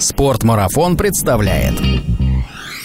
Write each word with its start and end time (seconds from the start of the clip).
Спортмарафон 0.00 0.96
представляет. 0.96 1.74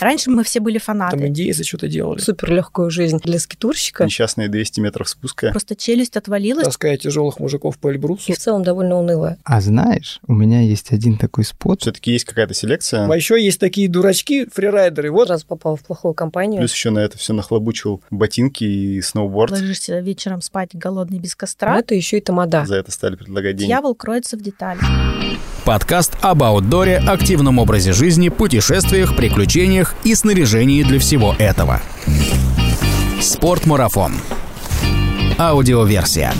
Раньше 0.03 0.29
мы 0.29 0.43
все 0.43 0.59
были 0.59 0.77
фанаты. 0.77 1.17
Там 1.17 1.27
индейцы 1.27 1.63
что-то 1.63 1.87
делали. 1.87 2.19
Супер 2.19 2.51
легкую 2.51 2.89
жизнь 2.89 3.19
для 3.23 3.39
скитурщика. 3.39 4.05
Несчастные 4.05 4.49
200 4.49 4.79
метров 4.79 5.09
спуска. 5.09 5.51
Просто 5.51 5.75
челюсть 5.75 6.17
отвалилась. 6.17 6.65
Таская 6.65 6.97
тяжелых 6.97 7.39
мужиков 7.39 7.77
по 7.77 7.91
Эльбрусу. 7.91 8.31
И 8.31 8.35
в 8.35 8.37
целом 8.37 8.63
довольно 8.63 8.97
унылая. 8.99 9.37
А 9.43 9.61
знаешь, 9.61 10.19
у 10.27 10.33
меня 10.33 10.61
есть 10.61 10.91
один 10.91 11.17
такой 11.17 11.45
спот. 11.45 11.81
Все-таки 11.81 12.11
есть 12.11 12.25
какая-то 12.25 12.53
селекция. 12.53 13.07
А 13.07 13.15
еще 13.15 13.41
есть 13.41 13.59
такие 13.59 13.87
дурачки, 13.87 14.45
фрирайдеры. 14.53 15.11
Вот 15.11 15.27
Сразу 15.27 15.45
попал 15.47 15.75
в 15.75 15.83
плохую 15.83 16.13
компанию. 16.13 16.59
Плюс 16.59 16.73
еще 16.73 16.89
на 16.89 16.99
это 16.99 17.17
все 17.17 17.33
нахлобучил 17.33 18.01
ботинки 18.11 18.63
и 18.63 19.01
сноуборд. 19.01 19.51
Ложишься 19.51 19.99
вечером 19.99 20.41
спать 20.41 20.71
голодный 20.73 21.19
без 21.19 21.31
Но 21.31 21.37
костра. 21.37 21.79
это 21.79 21.95
еще 21.95 22.17
и 22.17 22.21
тамада. 22.21 22.65
За 22.65 22.75
это 22.75 22.91
стали 22.91 23.15
предлагать 23.15 23.55
деньги. 23.55 23.69
Дьявол 23.69 23.95
кроется 23.95 24.37
в 24.37 24.41
деталях. 24.41 24.83
Подкаст 25.65 26.17
об 26.21 26.43
аутдоре, 26.43 26.97
активном 26.97 27.57
образе 27.57 27.93
жизни, 27.93 28.27
путешествиях, 28.27 29.15
приключениях 29.15 29.92
и 30.03 30.15
снаряжении 30.15 30.83
для 30.83 30.99
всего 30.99 31.35
этого. 31.37 31.81
Спортмарафон. 33.21 34.13
Аудиоверсия. 35.37 36.33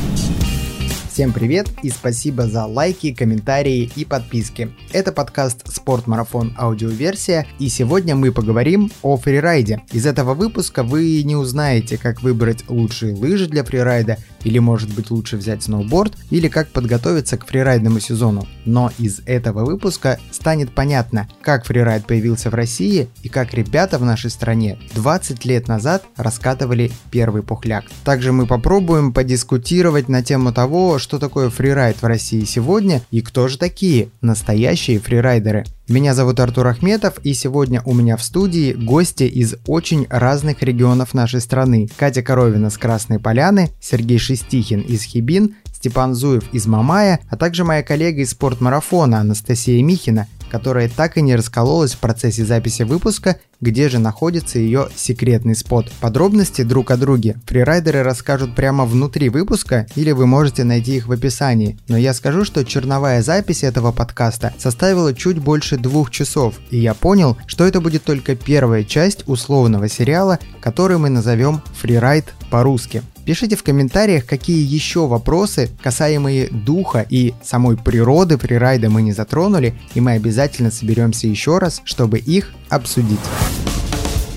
Всем 1.14 1.32
привет 1.32 1.68
и 1.84 1.92
спасибо 1.92 2.48
за 2.48 2.66
лайки, 2.66 3.14
комментарии 3.14 3.92
и 3.96 4.04
подписки. 4.04 4.72
Это 4.92 5.12
подкаст 5.12 5.72
«Спортмарафон. 5.72 6.56
Аудиоверсия» 6.58 7.46
и 7.60 7.70
сегодня 7.70 8.16
мы 8.16 8.32
поговорим 8.32 8.92
о 9.04 9.16
фрирайде. 9.18 9.84
Из 9.92 10.08
этого 10.08 10.34
выпуска 10.34 10.82
вы 10.82 11.22
не 11.22 11.36
узнаете, 11.36 12.00
как 12.00 12.24
выбрать 12.24 12.68
лучшие 12.68 13.14
лыжи 13.14 13.46
для 13.46 13.64
фрирайда, 13.64 14.18
или 14.44 14.58
может 14.58 14.92
быть 14.96 15.12
лучше 15.12 15.38
взять 15.38 15.62
сноуборд, 15.62 16.18
или 16.32 16.48
как 16.48 16.70
подготовиться 16.70 17.38
к 17.38 17.46
фрирайдному 17.46 18.00
сезону. 18.00 18.48
Но 18.66 18.92
из 18.98 19.22
этого 19.28 19.66
выпуска 19.66 20.20
станет 20.32 20.74
понятно, 20.74 21.30
как 21.44 21.66
фрирайд 21.66 22.08
появился 22.08 22.50
в 22.50 22.56
России 22.56 23.08
и 23.22 23.30
как 23.30 23.54
ребята 23.54 24.00
в 24.00 24.04
нашей 24.04 24.32
стране 24.32 24.80
20 24.96 25.46
лет 25.46 25.68
назад 25.68 26.04
раскатывали 26.18 26.92
первый 27.12 27.44
пухляк. 27.44 27.86
Также 28.04 28.32
мы 28.32 28.48
попробуем 28.48 29.14
подискутировать 29.14 30.10
на 30.10 30.24
тему 30.24 30.52
того, 30.52 30.98
что 31.04 31.20
такое 31.20 31.50
фрирайд 31.50 32.02
в 32.02 32.06
России 32.06 32.44
сегодня 32.46 33.02
и 33.12 33.22
кто 33.22 33.48
же 33.48 33.58
такие 33.58 34.10
настоящие 34.22 35.00
фрирайдеры. 35.00 35.66
Меня 35.88 36.16
зовут 36.16 36.40
Артур 36.40 36.68
Ахметов, 36.68 37.20
и 37.24 37.34
сегодня 37.34 37.82
у 37.86 37.94
меня 37.94 38.16
в 38.16 38.24
студии 38.24 38.74
гости 38.74 39.24
из 39.24 39.56
очень 39.68 40.08
разных 40.10 40.64
регионов 40.64 41.14
нашей 41.14 41.42
страны. 41.42 41.90
Катя 41.98 42.24
Коровина 42.24 42.70
с 42.70 42.78
Красной 42.78 43.20
Поляны, 43.20 43.70
Сергей 43.82 44.18
Шестихин 44.18 44.80
из 44.80 45.04
Хибин, 45.04 45.56
Степан 45.74 46.16
Зуев 46.16 46.46
из 46.54 46.66
Мамая, 46.66 47.20
а 47.30 47.36
также 47.36 47.66
моя 47.66 47.84
коллега 47.84 48.22
из 48.22 48.32
спортмарафона 48.32 49.20
Анастасия 49.20 49.84
Михина, 49.84 50.28
которая 50.54 50.88
так 50.88 51.18
и 51.18 51.24
не 51.24 51.36
раскололась 51.36 51.94
в 51.94 51.98
процессе 51.98 52.46
записи 52.46 52.84
выпуска, 52.84 53.38
где 53.60 53.90
же 53.90 53.98
находится 53.98 54.60
ее 54.60 54.88
секретный 54.96 55.56
спот. 55.56 55.92
Подробности 56.00 56.62
друг 56.62 56.92
о 56.92 56.98
друге 56.98 57.38
фрирайдеры 57.48 58.04
расскажут 58.04 58.54
прямо 58.54 58.86
внутри 58.86 59.30
выпуска 59.30 59.88
или 59.96 60.12
вы 60.12 60.28
можете 60.28 60.64
найти 60.64 60.98
их 60.98 61.08
в 61.08 61.12
описании. 61.12 61.80
Но 61.88 61.98
я 61.98 62.14
скажу, 62.14 62.46
что 62.46 62.64
черновая 62.64 63.24
запись 63.24 63.64
этого 63.64 63.92
подкаста 63.92 64.54
составила 64.60 65.16
чуть 65.16 65.40
больше 65.40 65.78
двух 65.78 66.12
часов, 66.12 66.54
и 66.70 66.78
я 66.78 66.94
понял, 66.94 67.36
что 67.48 67.66
это 67.66 67.82
будет 67.82 68.04
только 68.04 68.36
первая 68.36 68.84
часть 68.84 69.24
условного 69.26 69.90
сериала, 69.90 70.38
который 70.62 71.00
мы 71.00 71.10
назовем 71.10 71.64
«Фрирайд 71.82 72.32
по-русски». 72.52 73.02
Пишите 73.26 73.56
в 73.56 73.64
комментариях, 73.64 74.26
какие 74.26 74.66
еще 74.66 75.08
вопросы, 75.08 75.70
касаемые 75.82 76.50
духа 76.50 77.06
и 77.10 77.34
самой 77.42 77.78
природы 77.78 78.38
фрирайда 78.38 78.90
мы 78.90 79.02
не 79.02 79.14
затронули, 79.14 79.76
и 79.96 80.02
мы 80.02 80.14
обязательно 80.14 80.72
соберемся 80.72 81.28
еще 81.28 81.58
раз, 81.58 81.82
чтобы 81.86 82.20
их 82.20 82.54
обсудить. 82.70 83.20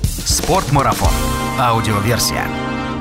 Спортмарафон. 0.04 1.10
Аудиоверсия. 1.58 2.46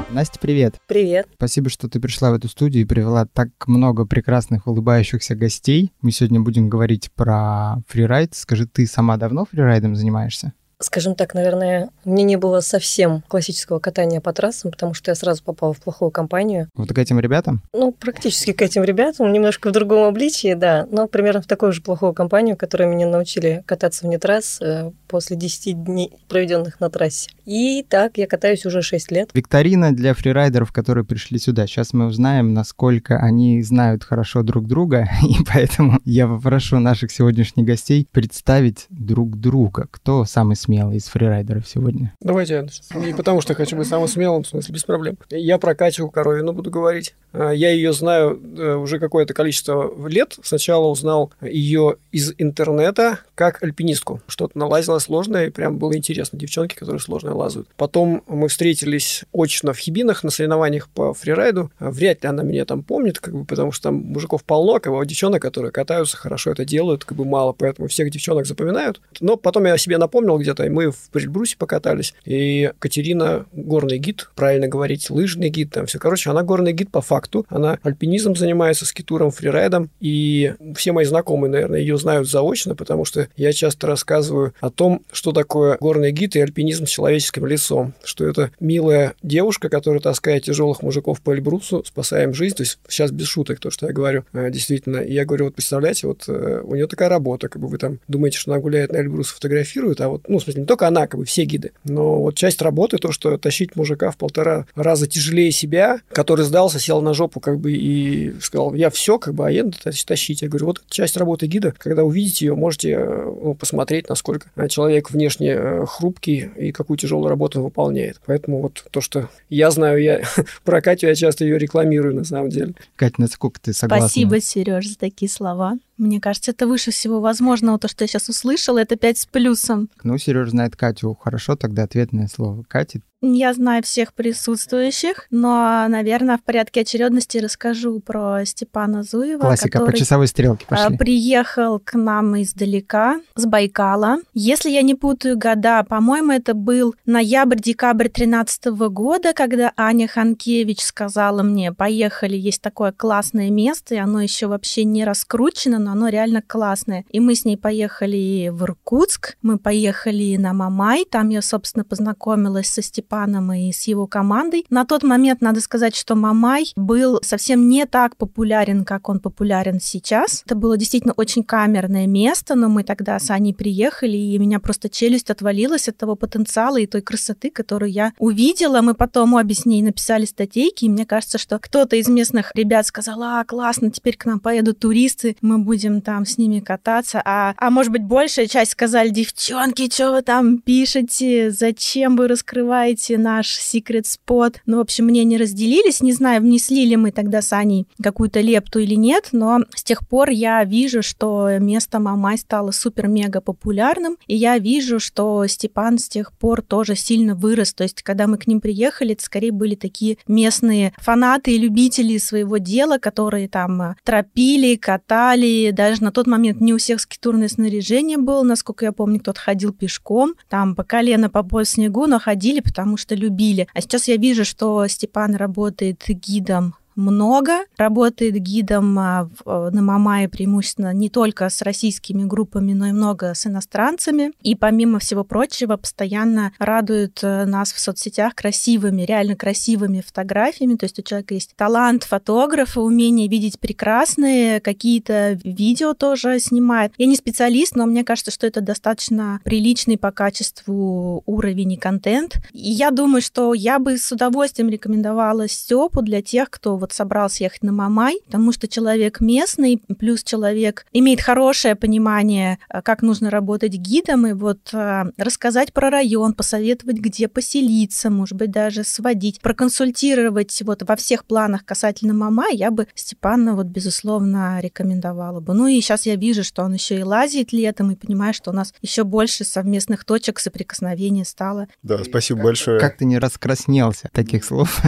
Настя, 0.09 0.39
привет. 0.39 0.75
Привет. 0.87 1.27
Спасибо, 1.35 1.69
что 1.69 1.87
ты 1.87 1.99
пришла 1.99 2.31
в 2.31 2.35
эту 2.35 2.47
студию 2.47 2.83
и 2.83 2.87
привела 2.87 3.25
так 3.25 3.49
много 3.67 4.05
прекрасных 4.05 4.65
улыбающихся 4.65 5.35
гостей. 5.35 5.91
Мы 6.01 6.11
сегодня 6.11 6.39
будем 6.39 6.67
говорить 6.67 7.11
про 7.13 7.75
фрирайд. 7.87 8.33
Скажи, 8.33 8.65
ты 8.65 8.87
сама 8.87 9.17
давно 9.17 9.45
фрирайдом 9.45 9.95
занимаешься? 9.95 10.53
Скажем 10.79 11.15
так, 11.15 11.33
наверное, 11.33 11.89
мне 12.03 12.23
не 12.23 12.35
было 12.35 12.59
совсем 12.59 13.23
классического 13.27 13.79
катания 13.79 14.19
по 14.19 14.33
трассам, 14.33 14.71
потому 14.71 14.93
что 14.93 15.11
я 15.11 15.15
сразу 15.15 15.43
попала 15.43 15.73
в 15.73 15.79
плохую 15.79 16.11
компанию. 16.11 16.67
Вот 16.75 16.89
к 16.89 16.97
этим 16.97 17.19
ребятам? 17.19 17.61
Ну, 17.73 17.91
практически 17.91 18.51
к 18.51 18.61
этим 18.61 18.83
ребятам, 18.83 19.31
немножко 19.31 19.69
в 19.69 19.71
другом 19.71 20.03
обличии, 20.03 20.53
да, 20.53 20.85
но 20.91 21.07
примерно 21.07 21.41
в 21.41 21.47
такую 21.47 21.71
же 21.71 21.81
плохую 21.81 22.13
компанию, 22.13 22.57
которая 22.57 22.89
меня 22.89 23.07
научили 23.07 23.63
кататься 23.65 24.05
вне 24.05 24.19
трасс 24.19 24.59
э, 24.61 24.91
после 25.07 25.37
10 25.37 25.83
дней, 25.83 26.11
проведенных 26.27 26.79
на 26.79 26.89
трассе. 26.89 27.29
И 27.45 27.85
так 27.87 28.17
я 28.17 28.27
катаюсь 28.27 28.65
уже 28.65 28.81
6 28.81 29.11
лет. 29.11 29.29
Викторина 29.33 29.95
для 29.95 30.13
фрирайдеров, 30.13 30.71
которые 30.71 31.05
пришли 31.05 31.39
сюда. 31.39 31.67
Сейчас 31.67 31.93
мы 31.93 32.07
узнаем, 32.07 32.53
насколько 32.53 33.17
они 33.17 33.61
знают 33.61 34.03
хорошо 34.03 34.43
друг 34.43 34.67
друга, 34.67 35.07
и 35.23 35.43
поэтому 35.45 35.99
я 36.03 36.27
попрошу 36.27 36.79
наших 36.79 37.11
сегодняшних 37.11 37.65
гостей 37.65 38.07
представить 38.11 38.87
друг 38.89 39.39
друга. 39.39 39.87
Кто 39.91 40.25
самый 40.25 40.55
смелый 40.65 40.97
из 40.97 41.05
фрирайдеров 41.05 41.67
сегодня? 41.67 42.13
давайте 42.21 42.53
я 42.93 42.99
Не 42.99 43.13
потому 43.13 43.41
что 43.41 43.53
хочу 43.53 43.75
быть 43.75 43.87
самым 43.87 44.07
смелым, 44.07 44.43
в 44.43 44.47
смысле, 44.47 44.73
без 44.73 44.83
проблем. 44.83 45.17
Я 45.29 45.57
про 45.57 45.75
Катю 45.75 46.09
Коровину 46.09 46.53
буду 46.53 46.71
говорить. 46.71 47.15
А, 47.33 47.51
Я 47.51 47.71
ее 47.71 47.93
знаю 47.93 48.39
э, 48.57 48.75
уже 48.75 48.99
какое-то 48.99 49.33
количество 49.33 49.93
лет. 50.07 50.37
Сначала 50.43 50.87
узнал 50.87 51.31
ее 51.41 51.97
из 52.11 52.33
интернета 52.37 53.19
как 53.35 53.61
альпинистку. 53.63 54.21
Что-то 54.27 54.57
налазила 54.57 54.99
сложное, 54.99 55.47
и 55.47 55.49
прям 55.49 55.77
было 55.77 55.95
интересно. 55.95 56.39
Девчонки, 56.39 56.75
которые 56.75 56.99
сложно 56.99 57.35
лазают. 57.35 57.67
Потом 57.77 58.23
мы 58.27 58.47
встретились 58.47 59.25
очно 59.33 59.73
в 59.73 59.77
Хибинах 59.77 60.23
на 60.23 60.31
соревнованиях 60.31 60.89
по 60.89 61.13
фрирайду. 61.13 61.71
А, 61.79 61.91
Вряд 61.91 62.23
ли 62.23 62.29
она 62.29 62.43
меня 62.43 62.65
там 62.65 62.83
помнит, 62.83 63.19
как 63.19 63.35
бы, 63.35 63.45
потому 63.45 63.71
что 63.71 63.83
там 63.83 63.95
мужиков 63.95 64.43
полно, 64.43 64.79
бы, 64.79 64.99
а 64.99 65.05
девчонок, 65.05 65.41
которые 65.41 65.71
катаются, 65.71 66.17
хорошо 66.17 66.51
это 66.51 66.65
делают, 66.65 67.05
как 67.05 67.17
бы 67.17 67.25
мало, 67.25 67.53
поэтому 67.53 67.87
всех 67.87 68.09
девчонок 68.09 68.45
запоминают. 68.45 69.01
Но 69.19 69.37
потом 69.37 69.65
я 69.65 69.77
себе 69.77 69.97
напомнил 69.97 70.37
где-то, 70.55 70.65
и 70.65 70.69
мы 70.69 70.91
в 70.91 71.15
Эльбрусе 71.15 71.57
покатались. 71.57 72.13
И 72.25 72.71
Катерина 72.79 73.45
горный 73.51 73.97
гид, 73.97 74.29
правильно 74.35 74.67
говорить, 74.67 75.09
лыжный 75.09 75.49
гид, 75.49 75.71
там 75.71 75.85
все. 75.85 75.99
Короче, 75.99 76.29
она 76.29 76.43
горный 76.43 76.73
гид 76.73 76.91
по 76.91 77.01
факту. 77.01 77.45
Она 77.49 77.77
альпинизмом 77.83 78.35
занимается, 78.35 78.85
скитуром, 78.85 79.31
фрирайдом. 79.31 79.89
И 79.99 80.53
все 80.75 80.91
мои 80.91 81.05
знакомые, 81.05 81.51
наверное, 81.51 81.79
ее 81.79 81.97
знают 81.97 82.29
заочно, 82.29 82.75
потому 82.75 83.05
что 83.05 83.27
я 83.35 83.53
часто 83.53 83.87
рассказываю 83.87 84.53
о 84.61 84.69
том, 84.69 85.01
что 85.11 85.31
такое 85.31 85.77
горный 85.79 86.11
гид 86.11 86.35
и 86.35 86.39
альпинизм 86.39 86.85
с 86.85 86.89
человеческим 86.89 87.45
лицом. 87.45 87.93
Что 88.03 88.27
это 88.27 88.51
милая 88.59 89.13
девушка, 89.21 89.69
которая 89.69 90.01
таскает 90.01 90.43
тяжелых 90.43 90.81
мужиков 90.81 91.21
по 91.21 91.33
Эльбрусу, 91.33 91.83
спасая 91.85 92.23
им 92.23 92.33
жизнь. 92.33 92.55
То 92.55 92.63
есть 92.63 92.79
сейчас 92.87 93.11
без 93.11 93.27
шуток 93.27 93.59
то, 93.59 93.69
что 93.69 93.87
я 93.87 93.93
говорю, 93.93 94.23
э, 94.33 94.49
действительно. 94.51 94.97
И 94.97 95.13
я 95.13 95.25
говорю, 95.25 95.45
вот 95.45 95.55
представляете, 95.55 96.07
вот 96.07 96.25
э, 96.27 96.61
у 96.63 96.75
нее 96.75 96.87
такая 96.87 97.09
работа, 97.09 97.49
как 97.49 97.61
бы 97.61 97.67
вы 97.67 97.77
там 97.77 97.99
думаете, 98.07 98.37
что 98.37 98.51
она 98.51 98.61
гуляет 98.61 98.91
на 98.91 98.97
Эльбрус, 98.97 99.29
фотографирует, 99.29 100.01
а 100.01 100.09
вот, 100.09 100.27
ну, 100.27 100.39
смысле, 100.45 100.61
не 100.61 100.67
только 100.67 100.87
она, 100.87 101.07
как 101.07 101.19
бы 101.19 101.25
все 101.25 101.45
гиды, 101.45 101.71
но 101.83 102.21
вот 102.21 102.35
часть 102.35 102.61
работы 102.61 102.97
то, 102.97 103.11
что 103.11 103.37
тащить 103.37 103.75
мужика 103.75 104.11
в 104.11 104.17
полтора 104.17 104.65
раза 104.75 105.07
тяжелее 105.07 105.51
себя, 105.51 105.99
который 106.09 106.45
сдался, 106.45 106.79
сел 106.79 107.01
на 107.01 107.13
жопу, 107.13 107.39
как 107.39 107.59
бы, 107.59 107.73
и 107.73 108.33
сказал, 108.41 108.73
я 108.73 108.89
все, 108.89 109.19
как 109.19 109.33
бы, 109.33 109.47
а 109.47 109.51
еду 109.51 109.73
тащить. 110.05 110.41
Я 110.41 110.49
говорю, 110.49 110.67
вот 110.67 110.83
часть 110.89 111.17
работы 111.17 111.47
гида, 111.47 111.73
когда 111.77 112.03
увидите 112.03 112.45
ее, 112.45 112.55
можете 112.55 112.91
э, 112.91 113.33
ну, 113.41 113.53
посмотреть, 113.53 114.09
насколько 114.09 114.49
человек 114.69 115.11
внешне 115.11 115.51
э, 115.51 115.85
хрупкий 115.87 116.49
и 116.57 116.71
какую 116.71 116.97
тяжелую 116.97 117.29
работу 117.29 117.59
он 117.59 117.65
выполняет. 117.65 118.19
Поэтому 118.25 118.61
вот 118.61 118.85
то, 118.91 119.01
что 119.01 119.29
я 119.49 119.71
знаю, 119.71 120.01
я 120.01 120.21
про 120.63 120.81
Катю, 120.81 121.07
я 121.07 121.15
часто 121.15 121.43
ее 121.43 121.57
рекламирую, 121.57 122.15
на 122.15 122.23
самом 122.23 122.49
деле. 122.49 122.73
Катя, 122.95 123.15
насколько 123.17 123.59
ты 123.61 123.73
согласна? 123.73 124.07
Спасибо, 124.07 124.39
Сереж, 124.39 124.87
за 124.87 124.97
такие 124.97 125.29
слова. 125.29 125.77
Мне 125.97 126.19
кажется, 126.19 126.51
это 126.51 126.67
выше 126.67 126.91
всего 126.91 127.21
возможного. 127.21 127.79
То, 127.79 127.87
что 127.87 128.03
я 128.03 128.07
сейчас 128.07 128.27
услышала, 128.27 128.79
это 128.79 128.97
пять 128.97 129.17
с 129.17 129.25
плюсом. 129.25 129.89
Ну, 130.03 130.17
Сереж 130.17 130.49
знает 130.49 130.75
Катю 130.75 131.15
хорошо, 131.15 131.55
тогда 131.55 131.83
ответное 131.83 132.27
слово. 132.27 132.63
Катя, 132.67 132.99
Я 133.33 133.55
знаю 133.55 133.81
всех 133.81 134.13
присутствующих, 134.13 135.25
но, 135.31 135.87
наверное, 135.87 136.37
в 136.37 136.43
порядке 136.43 136.81
очередности 136.81 137.39
расскажу 137.39 137.99
про 137.99 138.45
Степана 138.45 139.01
Зуева, 139.01 139.39
классика 139.39 139.79
по 139.79 139.85
который 139.85 139.97
часовой 139.97 140.27
стрелке 140.27 140.65
а, 140.69 140.75
пошли. 140.75 140.97
приехал 140.97 141.79
к 141.79 141.95
нам 141.95 142.39
издалека, 142.39 143.19
с 143.33 143.47
Байкала. 143.47 144.17
Если 144.35 144.69
я 144.69 144.83
не 144.83 144.93
путаю 144.93 145.39
года, 145.39 145.83
по-моему, 145.83 146.33
это 146.33 146.53
был 146.53 146.93
ноябрь-декабрь 147.07 148.09
2013 148.09 148.65
года, 148.91 149.33
когда 149.33 149.73
Аня 149.75 150.07
Ханкевич 150.07 150.81
сказала 150.81 151.41
мне, 151.41 151.73
поехали, 151.73 152.37
есть 152.37 152.61
такое 152.61 152.91
классное 152.91 153.49
место, 153.49 153.95
и 153.95 153.97
оно 153.97 154.21
еще 154.21 154.45
вообще 154.45 154.83
не 154.83 155.03
раскручено, 155.03 155.79
но 155.79 155.93
оно 155.93 156.09
реально 156.09 156.43
классное. 156.45 157.05
И 157.09 157.19
мы 157.19 157.33
с 157.33 157.43
ней 157.43 157.57
поехали 157.57 158.49
в 158.53 158.63
Иркутск, 158.65 159.35
мы 159.41 159.57
поехали 159.57 160.37
на 160.37 160.53
Мамай, 160.53 161.05
там 161.09 161.29
я, 161.29 161.41
собственно, 161.41 161.83
познакомилась 161.83 162.67
со 162.67 162.83
Степаном 162.83 163.14
Степаном 163.15 163.53
и 163.53 163.71
с 163.71 163.87
его 163.87 164.07
командой. 164.07 164.65
На 164.69 164.85
тот 164.85 165.03
момент 165.03 165.41
надо 165.41 165.61
сказать, 165.61 165.95
что 165.95 166.15
Мамай 166.15 166.73
был 166.75 167.19
совсем 167.23 167.69
не 167.69 167.85
так 167.85 168.17
популярен, 168.17 168.83
как 168.83 169.07
он 169.09 169.19
популярен 169.19 169.79
сейчас. 169.79 170.43
Это 170.45 170.55
было 170.55 170.77
действительно 170.77 171.13
очень 171.15 171.43
камерное 171.43 172.07
место, 172.07 172.55
но 172.55 172.67
мы 172.67 172.83
тогда 172.83 173.17
с 173.19 173.29
Аней 173.29 173.53
приехали, 173.53 174.17
и 174.17 174.37
меня 174.37 174.59
просто 174.59 174.89
челюсть 174.89 175.29
отвалилась 175.29 175.87
от 175.87 175.97
того 175.97 176.15
потенциала 176.15 176.77
и 176.77 176.87
той 176.87 177.01
красоты, 177.01 177.49
которую 177.49 177.91
я 177.91 178.11
увидела. 178.17 178.81
Мы 178.81 178.93
потом 178.95 179.33
обе 179.33 179.55
с 179.55 179.65
ней 179.65 179.81
написали 179.81 180.25
статейки, 180.25 180.85
и 180.85 180.89
мне 180.89 181.05
кажется, 181.05 181.37
что 181.37 181.57
кто-то 181.59 181.95
из 181.95 182.09
местных 182.09 182.51
ребят 182.53 182.85
сказал, 182.85 183.21
а, 183.23 183.45
классно, 183.45 183.91
теперь 183.91 184.17
к 184.17 184.25
нам 184.25 184.39
поедут 184.39 184.79
туристы, 184.79 185.37
мы 185.41 185.59
будем 185.59 186.01
там 186.01 186.25
с 186.25 186.37
ними 186.37 186.59
кататься. 186.59 187.21
А, 187.23 187.53
а 187.57 187.69
может 187.69 187.91
быть, 187.91 188.03
большая 188.03 188.47
часть 188.47 188.71
сказали, 188.71 189.09
девчонки, 189.09 189.89
что 189.91 190.11
вы 190.11 190.21
там 190.21 190.57
пишете, 190.57 191.51
зачем 191.51 192.17
вы 192.17 192.27
раскрываете 192.27 193.04
наш 193.13 193.55
секрет 193.55 194.07
спот? 194.07 194.61
Ну, 194.65 194.77
в 194.77 194.81
общем, 194.81 195.05
мне 195.05 195.23
не 195.23 195.37
разделились, 195.37 196.01
не 196.01 196.13
знаю, 196.13 196.41
внесли 196.41 196.85
ли 196.85 196.95
мы 196.95 197.11
тогда 197.11 197.41
с 197.41 197.53
Аней 197.53 197.87
какую-то 198.01 198.41
лепту 198.41 198.79
или 198.79 198.95
нет, 198.95 199.29
но 199.31 199.59
с 199.75 199.83
тех 199.83 200.07
пор 200.07 200.29
я 200.29 200.63
вижу, 200.63 201.01
что 201.01 201.49
место 201.59 201.99
Мамай 201.99 202.37
стало 202.37 202.71
супер-мега 202.71 203.41
популярным, 203.41 204.17
и 204.27 204.35
я 204.35 204.57
вижу, 204.57 204.99
что 204.99 205.45
Степан 205.47 205.97
с 205.97 206.07
тех 206.07 206.31
пор 206.33 206.61
тоже 206.61 206.95
сильно 206.95 207.35
вырос. 207.35 207.73
То 207.73 207.83
есть, 207.83 208.03
когда 208.03 208.27
мы 208.27 208.37
к 208.37 208.47
ним 208.47 208.61
приехали, 208.61 209.13
это 209.13 209.23
скорее 209.23 209.51
были 209.51 209.75
такие 209.75 210.17
местные 210.27 210.93
фанаты 210.97 211.55
и 211.55 211.57
любители 211.57 212.17
своего 212.17 212.57
дела, 212.57 212.97
которые 212.97 213.47
там 213.47 213.95
тропили, 214.03 214.75
катали. 214.75 215.71
Даже 215.71 216.03
на 216.03 216.11
тот 216.11 216.27
момент 216.27 216.61
не 216.61 216.73
у 216.73 216.77
всех 216.77 217.01
скитурное 217.01 217.47
снаряжение 217.47 218.17
было, 218.17 218.43
насколько 218.43 218.85
я 218.85 218.91
помню, 218.91 219.19
кто-то 219.19 219.39
ходил 219.39 219.73
пешком, 219.73 220.35
там 220.49 220.75
по 220.75 220.83
колено, 220.83 221.29
по 221.29 221.43
пояс 221.43 221.71
снегу, 221.71 222.05
но 222.07 222.19
ходили, 222.19 222.59
потому 222.59 222.84
что 222.97 223.15
любили. 223.15 223.67
А 223.73 223.81
сейчас 223.81 224.07
я 224.07 224.17
вижу, 224.17 224.45
что 224.45 224.87
Степан 224.87 225.35
работает 225.35 226.03
гидом 226.07 226.75
много. 226.95 227.65
Работает 227.77 228.35
гидом 228.35 228.97
а, 228.99 229.29
э, 229.45 229.69
на 229.71 229.81
Мамае 229.81 230.29
преимущественно 230.29 230.93
не 230.93 231.09
только 231.09 231.49
с 231.49 231.61
российскими 231.61 232.23
группами, 232.23 232.73
но 232.73 232.87
и 232.87 232.91
много 232.91 233.33
с 233.33 233.45
иностранцами. 233.45 234.31
И 234.41 234.55
помимо 234.55 234.99
всего 234.99 235.23
прочего, 235.23 235.77
постоянно 235.77 236.51
радует 236.59 237.19
э, 237.23 237.45
нас 237.45 237.73
в 237.73 237.79
соцсетях 237.79 238.35
красивыми, 238.35 239.03
реально 239.03 239.35
красивыми 239.35 240.01
фотографиями. 240.01 240.75
То 240.75 240.85
есть 240.85 240.99
у 240.99 241.01
человека 241.01 241.33
есть 241.33 241.55
талант 241.55 242.03
фотографа, 242.03 242.81
умение 242.81 243.27
видеть 243.27 243.59
прекрасные, 243.59 244.59
какие-то 244.59 245.39
видео 245.43 245.93
тоже 245.93 246.39
снимает. 246.39 246.93
Я 246.97 247.05
не 247.07 247.15
специалист, 247.15 247.75
но 247.75 247.85
мне 247.85 248.03
кажется, 248.03 248.31
что 248.31 248.47
это 248.47 248.61
достаточно 248.61 249.39
приличный 249.43 249.97
по 249.97 250.11
качеству 250.11 251.23
уровень 251.25 251.73
и 251.73 251.77
контент. 251.77 252.37
И 252.51 252.71
я 252.71 252.91
думаю, 252.91 253.21
что 253.21 253.53
я 253.53 253.79
бы 253.79 253.97
с 253.97 254.11
удовольствием 254.11 254.69
рекомендовала 254.69 255.47
Степу 255.47 256.01
для 256.01 256.21
тех, 256.21 256.49
кто 256.49 256.77
вот 256.85 256.93
собрался 256.93 257.43
ехать 257.43 257.63
на 257.63 257.71
Мамай, 257.71 258.19
потому 258.25 258.51
что 258.51 258.67
человек 258.67 259.19
местный, 259.19 259.81
плюс 259.97 260.23
человек 260.23 260.85
имеет 260.93 261.19
хорошее 261.19 261.75
понимание, 261.75 262.59
э, 262.69 262.83
как 262.83 263.01
нужно 263.01 263.31
работать 263.31 263.73
гидом, 263.73 264.27
и 264.27 264.33
вот 264.33 264.71
э, 264.71 265.05
рассказать 265.17 265.73
про 265.73 265.89
район, 265.89 266.33
посоветовать, 266.33 266.97
где 266.97 267.27
поселиться, 267.27 268.11
может 268.11 268.37
быть, 268.37 268.51
даже 268.51 268.83
сводить, 268.83 269.41
проконсультировать 269.41 270.61
вот 270.61 270.83
во 270.87 270.95
всех 270.95 271.25
планах 271.25 271.65
касательно 271.65 272.13
Мамай, 272.13 272.55
я 272.55 272.69
бы 272.69 272.87
Степана 272.93 273.55
вот, 273.55 273.65
безусловно, 273.65 274.59
рекомендовала 274.61 275.39
бы. 275.39 275.55
Ну 275.55 275.65
и 275.65 275.81
сейчас 275.81 276.05
я 276.05 276.15
вижу, 276.15 276.43
что 276.43 276.61
он 276.61 276.73
еще 276.73 276.99
и 276.99 277.03
лазит 277.03 277.51
летом, 277.51 277.89
и 277.89 277.95
понимаю, 277.95 278.35
что 278.35 278.51
у 278.51 278.53
нас 278.53 278.75
еще 278.83 279.03
больше 279.03 279.43
совместных 279.43 280.05
точек 280.05 280.39
соприкосновения 280.39 281.25
стало. 281.25 281.67
Да, 281.81 282.03
спасибо 282.03 282.43
большое. 282.43 282.79
Как 282.79 282.97
ты 282.97 283.05
не 283.05 283.17
раскраснелся 283.17 284.09
таких 284.13 284.45
слов? 284.45 284.79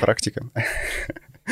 Практика. 0.00 0.44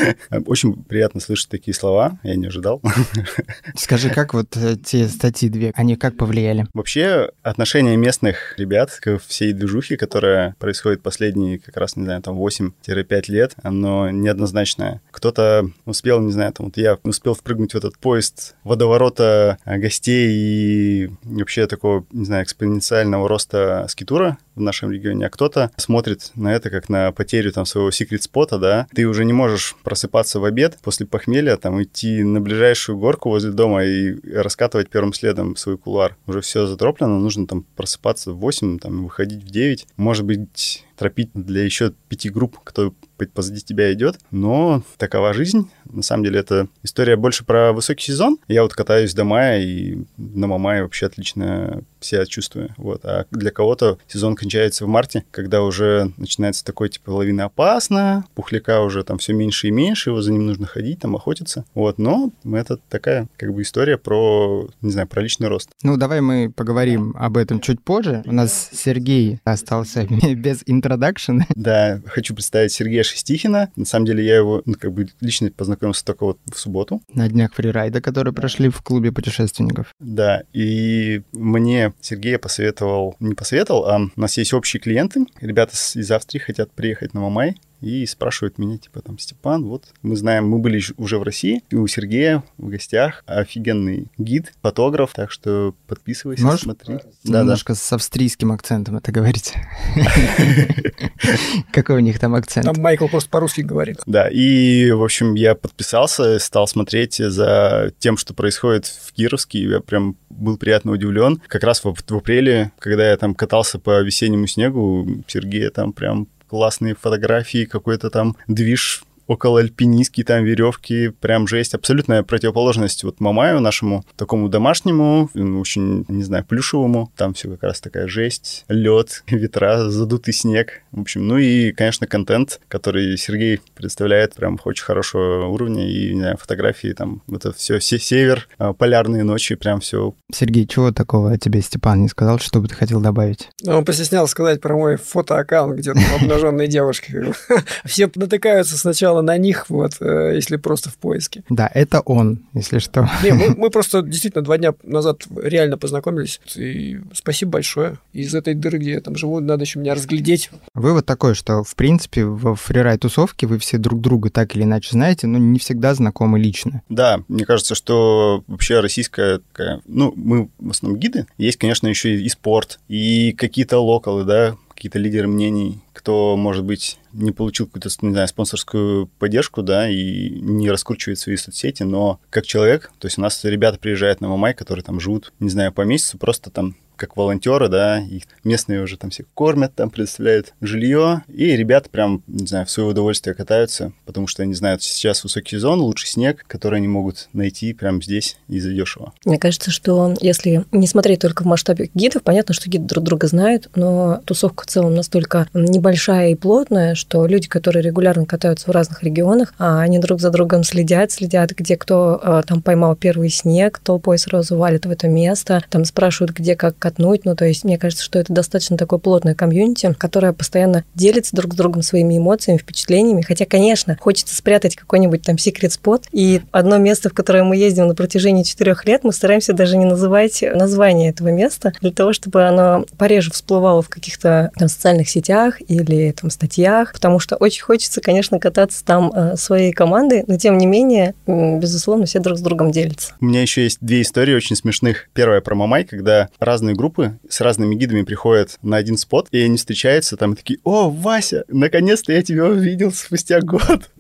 Очень 0.47 0.83
приятно 0.83 1.21
слышать 1.21 1.49
такие 1.49 1.75
слова, 1.75 2.19
я 2.23 2.37
не 2.37 2.47
ожидал. 2.47 2.81
Скажи, 3.77 4.11
как 4.11 4.35
вот 4.35 4.57
те 4.85 5.09
статьи 5.09 5.49
две, 5.49 5.73
они 5.75 5.97
как 5.97 6.17
повлияли? 6.17 6.67
Вообще, 6.75 7.31
отношение 7.43 7.97
местных 7.97 8.55
ребят 8.59 8.91
к 9.01 9.19
всей 9.19 9.53
движухе, 9.53 9.97
которая 9.97 10.55
происходит 10.59 11.03
последние, 11.03 11.59
как 11.59 11.77
раз, 11.77 11.97
не 11.97 12.05
знаю, 12.05 12.23
там 12.23 12.39
8-5 12.39 13.25
лет, 13.29 13.55
оно 13.63 14.11
неоднозначное. 14.11 15.01
Кто-то 15.11 15.71
успел, 15.85 16.21
не 16.21 16.33
знаю, 16.33 16.53
там 16.53 16.67
вот 16.67 16.77
я 16.77 16.99
успел 17.03 17.35
впрыгнуть 17.35 17.75
в 17.75 17.77
этот 17.77 17.99
поезд 17.99 18.57
водоворота 18.65 19.59
гостей 19.65 20.29
и 20.31 21.11
вообще 21.23 21.67
такого, 21.67 22.07
не 22.13 22.25
знаю, 22.25 22.45
экспоненциального 22.45 23.29
роста 23.29 23.87
скитура 23.89 24.39
в 24.59 24.63
нашем 24.63 24.91
регионе, 24.91 25.27
а 25.27 25.31
кто-то 25.31 25.71
смотрит 25.77 26.31
на 26.35 26.55
это 26.55 26.71
как 26.71 26.89
на 26.89 27.13
потерю 27.13 27.53
там 27.53 27.67
своего 27.67 27.91
секрет-спота, 27.91 28.59
да, 28.59 28.87
ты 28.95 29.07
уже 29.07 29.25
не 29.25 29.33
можешь 29.33 29.77
просыпаться 29.83 30.41
в 30.41 30.45
обед 30.45 30.79
после 30.83 31.07
похмелья, 31.07 31.57
там 31.57 31.83
идти 31.83 32.23
на 32.23 32.41
ближайшую 32.41 32.99
горку 32.99 33.31
возле 33.31 33.53
дома 33.53 33.85
и 33.85 34.17
раскатывать 34.33 34.91
первым 34.91 35.13
следом 35.13 35.57
свой 35.57 35.79
кулуар. 35.79 36.17
Уже 36.27 36.41
все 36.41 36.67
затроплено, 36.67 37.19
нужно 37.19 37.47
там 37.47 37.65
просыпаться 37.77 38.33
в 38.33 38.39
8, 38.39 38.79
там, 38.79 39.05
выходить 39.05 39.43
в 39.43 39.51
9. 39.51 39.87
Может 39.97 40.25
быть, 40.25 40.85
тропить 40.99 41.31
для 41.35 41.65
еще 41.65 41.93
пяти 42.09 42.29
групп, 42.29 42.59
кто 42.65 42.93
позади 43.27 43.61
тебя 43.61 43.93
идет. 43.93 44.19
Но 44.31 44.83
такова 44.97 45.33
жизнь. 45.33 45.71
На 45.85 46.03
самом 46.03 46.25
деле 46.25 46.41
это 46.41 46.69
история 46.83 47.17
больше 47.17 47.45
про 47.45 47.73
высокий 47.73 48.05
сезон. 48.05 48.39
Я 48.49 48.63
вот 48.63 48.75
катаюсь 48.75 49.15
до 49.15 49.25
мая, 49.25 49.61
и 49.61 49.99
на 50.17 50.47
Мамае 50.47 50.83
вообще 50.83 51.07
отлично 51.07 51.83
себя 52.01 52.27
чувствую. 52.27 52.75
Вот. 52.77 53.05
А 53.05 53.27
для 53.31 53.51
кого-то 53.51 53.99
сезон 54.07 54.37
кончается 54.37 54.85
в 54.85 54.89
марте, 54.89 55.25
когда 55.31 55.63
уже 55.63 56.13
начинается 56.17 56.65
такой, 56.65 56.89
типа, 56.89 57.11
лавина 57.11 57.47
опасно, 57.47 58.25
пухляка 58.35 58.83
уже 58.83 59.03
там 59.05 59.19
все 59.19 59.33
меньше 59.33 59.69
и 59.69 59.71
меньше, 59.71 60.11
его 60.11 60.21
за 60.21 60.33
ним 60.33 60.47
нужно 60.47 60.67
ходить, 60.67 61.01
там 61.01 61.17
охотиться. 61.17 61.65
Вот. 61.75 61.99
Но 61.99 62.33
это 62.45 62.79
такая, 62.89 63.29
как 63.37 63.53
бы, 63.53 63.63
история 63.63 63.99
про, 63.99 64.69
не 64.81 64.91
знаю, 64.91 65.09
про 65.09 65.23
личный 65.23 65.49
рост. 65.49 65.71
Ну, 65.83 65.97
давай 65.97 66.21
мы 66.21 66.53
поговорим 66.55 67.15
об 67.19 67.37
этом 67.37 67.61
чуть 67.61 67.83
позже. 67.83 68.23
У 68.27 68.33
нас 68.33 68.71
Сергей 68.73 69.41
остался 69.45 70.07
без 70.35 70.63
интродакшена. 70.89 71.47
Да, 71.55 72.01
хочу 72.07 72.35
представить 72.35 72.73
Сергея 72.73 73.03
Шестихина. 73.03 73.71
На 73.77 73.85
самом 73.85 74.07
деле 74.07 74.25
я 74.25 74.37
его, 74.37 74.63
ну, 74.65 74.75
как 74.75 74.93
бы 74.93 75.09
лично 75.21 75.51
познакомился 75.51 76.05
только 76.05 76.25
вот 76.25 76.39
в 76.47 76.59
субботу. 76.59 77.03
На 77.13 77.29
днях 77.29 77.53
фрирайда, 77.53 78.01
которые 78.01 78.33
прошли 78.33 78.69
в 78.69 78.81
клубе 78.83 79.13
путешественников. 79.13 79.89
Да, 80.01 80.43
и 80.53 81.23
мне 81.33 81.93
Сергей 82.01 82.39
посоветовал, 82.39 83.17
не 83.21 83.35
посоветовал, 83.35 83.87
а 83.87 83.99
у 84.15 84.21
нас 84.21 84.37
есть 84.39 84.55
общие 84.55 84.81
клиенты. 84.81 85.27
Ребята 85.41 85.75
из 85.95 86.11
Австрии 86.11 86.41
хотят 86.41 86.71
приехать 86.73 87.13
на 87.13 87.21
Мамай 87.21 87.57
и 87.81 88.07
спрашивают 88.07 88.59
меня, 88.59 88.79
типа, 88.79 89.01
там, 89.01 89.19
Степан, 89.19 89.65
вот, 89.65 89.87
мы 90.03 90.17
знаем, 90.17 90.49
мы 90.49 90.59
были 90.59 90.83
уже 90.97 91.19
в 91.19 91.23
России, 91.23 91.63
и 91.71 91.77
у 91.77 91.87
Сергея 91.87 92.43
в 92.57 92.69
гостях 92.69 93.23
офигенный 93.27 94.07
гид, 94.19 94.53
фотограф, 94.63 95.13
так 95.15 95.31
что 95.31 95.75
подписывайся, 95.87 96.45
Можешь 96.45 96.63
смотри. 96.63 96.99
Да, 97.25 97.41
немножко 97.41 97.73
да. 97.73 97.79
с 97.79 97.93
австрийским 97.93 98.53
акцентом 98.53 98.97
это 98.97 99.13
говорить. 99.13 99.55
Какой 101.73 101.97
у 101.97 102.01
них 102.01 102.19
там 102.19 102.35
акцент? 102.35 102.67
Там 102.67 102.83
Майкл 102.83 103.09
просто 103.09 103.31
по-русски 103.31 103.63
говорит. 103.63 103.99
Да, 104.07 104.29
и, 104.29 104.91
в 104.91 105.03
общем, 105.03 105.35
я 105.35 105.55
подписался, 105.55 106.39
стал 106.39 106.67
смотреть 106.67 107.17
за 107.17 107.93
тем, 107.99 108.17
что 108.17 108.35
происходит 108.35 108.87
в 108.87 109.13
Кировске, 109.13 109.63
я 109.63 109.81
прям 109.81 110.17
был 110.31 110.57
приятно 110.57 110.93
удивлен. 110.93 111.41
Как 111.47 111.65
раз 111.65 111.85
в, 111.85 111.93
в 111.95 112.17
апреле, 112.17 112.73
когда 112.79 113.11
я 113.11 113.17
там 113.17 113.35
катался 113.35 113.79
по 113.79 114.01
весеннему 114.03 114.47
снегу, 114.47 115.07
Сергея 115.27 115.71
там 115.71 115.93
прям 115.93 116.29
классные 116.49 116.95
фотографии, 116.95 117.65
какой-то 117.65 118.11
там 118.11 118.37
движ 118.47 119.05
около 119.29 119.61
альпинистки, 119.61 120.25
там 120.25 120.43
веревки, 120.45 121.11
прям 121.11 121.47
жесть. 121.47 121.75
Абсолютная 121.75 122.25
противоположность 122.25 123.05
вот 123.05 123.21
Мамаю 123.21 123.61
нашему, 123.61 124.05
такому 124.17 124.49
домашнему, 124.49 125.31
очень, 125.35 126.05
не 126.09 126.25
знаю, 126.25 126.45
плюшевому. 126.45 127.13
Там 127.15 127.35
все 127.35 127.51
как 127.51 127.63
раз 127.63 127.81
такая 127.81 128.09
жесть, 128.09 128.65
лед, 128.69 129.23
ветра, 129.29 129.89
задутый 129.89 130.35
снег. 130.35 130.83
В 130.91 131.01
общем, 131.03 131.29
ну 131.29 131.39
и, 131.39 131.73
конечно, 131.73 132.07
контент, 132.07 132.61
который 132.69 133.17
Сергей 133.17 133.61
представляет 133.77 134.35
прям 134.35 134.59
очень 134.65 134.85
хорошего 134.85 135.47
уровня. 135.47 135.89
И, 135.89 136.15
не 136.15 136.21
знаю, 136.21 136.39
фотографии 136.39 136.93
там, 136.93 137.23
это 137.31 137.53
все, 137.53 137.79
все 137.79 137.99
север, 137.99 138.49
а, 138.59 138.73
полярные 138.73 139.25
ночи, 139.25 139.55
прям 139.55 139.81
все. 139.81 140.15
Сергей, 140.33 140.67
чего 140.67 140.91
такого 140.91 141.37
тебе 141.39 141.61
Степан 141.61 142.01
не 142.01 142.09
сказал, 142.09 142.39
что 142.39 142.61
бы 142.61 142.69
ты 142.69 142.75
хотел 142.75 143.01
добавить? 143.01 143.51
Ну, 143.63 143.77
он 143.77 143.85
постеснялся 143.85 144.31
сказать 144.31 144.63
про 144.63 144.75
мой 144.75 144.97
фотоаккаунт, 144.97 145.79
где 145.79 145.93
там 145.93 146.03
обнаженные 146.21 146.67
девушки. 146.67 147.35
Все 147.85 148.11
натыкаются 148.15 148.79
сначала 148.79 149.18
сначала 149.19 149.23
на 149.23 149.37
них, 149.39 149.69
вот, 149.69 149.93
э, 150.01 150.33
если 150.35 150.57
просто 150.57 150.91
в 150.91 150.97
поиске. 150.97 151.43
Да, 151.49 151.71
это 151.73 152.01
он, 152.01 152.41
если 152.55 152.79
что. 152.79 153.09
Не, 153.23 153.33
мы, 153.33 153.55
мы 153.57 153.71
просто 153.71 154.03
действительно 154.03 154.45
два 154.45 154.59
дня 154.59 154.75
назад 154.83 155.27
реально 155.37 155.79
познакомились, 155.79 156.41
и 156.57 157.01
спасибо 157.13 157.53
большое. 157.53 157.99
Из 158.13 158.35
этой 158.35 158.55
дыры, 158.55 158.79
где 158.79 158.93
я 158.93 159.01
там 159.01 159.17
живу, 159.17 159.41
надо 159.41 159.65
еще 159.65 159.79
меня 159.79 159.95
разглядеть. 159.95 160.51
Вывод 160.75 161.07
такой, 161.07 161.35
что, 161.35 161.63
в 161.63 161.75
принципе, 161.75 162.25
в 162.25 162.55
фрирай-тусовке 162.55 163.47
вы 163.47 163.59
все 163.59 163.79
друг 163.79 164.01
друга 164.01 164.31
так 164.31 164.57
или 164.57 164.63
иначе 164.63 164.91
знаете, 164.93 165.27
но 165.27 165.39
не 165.39 165.59
всегда 165.59 165.95
знакомы 165.95 166.39
лично. 166.39 166.83
Да, 166.89 167.21
мне 167.29 167.45
кажется, 167.45 167.75
что 167.75 168.43
вообще 168.47 168.81
российская, 168.81 169.41
такая, 169.53 169.81
ну, 169.87 170.13
мы 170.17 170.49
в 170.59 170.71
основном 170.71 170.99
гиды, 170.99 171.27
есть, 171.39 171.59
конечно, 171.59 171.89
еще 171.89 172.17
и 172.17 172.29
спорт, 172.29 172.79
и 172.89 173.33
какие-то 173.33 173.79
локалы, 173.79 174.25
да, 174.25 174.57
какие-то 174.79 175.01
лидеры 175.01 175.27
мнений, 175.27 175.81
кто, 175.93 176.37
может 176.37 176.65
быть, 176.65 177.01
не 177.13 177.33
получил 177.33 177.67
какую-то, 177.67 177.89
не 178.03 178.13
знаю, 178.13 178.29
спонсорскую 178.29 179.09
поддержку, 179.19 179.63
да, 179.63 179.91
и 179.91 180.31
не 180.39 180.71
раскручивает 180.71 181.19
свои 181.19 181.35
соцсети, 181.35 181.83
но 181.83 182.21
как 182.31 182.47
человек, 182.47 182.93
то 183.01 183.07
есть 183.07 183.19
у 183.19 183.21
нас 183.21 183.45
ребята 183.45 183.81
приезжают 183.81 184.21
на 184.21 184.29
Мамай, 184.29 184.55
которые 184.55 184.85
там 184.85 185.01
живут, 185.01 185.33
не 185.41 185.51
знаю, 185.51 185.73
по 185.73 185.81
месяцу, 185.81 186.17
просто 186.17 186.51
там 186.51 186.77
как 186.99 187.17
волонтеры, 187.17 187.69
да, 187.69 187.99
их 187.99 188.25
местные 188.45 188.83
уже 188.83 188.97
там 188.97 189.11
все 189.11 189.25
кормят, 189.35 189.75
там 189.75 189.89
предоставляют 189.91 190.53
жилье, 190.61 191.23
и 191.29 191.57
ребята 191.57 191.89
прям, 191.89 192.23
не 192.27 192.47
знаю, 192.47 192.67
в 192.67 192.71
свое 192.71 192.91
удовольствие 192.91 193.35
катаются, 193.35 193.93
потому 194.05 194.27
что 194.27 194.43
они 194.43 194.55
знают, 194.55 194.83
сейчас 194.83 195.23
высокий 195.23 195.57
сезон, 195.57 195.81
лучший 195.81 196.09
снег, 196.09 196.45
который 196.47 196.79
они 196.79 196.89
могут 196.89 197.29
найти 197.33 197.73
прямо 197.73 198.03
здесь 198.03 198.37
и 198.49 198.61
за 198.61 198.73
дешево. 198.73 199.13
Мне 199.25 199.39
кажется, 199.39 199.71
что 199.71 200.15
если 200.21 200.65
не 200.73 200.87
смотреть 200.87 201.21
только 201.21 201.43
в 201.45 201.47
масштабе 201.47 201.91
гидов, 201.95 202.23
понятно, 202.23 202.53
что 202.53 202.69
гиды 202.69 202.85
друг 202.85 203.05
друга 203.05 203.27
знают, 203.29 203.71
но 203.75 204.21
тусовка 204.25 204.65
в 204.65 204.67
целом 204.67 204.95
настолько 204.95 205.49
небольшая 205.55 206.31
и 206.31 206.35
плотная, 206.35 206.95
что 206.95 207.27
люди, 207.27 207.49
которые 207.49 207.83
регулярно 207.83 208.27
катаются 208.27 208.67
в 208.67 208.75
разных 208.75 209.03
регионах, 209.03 209.55
а 209.59 209.81
они 209.81 209.99
друг 209.99 210.21
за 210.21 210.31
другом 210.31 210.65
следят, 210.65 211.13
следят, 211.13 211.53
где 211.53 211.77
кто 211.77 212.21
а, 212.23 212.43
там 212.43 212.61
поймал 212.63 212.97
первый 212.97 213.31
снег, 213.31 213.79
толпой 213.79 214.19
сразу 214.19 214.57
валит 214.57 214.87
в 214.87 214.91
это 214.91 215.09
место, 215.09 215.63
там 215.71 215.85
спрашивают, 215.85 216.37
где 216.37 216.57
как 216.57 216.77
катнуть. 216.89 217.25
Ну, 217.25 217.37
то 217.37 217.45
есть, 217.45 217.65
мне 217.65 217.79
кажется, 217.79 218.05
что 218.05 218.19
это 218.19 218.33
достаточно 218.33 218.77
такое 218.77 218.99
плотное 218.99 219.35
комьюнити, 219.35 219.95
которое 219.99 220.33
постоянно 220.33 220.85
делится 220.95 221.37
друг 221.37 221.53
с 221.53 221.57
другом 221.57 221.83
своими 221.83 222.17
эмоциями, 222.17 222.59
впечатлениями. 222.59 223.23
Хотя, 223.23 223.45
конечно, 223.45 223.97
хочется 224.01 224.35
спрятать 224.35 224.77
какой-нибудь 224.77 225.23
там 225.23 225.37
секрет-спот. 225.39 226.05
И 226.13 226.41
одно 226.51 226.79
место, 226.79 227.11
в 227.11 227.13
которое 227.13 227.45
мы 227.45 227.57
ездим 227.57 227.87
на 227.87 227.95
протяжении 227.95 228.43
четырех 228.43 228.87
лет, 228.87 229.05
мы 229.05 229.13
стараемся 229.13 229.53
даже 229.53 229.77
не 229.77 229.85
называть 229.85 230.43
название 230.55 231.11
этого 231.11 231.29
места, 231.29 231.73
для 231.81 231.91
того, 231.91 232.13
чтобы 232.13 232.45
оно 232.45 232.87
пореже 232.97 233.31
всплывало 233.31 233.83
в 233.83 233.89
каких-то 233.89 234.51
там 234.57 234.69
социальных 234.69 235.09
сетях 235.09 235.61
или 235.69 236.13
там 236.13 236.31
статьях, 236.31 236.93
потому 236.93 237.19
что 237.19 237.37
очень 237.37 237.63
хочется, 237.63 238.01
конечно, 238.01 238.39
кататься 238.39 238.85
там 238.85 239.13
э, 239.15 239.37
своей 239.37 239.73
командой, 239.73 240.25
но 240.27 240.37
тем 240.39 240.59
не 240.59 240.67
менее, 240.67 241.15
безусловно, 241.27 242.07
все 242.07 242.21
друг 242.21 242.39
с 242.39 242.41
другом 242.41 242.71
делятся. 242.71 243.15
У 243.21 243.27
меня 243.27 243.43
еще 243.43 243.65
есть 243.65 243.79
две 243.81 244.03
истории 244.03 244.35
очень 244.35 244.57
смешных. 244.57 245.09
Первая 245.13 245.41
про 245.41 245.55
Мамай, 245.55 245.85
когда 245.85 246.29
разные 246.39 246.75
группы 246.79 247.19
с 247.29 247.43
разными 247.43 247.75
гидами 247.75 248.03
приходят 248.03 248.59
на 248.63 248.79
один 248.79 248.97
спот, 248.97 249.29
и 249.33 249.43
они 249.43 249.59
встречаются 249.59 250.17
там 250.17 250.33
и 250.33 250.37
такие, 250.37 250.61
о, 250.65 250.89
Вася, 250.89 251.45
наконец-то 251.49 252.13
я 252.13 252.23
тебя 252.23 252.47
увидел 252.47 252.93
спустя 252.93 253.41
год. 253.43 253.91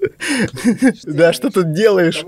Да, 1.04 1.32
что 1.32 1.50
тут 1.50 1.74
делаешь? 1.74 2.24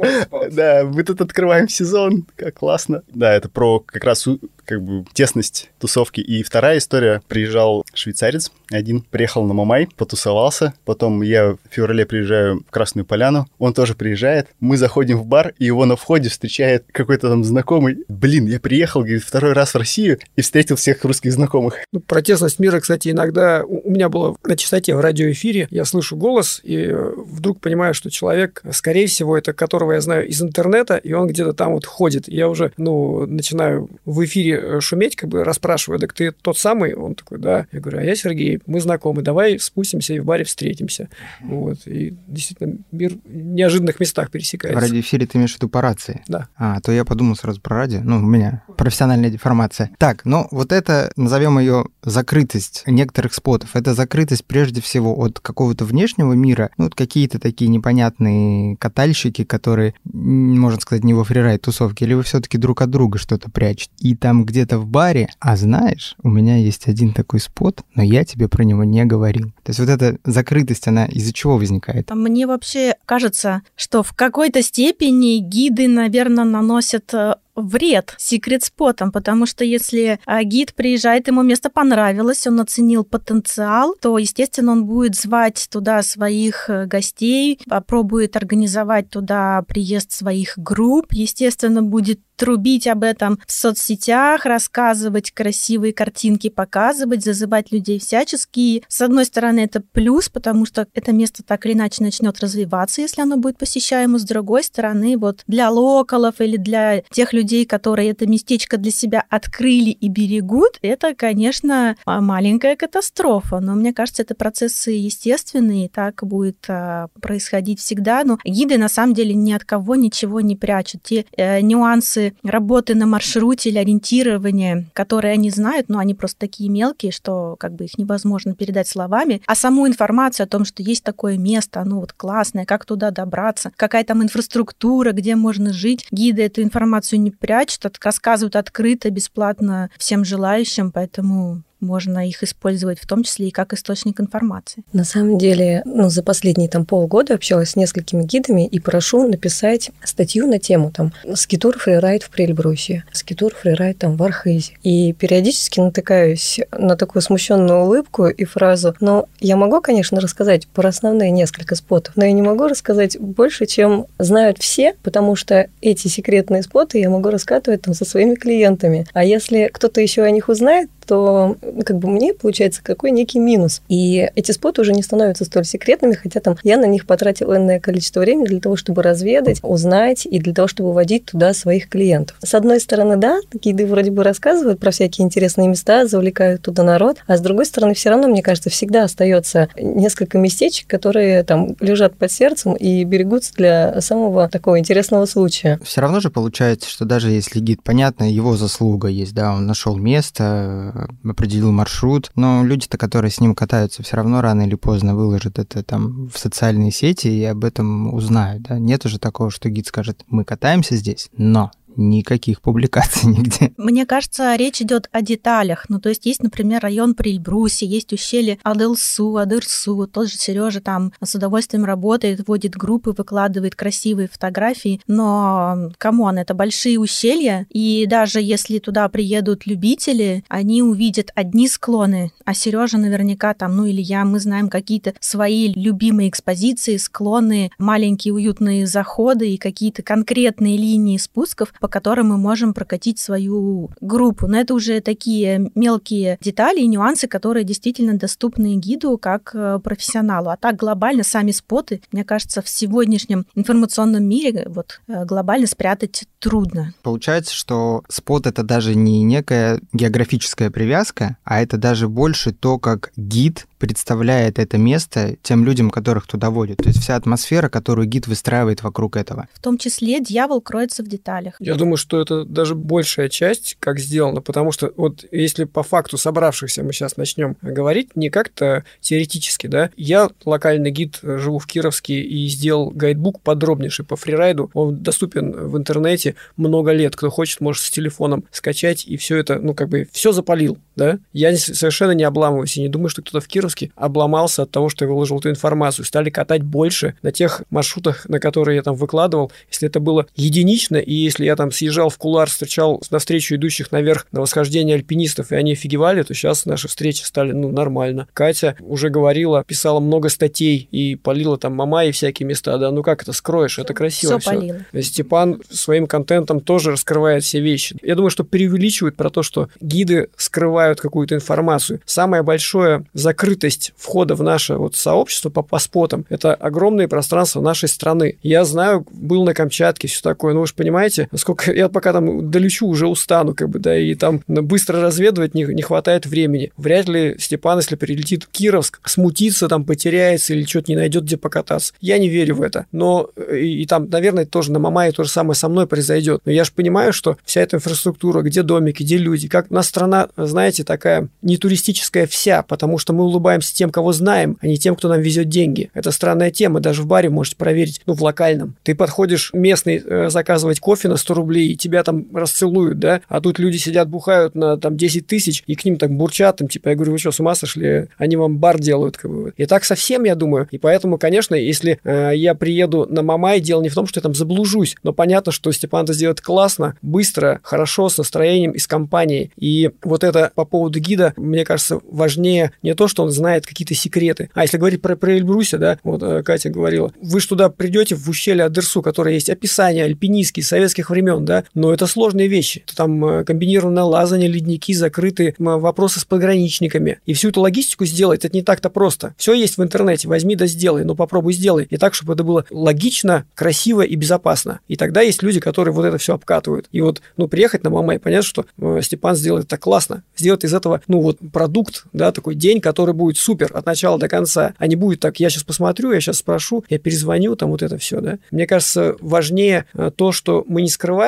Да, 0.51 0.85
мы 0.85 1.03
тут 1.05 1.21
открываем 1.21 1.69
сезон, 1.69 2.27
как 2.37 2.55
классно. 2.55 3.03
Да, 3.09 3.33
это 3.33 3.49
про 3.49 3.81
как 3.81 4.05
раз 4.05 4.27
как 4.71 4.83
бы 4.83 5.05
тесность 5.13 5.71
тусовки. 5.81 6.21
И 6.21 6.45
вторая 6.45 6.79
история. 6.79 7.23
Приезжал 7.27 7.85
швейцарец 7.93 8.53
один, 8.71 9.03
приехал 9.03 9.45
на 9.45 9.53
Мамай, 9.53 9.89
потусовался. 9.97 10.75
Потом 10.85 11.23
я 11.23 11.53
в 11.53 11.59
феврале 11.71 12.07
приезжаю 12.07 12.61
в 12.61 12.71
Красную 12.71 13.05
Поляну. 13.05 13.49
Он 13.59 13.75
тоже 13.75 13.97
приезжает. 13.97 14.47
Мы 14.61 14.77
заходим 14.77 15.19
в 15.19 15.27
бар, 15.27 15.55
и 15.59 15.65
его 15.65 15.85
на 15.87 15.97
входе 15.97 16.29
встречает 16.29 16.85
какой-то 16.93 17.29
там 17.29 17.43
знакомый. 17.43 18.05
Блин, 18.09 18.47
я 18.47 18.61
приехал, 18.61 19.01
говорит, 19.01 19.25
второй 19.25 19.55
раз 19.55 19.75
в 19.75 19.79
Россию 19.79 20.19
и 20.37 20.41
встретил 20.41 20.77
всех 20.77 21.05
русских 21.05 21.33
знакомых. 21.33 21.79
Ну, 21.93 21.99
про 21.99 22.23
тесность 22.23 22.61
мира, 22.61 22.79
кстати, 22.79 23.09
иногда 23.09 23.65
у 23.65 23.91
меня 23.91 24.09
было 24.09 24.37
на 24.45 24.57
частоте 24.57 24.95
в 24.95 25.01
радиоэфире, 25.01 25.67
я 25.71 25.85
слышу 25.85 26.17
голос, 26.17 26.61
и 26.63 26.77
э, 26.77 27.13
вдруг 27.17 27.61
понимаю, 27.61 27.95
что 27.95 28.09
человек, 28.09 28.63
скорее 28.71 29.09
всего, 29.09 29.37
это 29.37 29.53
которого 29.53 29.93
я 29.93 30.01
знаю 30.01 30.29
из 30.29 30.41
интернета, 30.41 30.97
и 30.97 31.13
он 31.13 31.27
где-то 31.27 31.55
там 31.55 31.73
вот 31.73 31.87
ходит. 31.87 32.29
Я 32.29 32.49
уже, 32.49 32.73
ну, 32.77 33.27
начинаю 33.27 33.91
в 34.05 34.25
эфире 34.25 34.60
Э, 34.61 34.81
шуметь, 34.81 35.17
как 35.17 35.31
бы 35.31 35.45
расспрашиваю, 35.45 35.99
так 35.99 36.13
ты 36.13 36.33
тот 36.33 36.59
самый? 36.59 36.95
Он 36.95 37.15
такой, 37.15 37.39
да. 37.39 37.67
Я 37.73 37.81
говорю, 37.81 37.99
а 37.99 38.03
я 38.03 38.15
Сергей, 38.15 38.61
мы 38.67 38.81
знакомы, 38.81 39.23
давай 39.23 39.59
спустимся 39.59 40.15
и 40.15 40.21
в 40.21 40.25
баре 40.25 40.45
встретимся. 40.45 41.09
Вот. 41.41 41.87
И 41.87 42.15
действительно, 42.27 42.75
мир 42.93 43.15
в 43.25 43.35
неожиданных 43.35 44.01
местах 44.01 44.31
пересекается. 44.31 44.79
В 44.79 44.83
радиоэфире 44.83 45.27
ты 45.27 45.39
имеешь 45.39 45.53
в 45.53 45.57
виду 45.57 45.69
по 45.69 45.81
рации? 45.81 46.23
Да. 46.29 46.49
А, 46.57 46.81
то 46.81 46.93
я 46.93 47.05
подумал 47.05 47.37
сразу 47.37 47.61
про 47.61 47.77
радио. 47.77 48.01
Ну, 48.03 48.19
у 48.19 48.21
меня 48.21 48.63
профессиональная 48.77 49.31
деформация. 49.31 49.91
Так, 49.99 50.25
ну 50.25 50.47
вот 50.51 50.73
это, 50.73 51.13
назовем 51.17 51.59
ее 51.59 51.87
закрытость 52.03 52.83
некоторых 52.87 53.35
спотов. 53.35 53.75
Это 53.75 53.95
закрытость 53.95 54.45
прежде 54.45 54.81
всего 54.81 55.19
от 55.19 55.41
какого-то 55.41 55.85
внешнего 55.85 56.33
мира. 56.33 56.71
Ну, 56.77 56.85
вот 56.85 56.95
какие-то 56.95 57.39
такие 57.39 57.69
непонятные 57.69 58.77
катальщики, 58.77 59.45
которые, 59.45 59.95
можно 60.05 60.81
сказать, 60.81 61.05
не 61.05 61.15
во 61.15 61.25
фрирайд 61.25 61.63
тусовки, 61.63 62.05
или 62.05 62.15
вы 62.15 62.23
все-таки 62.23 62.59
друг 62.59 62.83
от 62.83 62.91
друга 62.91 63.19
что-то 63.19 63.51
прячете. 63.51 63.91
И 63.99 64.15
там 64.17 64.40
где-то 64.45 64.79
в 64.79 64.87
баре, 64.87 65.29
а 65.39 65.57
знаешь, 65.57 66.17
у 66.23 66.29
меня 66.29 66.57
есть 66.57 66.89
один 66.89 67.13
такой 67.13 67.41
спот, 67.41 67.81
но 67.95 68.03
я 68.03 68.25
тебе 68.25 68.49
про 68.49 68.65
него 68.65 68.85
не 68.85 69.05
говорил. 69.05 69.53
То 69.63 69.71
есть 69.71 69.81
вот 69.81 69.89
эта 69.89 70.19
закрытость, 70.25 70.89
она 70.89 71.07
из-за 71.07 71.33
чего 71.33 71.57
возникает? 71.57 72.11
Мне 72.11 72.47
вообще 72.47 72.95
кажется, 73.07 73.63
что 73.77 74.03
в 74.03 74.13
какой-то 74.13 74.63
степени 74.63 75.39
гиды, 75.39 75.89
наверное, 75.89 76.45
наносят 76.45 77.13
э, 77.15 77.35
вред 77.61 78.15
секрет-спотам, 78.19 79.13
потому 79.13 79.47
что 79.47 79.65
если 79.65 80.21
а, 80.27 80.43
гид 80.45 80.75
приезжает, 80.75 81.29
ему 81.29 81.43
место 81.43 81.71
понравилось, 81.71 82.47
он 82.47 82.61
оценил 82.61 83.05
потенциал, 83.05 83.95
то, 84.01 84.17
естественно, 84.19 84.73
он 84.73 84.87
будет 84.87 85.17
звать 85.17 85.69
туда 85.71 86.03
своих 86.03 86.69
э, 86.69 86.87
гостей, 86.87 87.61
попробует 87.67 88.37
организовать 88.37 89.11
туда 89.11 89.63
приезд 89.69 90.13
своих 90.13 90.55
групп, 90.57 91.13
естественно, 91.13 91.83
будет 91.83 92.21
трубить 92.41 92.87
об 92.87 93.05
этом 93.05 93.39
в 93.47 93.53
соцсетях, 93.53 94.47
рассказывать 94.47 95.31
красивые 95.31 95.93
картинки, 95.93 96.49
показывать, 96.49 97.23
зазывать 97.23 97.71
людей 97.71 98.01
всячески. 98.01 98.83
С 98.89 99.03
одной 99.03 99.27
стороны, 99.27 99.61
это 99.61 99.83
плюс, 99.83 100.31
потому 100.31 100.65
что 100.65 100.89
это 100.95 101.13
место 101.13 101.43
так 101.43 101.67
или 101.67 101.75
иначе 101.75 102.03
начнет 102.03 102.41
развиваться, 102.41 103.03
если 103.03 103.21
оно 103.21 103.37
будет 103.37 103.59
посещаемо. 103.59 104.19
С 104.19 104.25
другой 104.25 104.65
стороны, 104.65 105.19
вот 105.19 105.43
для 105.49 105.69
локалов 105.69 106.41
или 106.41 106.57
для 106.57 107.03
тех 107.11 107.35
людей, 107.35 107.50
которые 107.65 108.11
это 108.11 108.27
местечко 108.27 108.77
для 108.77 108.91
себя 108.91 109.25
открыли 109.29 109.91
и 109.91 110.09
берегут, 110.09 110.79
это, 110.83 111.15
конечно, 111.15 111.97
маленькая 112.07 112.77
катастрофа. 112.77 113.61
Но 113.61 113.75
мне 113.75 113.93
кажется, 113.93 114.23
это 114.23 114.35
процессы 114.35 114.93
естественные, 114.93 115.87
и 115.87 115.89
так 115.89 116.25
будет 116.25 116.65
а, 116.69 117.09
происходить 117.21 117.81
всегда. 117.81 118.25
Но 118.25 118.39
гиды 118.45 118.79
на 118.79 118.89
самом 118.89 119.15
деле 119.15 119.35
ни 119.35 119.53
от 119.53 119.65
кого 119.65 119.97
ничего 119.97 120.41
не 120.41 120.57
прячут. 120.57 121.03
Те 121.03 121.25
э, 121.37 121.61
нюансы 121.61 122.35
работы 122.43 122.95
на 122.95 123.07
маршруте 123.07 123.71
или 123.71 123.79
ориентирования, 123.79 124.87
которые 124.93 125.35
они 125.35 125.51
знают, 125.51 125.89
но 125.89 125.99
они 125.99 126.15
просто 126.15 126.41
такие 126.41 126.71
мелкие, 126.71 127.13
что 127.13 127.57
как 127.59 127.75
бы 127.75 127.85
их 127.85 127.99
невозможно 127.99 128.55
передать 128.55 128.89
словами. 128.89 129.43
А 129.47 129.55
саму 129.55 129.87
информацию 129.87 130.45
о 130.45 130.49
том, 130.49 130.65
что 130.65 130.83
есть 130.83 131.05
такое 131.05 131.39
место, 131.39 131.81
оно 131.81 132.01
вот 132.01 132.13
классное, 132.13 132.65
как 132.65 132.85
туда 132.85 133.11
добраться, 133.11 133.73
какая 133.77 134.05
там 134.05 134.23
инфраструктура, 134.23 135.13
где 135.13 135.37
можно 135.37 135.73
жить, 135.73 136.07
гиды 136.11 136.43
эту 136.43 136.63
информацию 136.63 137.21
не 137.21 137.30
прячут, 137.39 137.85
рассказывают 138.05 138.57
открыто, 138.57 139.11
бесплатно 139.11 139.91
всем 139.99 140.25
желающим, 140.25 140.93
поэтому 140.93 141.63
можно 141.81 142.29
их 142.29 142.43
использовать 142.43 143.01
в 143.01 143.07
том 143.07 143.23
числе 143.23 143.49
и 143.49 143.51
как 143.51 143.73
источник 143.73 144.21
информации. 144.21 144.85
На 144.93 145.05
самом 145.05 145.39
деле, 145.39 145.83
ну, 145.85 146.09
за 146.11 146.23
последние 146.23 146.69
там 146.69 146.85
полгода 146.85 147.35
общалась 147.35 147.71
с 147.71 147.77
несколькими 147.77 148.23
гидами 148.23 148.67
и 148.67 148.81
прошу 148.81 149.27
написать 149.29 149.91
статью 150.05 150.47
на 150.47 150.59
тему 150.59 150.91
там 150.91 151.13
скитур 151.35 151.79
фрирайд 151.79 152.23
в 152.23 152.31
Прельбрусе, 152.31 153.05
скитур 153.13 153.55
фрирайд 153.55 153.99
там 153.99 154.17
в 154.17 154.23
Архизе. 154.23 154.75
И 154.83 155.13
периодически 155.13 155.81
натыкаюсь 155.81 156.61
на 156.73 156.97
такую 156.97 157.23
смущенную 157.23 157.85
улыбку 157.85 158.27
и 158.27 158.45
фразу, 158.45 158.95
ну, 159.01 159.27
я 159.41 159.57
могу, 159.57 159.81
конечно, 159.81 160.21
рассказать 160.21 160.67
про 160.69 160.89
основные 160.89 161.31
несколько 161.31 161.75
спотов, 161.75 162.17
но 162.17 162.25
я 162.25 162.33
не 162.33 162.43
могу 162.43 162.67
рассказать 162.67 163.19
больше, 163.19 163.67
чем 163.67 164.07
знают 164.19 164.59
все, 164.59 164.95
потому 165.03 165.37
что 165.37 165.69
эти 165.81 166.09
секретные 166.09 166.63
споты 166.63 166.99
я 166.99 167.11
могу 167.11 167.31
раскатывать 167.31 167.83
там 167.83 167.95
со 167.95 168.05
своими 168.05 168.35
клиентами. 168.35 169.07
А 169.13 169.25
если 169.25 169.71
кто-то 169.73 170.01
еще 170.01 170.23
о 170.23 170.31
них 170.31 170.49
узнает, 170.49 170.91
то 171.11 171.57
как 171.85 171.99
бы 171.99 172.09
мне 172.09 172.33
получается 172.33 172.85
какой 172.85 173.11
некий 173.11 173.41
минус. 173.41 173.83
И 173.89 174.31
эти 174.37 174.53
споты 174.53 174.83
уже 174.83 174.93
не 174.93 175.03
становятся 175.03 175.45
столь 175.45 175.65
секретными, 175.65 176.13
хотя 176.13 176.39
там 176.39 176.57
я 176.63 176.77
на 176.77 176.85
них 176.85 177.05
потратила 177.05 177.57
энное 177.57 177.81
количество 177.81 178.21
времени 178.21 178.47
для 178.47 178.61
того, 178.61 178.77
чтобы 178.77 179.03
разведать, 179.03 179.59
узнать 179.65 180.25
и 180.25 180.39
для 180.39 180.55
того, 180.55 180.69
чтобы 180.69 180.93
вводить 180.93 181.25
туда 181.25 181.53
своих 181.53 181.89
клиентов. 181.89 182.37
С 182.45 182.55
одной 182.55 182.79
стороны, 182.79 183.17
да, 183.17 183.41
гиды 183.53 183.87
вроде 183.87 184.13
бы 184.13 184.23
рассказывают 184.23 184.79
про 184.79 184.93
всякие 184.93 185.25
интересные 185.25 185.67
места, 185.67 186.07
завлекают 186.07 186.63
туда 186.63 186.85
народ, 186.85 187.17
а 187.27 187.37
с 187.37 187.41
другой 187.41 187.67
стороны, 187.67 187.95
все 187.95 188.11
равно, 188.11 188.29
мне 188.29 188.45
кажется, 188.45 188.71
всегда 188.71 189.03
остается 189.03 189.69
несколько 189.77 190.39
местечек, 190.39 190.87
которые 190.87 191.43
там 191.43 191.75
лежат 191.81 192.15
под 192.15 192.31
сердцем 192.31 192.75
и 192.75 193.03
берегутся 193.03 193.53
для 193.55 194.01
самого 194.01 194.49
такого 194.49 194.79
интересного 194.79 195.27
случая. 195.27 195.81
Все 195.83 196.03
равно 196.03 196.21
же 196.21 196.31
получается, 196.31 196.89
что 196.89 197.05
даже 197.05 197.33
если 197.33 197.59
гид, 197.59 197.83
понятно, 197.83 198.31
его 198.31 198.57
заслуга 198.57 199.09
есть, 199.09 199.35
да, 199.35 199.53
он 199.53 199.67
нашел 199.67 199.97
место, 199.97 201.00
определил 201.25 201.73
маршрут, 201.73 202.31
но 202.35 202.65
люди-то, 202.65 202.99
которые 202.99 203.31
с 203.31 203.41
ним 203.41 203.55
катаются, 203.55 204.03
все 204.03 204.17
равно 204.17 204.41
рано 204.41 204.63
или 204.63 204.75
поздно 204.75 205.15
выложат 205.15 205.59
это 205.59 205.83
там 205.83 206.29
в 206.29 206.39
социальные 206.39 206.91
сети 206.91 207.29
и 207.29 207.45
об 207.45 207.65
этом 207.65 208.13
узнают, 208.13 208.63
да? 208.63 208.79
Нет 208.79 209.05
уже 209.05 209.19
такого, 209.19 209.51
что 209.51 209.69
гид 209.69 209.87
скажет, 209.87 210.25
мы 210.29 210.45
катаемся 210.45 210.97
здесь, 210.97 211.31
но 211.37 211.71
никаких 212.01 212.61
публикаций 212.61 213.31
нигде. 213.31 213.73
Мне 213.77 214.07
кажется, 214.07 214.57
речь 214.57 214.81
идет 214.81 215.09
о 215.13 215.23
деталях. 215.23 215.87
Ну, 215.89 216.01
то 216.01 216.09
есть 216.09 216.27
есть, 216.27 216.43
например, 216.43 216.83
район 216.83 217.15
при 217.15 217.33
Эльбрусе, 217.33 217.87
есть 217.87 218.13
ущелье 218.13 218.59
Адылсу, 218.63 219.37
Адырсу. 219.37 220.07
Тот 220.07 220.29
же 220.29 220.37
Сережа 220.37 220.81
там 220.81 221.13
с 221.23 221.35
удовольствием 221.35 221.85
работает, 221.85 222.47
вводит 222.47 222.77
группы, 222.77 223.13
выкладывает 223.17 223.75
красивые 223.75 224.29
фотографии. 224.29 225.01
Но, 225.07 225.91
come 225.99 226.22
on, 226.22 226.39
это 226.39 226.55
большие 226.55 226.99
ущелья, 226.99 227.67
и 227.71 228.07
даже 228.09 228.41
если 228.41 228.79
туда 228.79 229.09
приедут 229.09 229.67
любители, 229.67 230.45
они 230.49 230.83
увидят 230.83 231.31
одни 231.35 231.69
склоны, 231.69 232.33
а 232.45 232.55
Сережа 232.55 232.99
наверняка 232.99 233.55
там, 233.55 233.77
ну 233.77 233.87
или 233.87 234.01
я, 234.01 234.25
мы 234.25 234.41
знаем 234.41 234.69
какие-то 234.69 235.15
свои 235.21 235.73
любимые 235.73 236.29
экспозиции, 236.29 236.97
склоны, 236.97 237.71
маленькие 237.79 238.35
уютные 238.35 238.87
заходы 238.87 239.51
и 239.51 239.59
какие-то 239.59 240.03
конкретные 240.03 240.77
линии 240.77 241.19
спусков, 241.19 241.73
по 241.81 241.89
которым 241.91 242.29
мы 242.29 242.39
можем 242.39 242.75
прокатить 242.75 243.19
свою 243.19 243.91
группу. 244.01 244.47
Но 244.47 244.59
это 244.59 244.75
уже 244.75 245.01
такие 245.01 245.71
мелкие 245.75 246.39
детали 246.41 246.81
и 246.81 246.87
нюансы, 246.87 247.29
которые 247.29 247.65
действительно 247.65 248.15
доступны 248.15 248.77
гиду 248.77 249.19
как 249.19 249.51
э, 249.55 249.79
профессионалу. 249.83 250.51
А 250.51 250.57
так 250.57 250.77
глобально 250.77 251.25
сами 251.25 251.51
споты, 251.51 252.01
мне 252.13 252.25
кажется, 252.25 252.63
в 252.63 252.69
сегодняшнем 252.69 253.47
информационном 253.55 254.25
мире 254.25 254.67
вот 254.69 255.01
э, 255.09 255.25
глобально 255.25 255.67
спрятать 255.67 256.25
трудно. 256.39 256.95
Получается, 257.03 257.55
что 257.55 258.03
спот 258.09 258.47
это 258.47 258.63
даже 258.63 258.95
не 258.95 259.23
некая 259.23 259.81
географическая 259.93 260.71
привязка, 260.71 261.37
а 261.45 261.61
это 261.61 261.77
даже 261.77 262.09
больше 262.09 262.53
то, 262.53 262.79
как 262.79 263.13
гид 263.17 263.67
представляет 263.81 264.59
это 264.59 264.79
место 264.79 265.37
тем 265.43 265.65
людям, 265.65 265.91
которых 265.91 266.27
туда 266.27 266.51
водят. 266.51 266.79
То 266.79 266.89
есть 266.89 267.01
вся 267.01 267.17
атмосфера, 267.17 267.69
которую 267.69 268.07
гид 268.07 268.27
выстраивает 268.27 268.83
вокруг 268.83 269.17
этого. 269.17 269.49
В 269.55 269.61
том 269.61 269.79
числе 269.79 270.21
дьявол 270.21 270.61
кроется 270.61 271.03
в 271.03 271.09
деталях. 271.09 271.55
Я 271.59 271.70
думаю, 271.77 271.97
что 271.97 272.21
это 272.21 272.45
даже 272.45 272.75
большая 272.75 273.29
часть, 273.29 273.77
как 273.81 273.99
сделано, 273.99 274.41
потому 274.41 274.73
что 274.73 274.93
вот 274.97 275.25
если 275.31 275.65
по 275.65 275.83
факту 275.83 276.17
собравшихся 276.17 276.83
мы 276.83 276.93
сейчас 276.93 277.17
начнем 277.17 277.57
говорить, 277.63 278.17
не 278.17 278.31
как-то 278.31 278.85
теоретически, 279.01 279.67
да, 279.67 279.91
я 279.97 280.31
локальный 280.45 280.91
гид, 280.91 281.19
живу 281.23 281.59
в 281.59 281.67
Кировске 281.67 282.21
и 282.21 282.47
сделал 282.49 282.91
гайдбук 282.91 283.41
подробнейший 283.41 284.05
по 284.05 284.17
фрирайду, 284.17 284.71
он 284.75 285.03
доступен 285.03 285.53
в 285.53 285.77
интернете 285.77 286.35
много 286.57 286.93
лет, 286.93 287.17
кто 287.17 287.31
хочет, 287.31 287.61
может 287.61 287.83
с 287.83 287.91
телефоном 287.91 288.45
скачать 288.51 289.07
и 289.07 289.17
все 289.17 289.37
это, 289.37 289.59
ну 289.59 289.75
как 289.75 289.89
бы 289.89 290.09
все 290.13 290.33
запалил, 290.33 290.79
да. 290.97 291.19
Я 291.33 291.57
совершенно 291.57 292.13
не 292.13 292.25
обламываюсь 292.25 292.77
и 292.77 292.83
не 292.83 292.89
думаю, 292.89 293.09
что 293.09 293.23
кто-то 293.23 293.41
в 293.41 293.49
Кировске 293.49 293.91
обломался 293.97 294.63
от 294.63 294.71
того, 294.71 294.89
что 294.89 295.05
я 295.05 295.11
выложил 295.11 295.39
эту 295.39 295.51
информацию. 295.51 296.05
Стали 296.05 296.31
катать 296.31 296.63
больше 296.63 297.15
на 297.23 297.33
тех 297.33 297.63
маршрутах, 297.71 298.29
на 298.29 298.39
которые 298.39 298.77
я 298.77 298.83
там 298.83 298.95
выкладывал. 298.95 299.51
Если 299.71 299.89
это 299.89 300.01
было 300.01 300.27
единично, 300.37 300.97
и 300.97 301.15
если 301.15 301.45
я 301.45 301.57
там 301.61 301.71
съезжал 301.71 302.09
в 302.09 302.19
кулар, 302.19 302.49
встречал 302.49 303.03
на 303.11 303.19
встречу 303.19 303.55
идущих 303.55 303.93
наверх 303.93 304.27
на 304.33 304.41
восхождение 304.41 304.97
альпинистов, 304.97 305.53
и 305.53 305.57
они 305.57 305.73
офигевали, 305.73 306.23
то 306.23 306.35
сейчас 306.35 306.67
наши 306.67 306.89
встречи 306.89 307.23
стали, 307.23 307.53
ну, 307.53 307.71
нормально. 307.71 308.27
Катя 308.33 308.77
уже 308.81 309.11
говорила, 309.11 309.63
писала 309.65 310.01
много 310.01 310.29
статей 310.31 310.89
и 310.91 311.17
полила 311.17 311.59
там 311.59 311.75
мама 311.75 312.07
и 312.07 312.13
всякие 312.13 312.47
места, 312.47 312.79
да, 312.79 312.91
ну 312.91 313.03
как 313.03 313.23
это 313.23 313.33
скроешь, 313.33 313.79
это 313.79 313.95
красиво 313.95 314.39
все. 314.39 314.51
полила. 314.51 315.03
Степан 315.03 315.61
своим 315.71 316.07
контентом 316.07 316.61
тоже 316.61 316.93
раскрывает 316.93 317.45
все 317.45 317.61
вещи. 317.61 317.97
Я 318.03 318.15
думаю, 318.15 318.31
что 318.31 318.45
преувеличивают 318.45 319.17
про 319.17 319.31
то, 319.31 319.43
что 319.43 319.69
гиды 319.81 320.29
скрывают 320.37 321.01
какую-то 321.01 321.35
информацию. 321.35 322.01
Самое 322.07 322.43
большое 322.43 323.05
закрытое 323.13 323.51
открытость 323.51 323.93
входа 323.97 324.35
в 324.35 324.43
наше 324.43 324.75
вот 324.75 324.95
сообщество 324.95 325.51
по 325.51 325.63
паспотам– 325.63 326.25
это 326.29 326.55
огромные 326.55 327.09
пространства 327.09 327.61
нашей 327.61 327.89
страны. 327.89 328.39
Я 328.43 328.65
знаю, 328.65 329.05
был 329.11 329.45
на 329.45 329.55
Камчатке, 329.55 330.09
все 330.09 330.23
такое, 330.23 330.55
но 330.55 330.61
вы 330.61 330.67
же 330.67 330.75
понимаете, 330.75 331.29
насколько 331.33 331.50
я 331.67 331.89
пока 331.89 332.13
там 332.13 332.51
долечу, 332.51 332.87
уже 332.87 333.07
устану, 333.07 333.55
как 333.55 333.69
бы, 333.69 333.79
да, 333.79 333.97
и 333.97 334.15
там 334.15 334.43
быстро 334.47 335.01
разведывать 335.01 335.55
не, 335.55 335.65
не 335.65 335.83
хватает 335.83 336.27
времени. 336.27 336.73
Вряд 336.77 337.09
ли 337.09 337.37
Степан, 337.39 337.79
если 337.79 337.97
прилетит 337.97 338.45
в 338.45 338.49
Кировск, 338.49 339.01
смутится, 339.09 339.69
там, 339.69 339.85
потеряется 339.85 340.55
или 340.55 340.65
что-то 340.65 340.93
не 340.93 340.97
найдет, 340.97 341.25
где 341.25 341.37
покататься. 341.37 341.95
Я 342.01 342.19
не 342.19 342.29
верю 342.29 342.57
в 342.57 342.63
это. 342.63 342.87
Но 342.93 343.31
и, 343.53 343.83
и 343.83 343.87
там, 343.87 344.09
наверное, 344.11 344.47
тоже 344.47 344.73
на 344.73 344.79
Мамае 344.79 345.13
то 345.13 345.25
же 345.25 345.31
самое 345.31 345.55
со 345.55 345.69
мной 345.69 345.87
произойдет. 345.87 346.43
Но 346.45 346.53
я 346.53 346.65
же 346.65 346.73
понимаю, 346.75 347.13
что 347.13 347.37
вся 347.45 347.61
эта 347.61 347.77
инфраструктура, 347.77 348.43
где 348.43 348.63
домики, 348.63 349.03
где 349.03 349.17
люди, 349.17 349.49
как 349.49 349.67
у 349.71 349.75
нас 349.75 349.89
страна, 349.89 350.29
знаете, 350.37 350.85
такая 350.85 351.29
не 351.43 351.57
туристическая 351.57 352.27
вся, 352.27 352.63
потому 352.63 352.99
что 352.99 353.13
мы 353.13 353.25
улыбаемся 353.25 353.75
тем, 353.75 353.91
кого 353.91 354.13
знаем, 354.13 354.57
а 354.61 354.67
не 354.67 354.79
тем, 354.79 354.97
кто 354.97 355.09
нам 355.09 355.21
везет 355.21 355.49
деньги. 355.49 355.91
Это 355.95 356.11
странная 356.11 356.51
тема, 356.51 356.81
даже 356.81 357.03
в 357.03 357.07
баре 357.07 357.31
можете 357.31 357.57
проверить, 357.57 358.01
ну, 358.07 358.15
в 358.15 358.23
локальном. 358.23 358.77
Ты 358.83 358.95
подходишь 358.95 359.51
местный 359.53 360.03
э, 360.05 360.31
заказывать 360.31 360.81
кофе 360.81 361.09
на 361.09 361.17
100 361.17 361.35
рублей, 361.41 361.73
и 361.73 361.77
тебя 361.77 362.03
там 362.03 362.27
расцелуют, 362.35 362.99
да, 362.99 363.21
а 363.29 363.41
тут 363.41 363.59
люди 363.59 363.77
сидят, 363.77 364.09
бухают 364.09 364.55
на 364.55 364.77
там 364.77 364.97
10 364.97 365.27
тысяч, 365.27 365.63
и 365.67 365.75
к 365.75 365.85
ним 365.85 365.97
так 365.97 366.11
бурчат, 366.11 366.59
там, 366.59 366.69
типа, 366.69 366.91
я 366.91 366.95
говорю, 366.95 367.13
вы 367.13 367.19
что, 367.19 367.33
с 367.33 367.41
ума 367.41 367.55
сошли? 367.55 368.09
Они 368.19 368.37
вам 368.37 368.59
бар 368.59 368.79
делают, 368.79 369.17
как 369.17 369.31
бы. 369.31 369.53
И 369.57 369.67
так 369.67 369.85
совсем, 369.85 370.25
я 370.25 370.35
думаю. 370.35 370.69
И 370.71 370.79
поэтому, 370.79 371.19
конечно, 371.19 371.55
если 371.55 371.99
э, 372.05 372.33
я 372.35 372.55
приеду 372.55 373.07
на 373.09 373.23
Мамай, 373.23 373.61
дело 373.61 373.83
не 373.83 373.89
в 373.89 373.95
том, 373.95 374.07
что 374.07 374.19
я 374.19 374.23
там 374.23 374.35
заблужусь, 374.35 374.97
но 375.03 375.13
понятно, 375.13 375.53
что 375.53 375.73
Степан 375.73 376.05
это 376.05 376.13
сделает 376.13 376.41
классно, 376.41 376.97
быстро, 377.03 377.61
хорошо, 377.63 378.09
с 378.09 378.19
настроением 378.19 378.73
и 378.73 378.79
с 378.79 378.87
компанией. 378.87 379.51
И 379.57 379.91
вот 380.03 380.25
это 380.25 380.53
по 380.55 380.65
поводу 380.65 380.99
гида, 380.99 381.35
мне 381.37 381.65
кажется, 381.65 382.01
важнее 382.11 382.73
не 382.83 382.95
то, 382.95 383.09
что 383.09 383.23
он 383.23 383.31
знает 383.31 383.67
какие-то 383.67 383.95
секреты. 383.95 384.51
А 384.55 384.63
если 384.63 384.79
говорить 384.79 385.03
про, 385.03 385.17
про 385.17 385.37
Эльбрусе, 385.37 385.79
да, 385.79 385.99
вот 386.03 386.23
э, 386.23 386.43
Катя 386.43 386.71
говорила, 386.71 387.13
вы 387.21 387.41
же 387.41 387.49
туда 387.49 387.69
придете 387.69 388.15
в 388.15 388.29
ущелье 388.29 388.65
Адерсу, 388.65 389.03
которое 389.03 389.35
есть 389.35 389.51
описание 389.51 390.05
альпинистские 390.05 390.65
советских 390.65 391.11
времен, 391.11 391.30
да, 391.39 391.65
но 391.75 391.93
это 391.93 392.07
сложные 392.07 392.49
вещи. 392.49 392.85
Там 392.97 393.25
э, 393.25 393.45
комбинированное 393.45 394.03
лазание, 394.03 394.49
ледники, 394.49 394.93
закрытые 394.95 395.55
вопросы 395.59 396.19
с 396.19 396.25
пограничниками. 396.25 397.21
И 397.27 397.35
всю 397.35 397.51
эту 397.51 397.61
логистику 397.61 398.05
сделать, 398.05 398.45
это 398.45 398.57
не 398.57 398.63
так-то 398.63 398.91
просто. 398.91 399.35
Все 399.37 399.53
есть 399.53 399.79
в 399.79 399.83
интернете, 399.83 400.27
возьми 400.27 400.57
да 400.57 400.67
сделай, 400.67 401.05
но 401.05 401.15
попробуй 401.15 401.53
сделай. 401.53 401.87
И 401.91 401.97
так, 401.97 402.15
чтобы 402.15 402.33
это 402.33 402.43
было 402.43 402.65
логично, 402.71 403.47
красиво 403.55 404.03
и 404.03 404.17
безопасно. 404.17 404.81
И 404.89 404.97
тогда 404.97 405.21
есть 405.21 405.43
люди, 405.43 405.61
которые 405.61 405.95
вот 405.95 406.05
это 406.05 406.19
все 406.19 406.35
обкатывают. 406.35 406.89
И 406.91 407.01
вот, 407.01 407.21
ну, 407.37 407.47
приехать 407.47 407.85
на 407.85 407.91
Мамай, 407.91 408.19
понятно, 408.19 408.47
что 408.47 408.67
э, 408.79 409.01
Степан 409.03 409.37
сделает 409.37 409.67
это 409.67 409.77
классно. 409.77 410.25
Сделать 410.37 410.65
из 410.65 410.75
этого, 410.75 411.03
ну, 411.07 411.21
вот 411.21 411.39
продукт, 411.53 412.07
да, 412.13 412.33
такой 412.33 412.55
день, 412.55 412.81
который 412.81 413.15
будет 413.15 413.37
супер 413.37 413.71
от 413.75 413.87
начала 413.87 414.19
до 414.19 414.29
конца, 414.29 414.75
а 414.79 414.87
не 414.87 414.97
будет 414.97 415.21
так, 415.21 415.39
я 415.39 415.51
сейчас 415.51 415.63
посмотрю, 415.63 416.13
я 416.13 416.21
сейчас 416.21 416.39
спрошу, 416.39 416.85
я 416.89 416.99
перезвоню, 416.99 417.57
там 417.57 417.71
вот 417.71 417.83
это 417.83 417.99
все, 417.99 418.21
да. 418.21 418.39
Мне 418.51 418.67
кажется, 418.67 419.17
важнее 419.21 419.87
э, 419.95 420.11
то, 420.15 420.33
что 420.33 420.65
мы 420.67 420.83
не 420.83 420.89
скрываем 420.89 421.20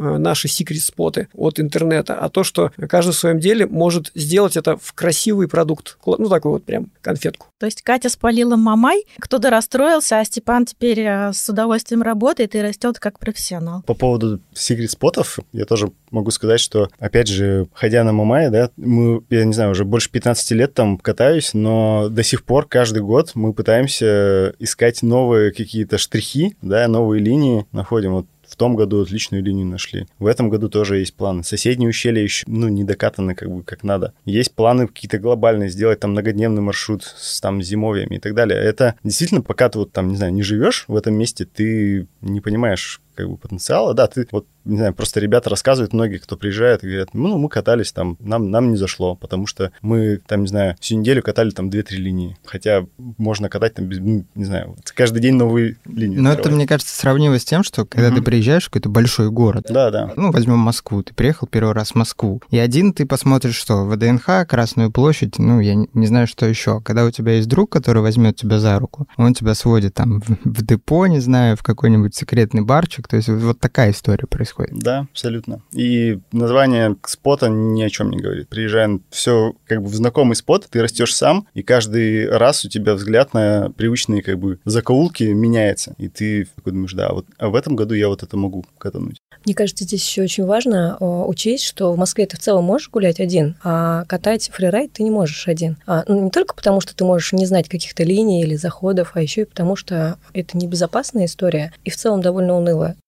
Э, 0.00 0.16
наши 0.16 0.48
секрет-споты 0.48 1.28
от 1.34 1.60
интернета, 1.60 2.14
а 2.14 2.30
то, 2.30 2.42
что 2.42 2.72
каждый 2.88 3.10
в 3.10 3.16
своем 3.16 3.38
деле 3.38 3.66
может 3.66 4.10
сделать 4.14 4.56
это 4.56 4.78
в 4.78 4.94
красивый 4.94 5.46
продукт. 5.46 5.98
Ну, 6.06 6.28
такой 6.28 6.52
вот 6.52 6.64
прям 6.64 6.90
конфетку. 7.02 7.48
То 7.58 7.66
есть 7.66 7.82
Катя 7.82 8.08
спалила 8.08 8.56
Мамай, 8.56 9.04
кто-то 9.18 9.50
расстроился, 9.50 10.18
а 10.18 10.24
Степан 10.24 10.64
теперь 10.64 11.00
э, 11.00 11.32
с 11.34 11.46
удовольствием 11.50 12.00
работает 12.00 12.54
и 12.54 12.62
растет 12.62 12.98
как 12.98 13.18
профессионал. 13.18 13.82
По 13.82 13.92
поводу 13.92 14.40
секрет-спотов, 14.54 15.38
я 15.52 15.66
тоже 15.66 15.92
могу 16.10 16.30
сказать, 16.30 16.60
что, 16.60 16.88
опять 16.98 17.28
же, 17.28 17.66
ходя 17.74 18.02
на 18.02 18.12
Мамай, 18.12 18.48
да, 18.48 18.70
мы, 18.78 19.22
я 19.28 19.44
не 19.44 19.52
знаю, 19.52 19.72
уже 19.72 19.84
больше 19.84 20.10
15 20.10 20.50
лет 20.52 20.72
там 20.72 20.96
катаюсь, 20.96 21.52
но 21.52 22.08
до 22.08 22.22
сих 22.22 22.44
пор 22.44 22.66
каждый 22.66 23.02
год 23.02 23.32
мы 23.34 23.52
пытаемся 23.52 24.54
искать 24.58 25.02
новые 25.02 25.52
какие-то 25.52 25.98
штрихи, 25.98 26.56
да, 26.62 26.88
новые 26.88 27.22
линии, 27.22 27.66
находим 27.70 28.12
вот 28.12 28.26
в 28.50 28.56
том 28.56 28.74
году 28.74 29.00
отличную 29.00 29.42
линию 29.42 29.66
нашли. 29.66 30.06
В 30.18 30.26
этом 30.26 30.50
году 30.50 30.68
тоже 30.68 30.98
есть 30.98 31.14
планы. 31.14 31.44
Соседние 31.44 31.88
ущелья 31.88 32.22
еще, 32.22 32.44
ну, 32.48 32.68
не 32.68 32.84
докатаны 32.84 33.34
как 33.34 33.48
бы 33.50 33.62
как 33.62 33.84
надо. 33.84 34.12
Есть 34.24 34.54
планы 34.54 34.88
какие-то 34.88 35.18
глобальные, 35.18 35.70
сделать 35.70 36.00
там 36.00 36.10
многодневный 36.10 36.60
маршрут 36.60 37.04
с 37.04 37.40
там 37.40 37.62
зимовьями 37.62 38.16
и 38.16 38.18
так 38.18 38.34
далее. 38.34 38.58
Это 38.60 38.96
действительно, 39.04 39.42
пока 39.42 39.68
ты 39.68 39.78
вот 39.78 39.92
там, 39.92 40.08
не 40.08 40.16
знаю, 40.16 40.32
не 40.32 40.42
живешь 40.42 40.84
в 40.88 40.96
этом 40.96 41.14
месте, 41.14 41.44
ты 41.44 42.08
не 42.20 42.40
понимаешь 42.40 43.00
как 43.14 43.28
бы 43.28 43.36
потенциала. 43.36 43.94
Да, 43.94 44.06
ты 44.06 44.26
вот 44.30 44.46
не 44.64 44.76
знаю, 44.76 44.94
просто 44.94 45.20
ребята 45.20 45.50
рассказывают, 45.50 45.92
многие, 45.92 46.18
кто 46.18 46.36
приезжает, 46.36 46.82
говорят, 46.82 47.14
ну, 47.14 47.38
мы 47.38 47.48
катались 47.48 47.92
там, 47.92 48.16
нам, 48.20 48.50
нам 48.50 48.70
не 48.70 48.76
зашло, 48.76 49.16
потому 49.16 49.46
что 49.46 49.72
мы 49.80 50.20
там, 50.26 50.42
не 50.42 50.48
знаю, 50.48 50.76
всю 50.80 50.96
неделю 50.96 51.22
катали 51.22 51.50
там 51.50 51.70
2-3 51.70 51.94
линии, 51.96 52.36
хотя 52.44 52.86
можно 52.98 53.48
катать 53.48 53.74
там, 53.74 53.86
без, 53.86 53.98
ну, 53.98 54.24
не 54.34 54.44
знаю, 54.44 54.76
каждый 54.94 55.20
день 55.20 55.34
новые 55.34 55.76
линии. 55.86 56.18
Но 56.18 56.32
это, 56.32 56.50
мне 56.50 56.66
кажется, 56.66 56.94
сравнимо 56.94 57.38
с 57.38 57.44
тем, 57.44 57.64
что 57.64 57.86
когда 57.86 58.08
угу. 58.08 58.16
ты 58.16 58.22
приезжаешь 58.22 58.64
в 58.64 58.70
какой-то 58.70 58.90
большой 58.90 59.30
город, 59.30 59.66
да, 59.68 59.90
да. 59.90 60.12
ну, 60.16 60.30
возьмем 60.30 60.58
Москву, 60.58 61.02
ты 61.02 61.14
приехал 61.14 61.46
первый 61.46 61.72
раз 61.74 61.92
в 61.92 61.94
Москву, 61.94 62.42
и 62.50 62.58
один 62.58 62.92
ты 62.92 63.06
посмотришь, 63.06 63.56
что 63.56 63.86
ВДНХ, 63.86 64.46
Красную 64.46 64.90
площадь, 64.90 65.38
ну, 65.38 65.60
я 65.60 65.74
не, 65.74 65.88
не 65.94 66.06
знаю, 66.06 66.26
что 66.26 66.46
еще. 66.46 66.80
Когда 66.80 67.04
у 67.04 67.10
тебя 67.10 67.32
есть 67.32 67.48
друг, 67.48 67.70
который 67.70 68.02
возьмет 68.02 68.36
тебя 68.36 68.58
за 68.58 68.78
руку, 68.78 69.08
он 69.16 69.34
тебя 69.34 69.54
сводит 69.54 69.94
там 69.94 70.20
в, 70.20 70.36
в 70.44 70.66
депо, 70.66 71.06
не 71.06 71.20
знаю, 71.20 71.56
в 71.56 71.62
какой-нибудь 71.62 72.14
секретный 72.14 72.62
барчик, 72.62 72.99
девушек. 73.00 73.08
То 73.08 73.16
есть 73.16 73.28
вот 73.28 73.58
такая 73.58 73.90
история 73.90 74.26
происходит. 74.26 74.78
Да, 74.78 75.06
абсолютно. 75.10 75.60
И 75.72 76.18
название 76.32 76.96
спота 77.04 77.48
ни 77.48 77.82
о 77.82 77.90
чем 77.90 78.10
не 78.10 78.18
говорит. 78.18 78.48
Приезжаем 78.48 79.02
все 79.10 79.54
как 79.66 79.82
бы 79.82 79.88
в 79.88 79.94
знакомый 79.94 80.36
спот, 80.36 80.66
ты 80.70 80.82
растешь 80.82 81.14
сам, 81.14 81.46
и 81.54 81.62
каждый 81.62 82.28
раз 82.28 82.64
у 82.64 82.68
тебя 82.68 82.94
взгляд 82.94 83.34
на 83.34 83.70
привычные 83.76 84.22
как 84.22 84.38
бы 84.38 84.58
закоулки 84.64 85.24
меняется. 85.24 85.94
И 85.98 86.08
ты 86.08 86.46
такой 86.56 86.72
думаешь, 86.72 86.94
да, 86.94 87.12
вот 87.12 87.26
а 87.38 87.48
в 87.48 87.54
этом 87.54 87.76
году 87.76 87.94
я 87.94 88.08
вот 88.08 88.22
это 88.22 88.36
могу 88.36 88.64
катануть. 88.78 89.18
Мне 89.44 89.54
кажется, 89.54 89.84
здесь 89.84 90.06
еще 90.06 90.22
очень 90.22 90.44
важно 90.44 90.96
э, 91.00 91.04
учесть, 91.04 91.64
что 91.64 91.92
в 91.92 91.98
Москве 91.98 92.26
ты 92.26 92.36
в 92.36 92.40
целом 92.40 92.64
можешь 92.64 92.90
гулять 92.90 93.20
один, 93.20 93.56
а 93.62 94.04
катать 94.04 94.50
фрирайд 94.52 94.92
ты 94.92 95.02
не 95.02 95.10
можешь 95.10 95.48
один. 95.48 95.78
А, 95.86 96.04
ну, 96.06 96.24
не 96.24 96.30
только 96.30 96.54
потому, 96.54 96.80
что 96.80 96.94
ты 96.94 97.04
можешь 97.04 97.32
не 97.32 97.46
знать 97.46 97.68
каких-то 97.68 98.02
линий 98.02 98.42
или 98.42 98.54
заходов, 98.56 99.12
а 99.14 99.22
еще 99.22 99.42
и 99.42 99.44
потому, 99.46 99.76
что 99.76 100.18
это 100.34 100.58
небезопасная 100.58 101.24
история 101.24 101.72
и 101.84 101.90
в 101.90 101.96
целом 101.96 102.20
довольно 102.20 102.54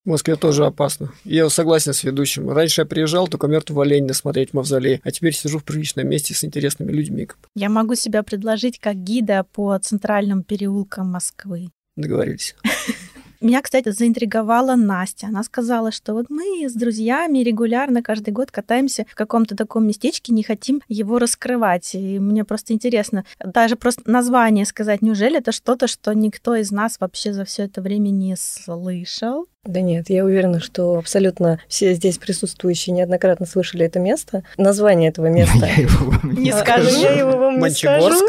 В 0.05 0.09
Москве 0.09 0.37
тоже 0.37 0.66
опасно. 0.66 1.12
Я 1.25 1.49
согласен 1.49 1.92
с 1.92 2.05
ведущим. 2.05 2.51
Раньше 2.51 2.83
я 2.83 2.85
приезжал 2.85 3.29
только 3.29 3.47
мертвого 3.47 3.83
оленя 3.83 4.14
смотреть 4.14 4.51
в 4.51 4.55
мавзолей, 4.55 5.01
а 5.05 5.11
теперь 5.11 5.35
сижу 5.35 5.59
в 5.59 5.64
приличном 5.64 6.09
месте 6.09 6.35
с 6.35 6.45
интересными 6.45 6.92
людьми. 6.92 7.29
Я 7.55 7.68
могу 7.68 7.95
себя 7.95 8.23
предложить 8.23 8.79
как 8.79 8.97
гида 8.97 9.45
по 9.53 9.79
центральным 9.79 10.42
переулкам 10.42 11.11
Москвы. 11.11 11.71
Договорились. 11.97 12.57
Меня, 13.42 13.61
кстати, 13.61 13.90
заинтриговала 13.90 14.77
Настя. 14.77 15.27
Она 15.27 15.42
сказала, 15.42 15.90
что 15.90 16.14
вот 16.14 16.27
мы 16.29 16.68
с 16.68 16.75
друзьями 16.75 17.40
регулярно 17.40 18.01
каждый 18.01 18.31
год 18.31 18.53
катаемся 18.53 19.05
в 19.11 19.16
каком-то 19.16 19.57
таком 19.57 19.85
местечке, 19.85 20.33
не 20.33 20.45
хотим 20.45 20.81
его 20.87 21.18
раскрывать. 21.18 21.92
И 21.97 22.21
мне 22.21 22.45
просто 22.45 22.73
интересно, 22.73 23.25
даже 23.45 23.75
просто 23.75 24.09
название 24.09 24.64
сказать, 24.64 25.03
неужели 25.03 25.38
это 25.38 25.51
что-то, 25.51 25.88
что 25.88 26.14
никто 26.14 26.55
из 26.55 26.71
нас 26.71 26.99
вообще 27.01 27.33
за 27.33 27.45
все 27.45 27.64
это 27.64 27.83
время 27.83 28.11
не 28.11 28.37
слышал? 28.37 29.49
Да 29.64 29.81
нет, 29.81 30.11
я 30.11 30.25
уверена, 30.25 30.59
что 30.59 30.98
абсолютно 30.98 31.61
все 31.68 31.94
здесь 31.94 32.18
присутствующие 32.18 32.92
неоднократно 32.96 33.46
слышали 33.46 33.87
это 33.87 34.01
место. 34.01 34.42
Название 34.57 35.11
этого 35.11 35.27
места. 35.27 35.66
Я 35.66 35.83
его 35.83 36.11
вам 36.11 36.33
Не 36.33 36.53
скажу. 36.53 37.01
Я 37.01 37.12
его 37.12 37.38
вам 37.38 37.61
не 37.61 37.70
скажу. 37.70 38.29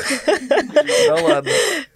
Да 1.07 1.15
ладно. 1.15 1.51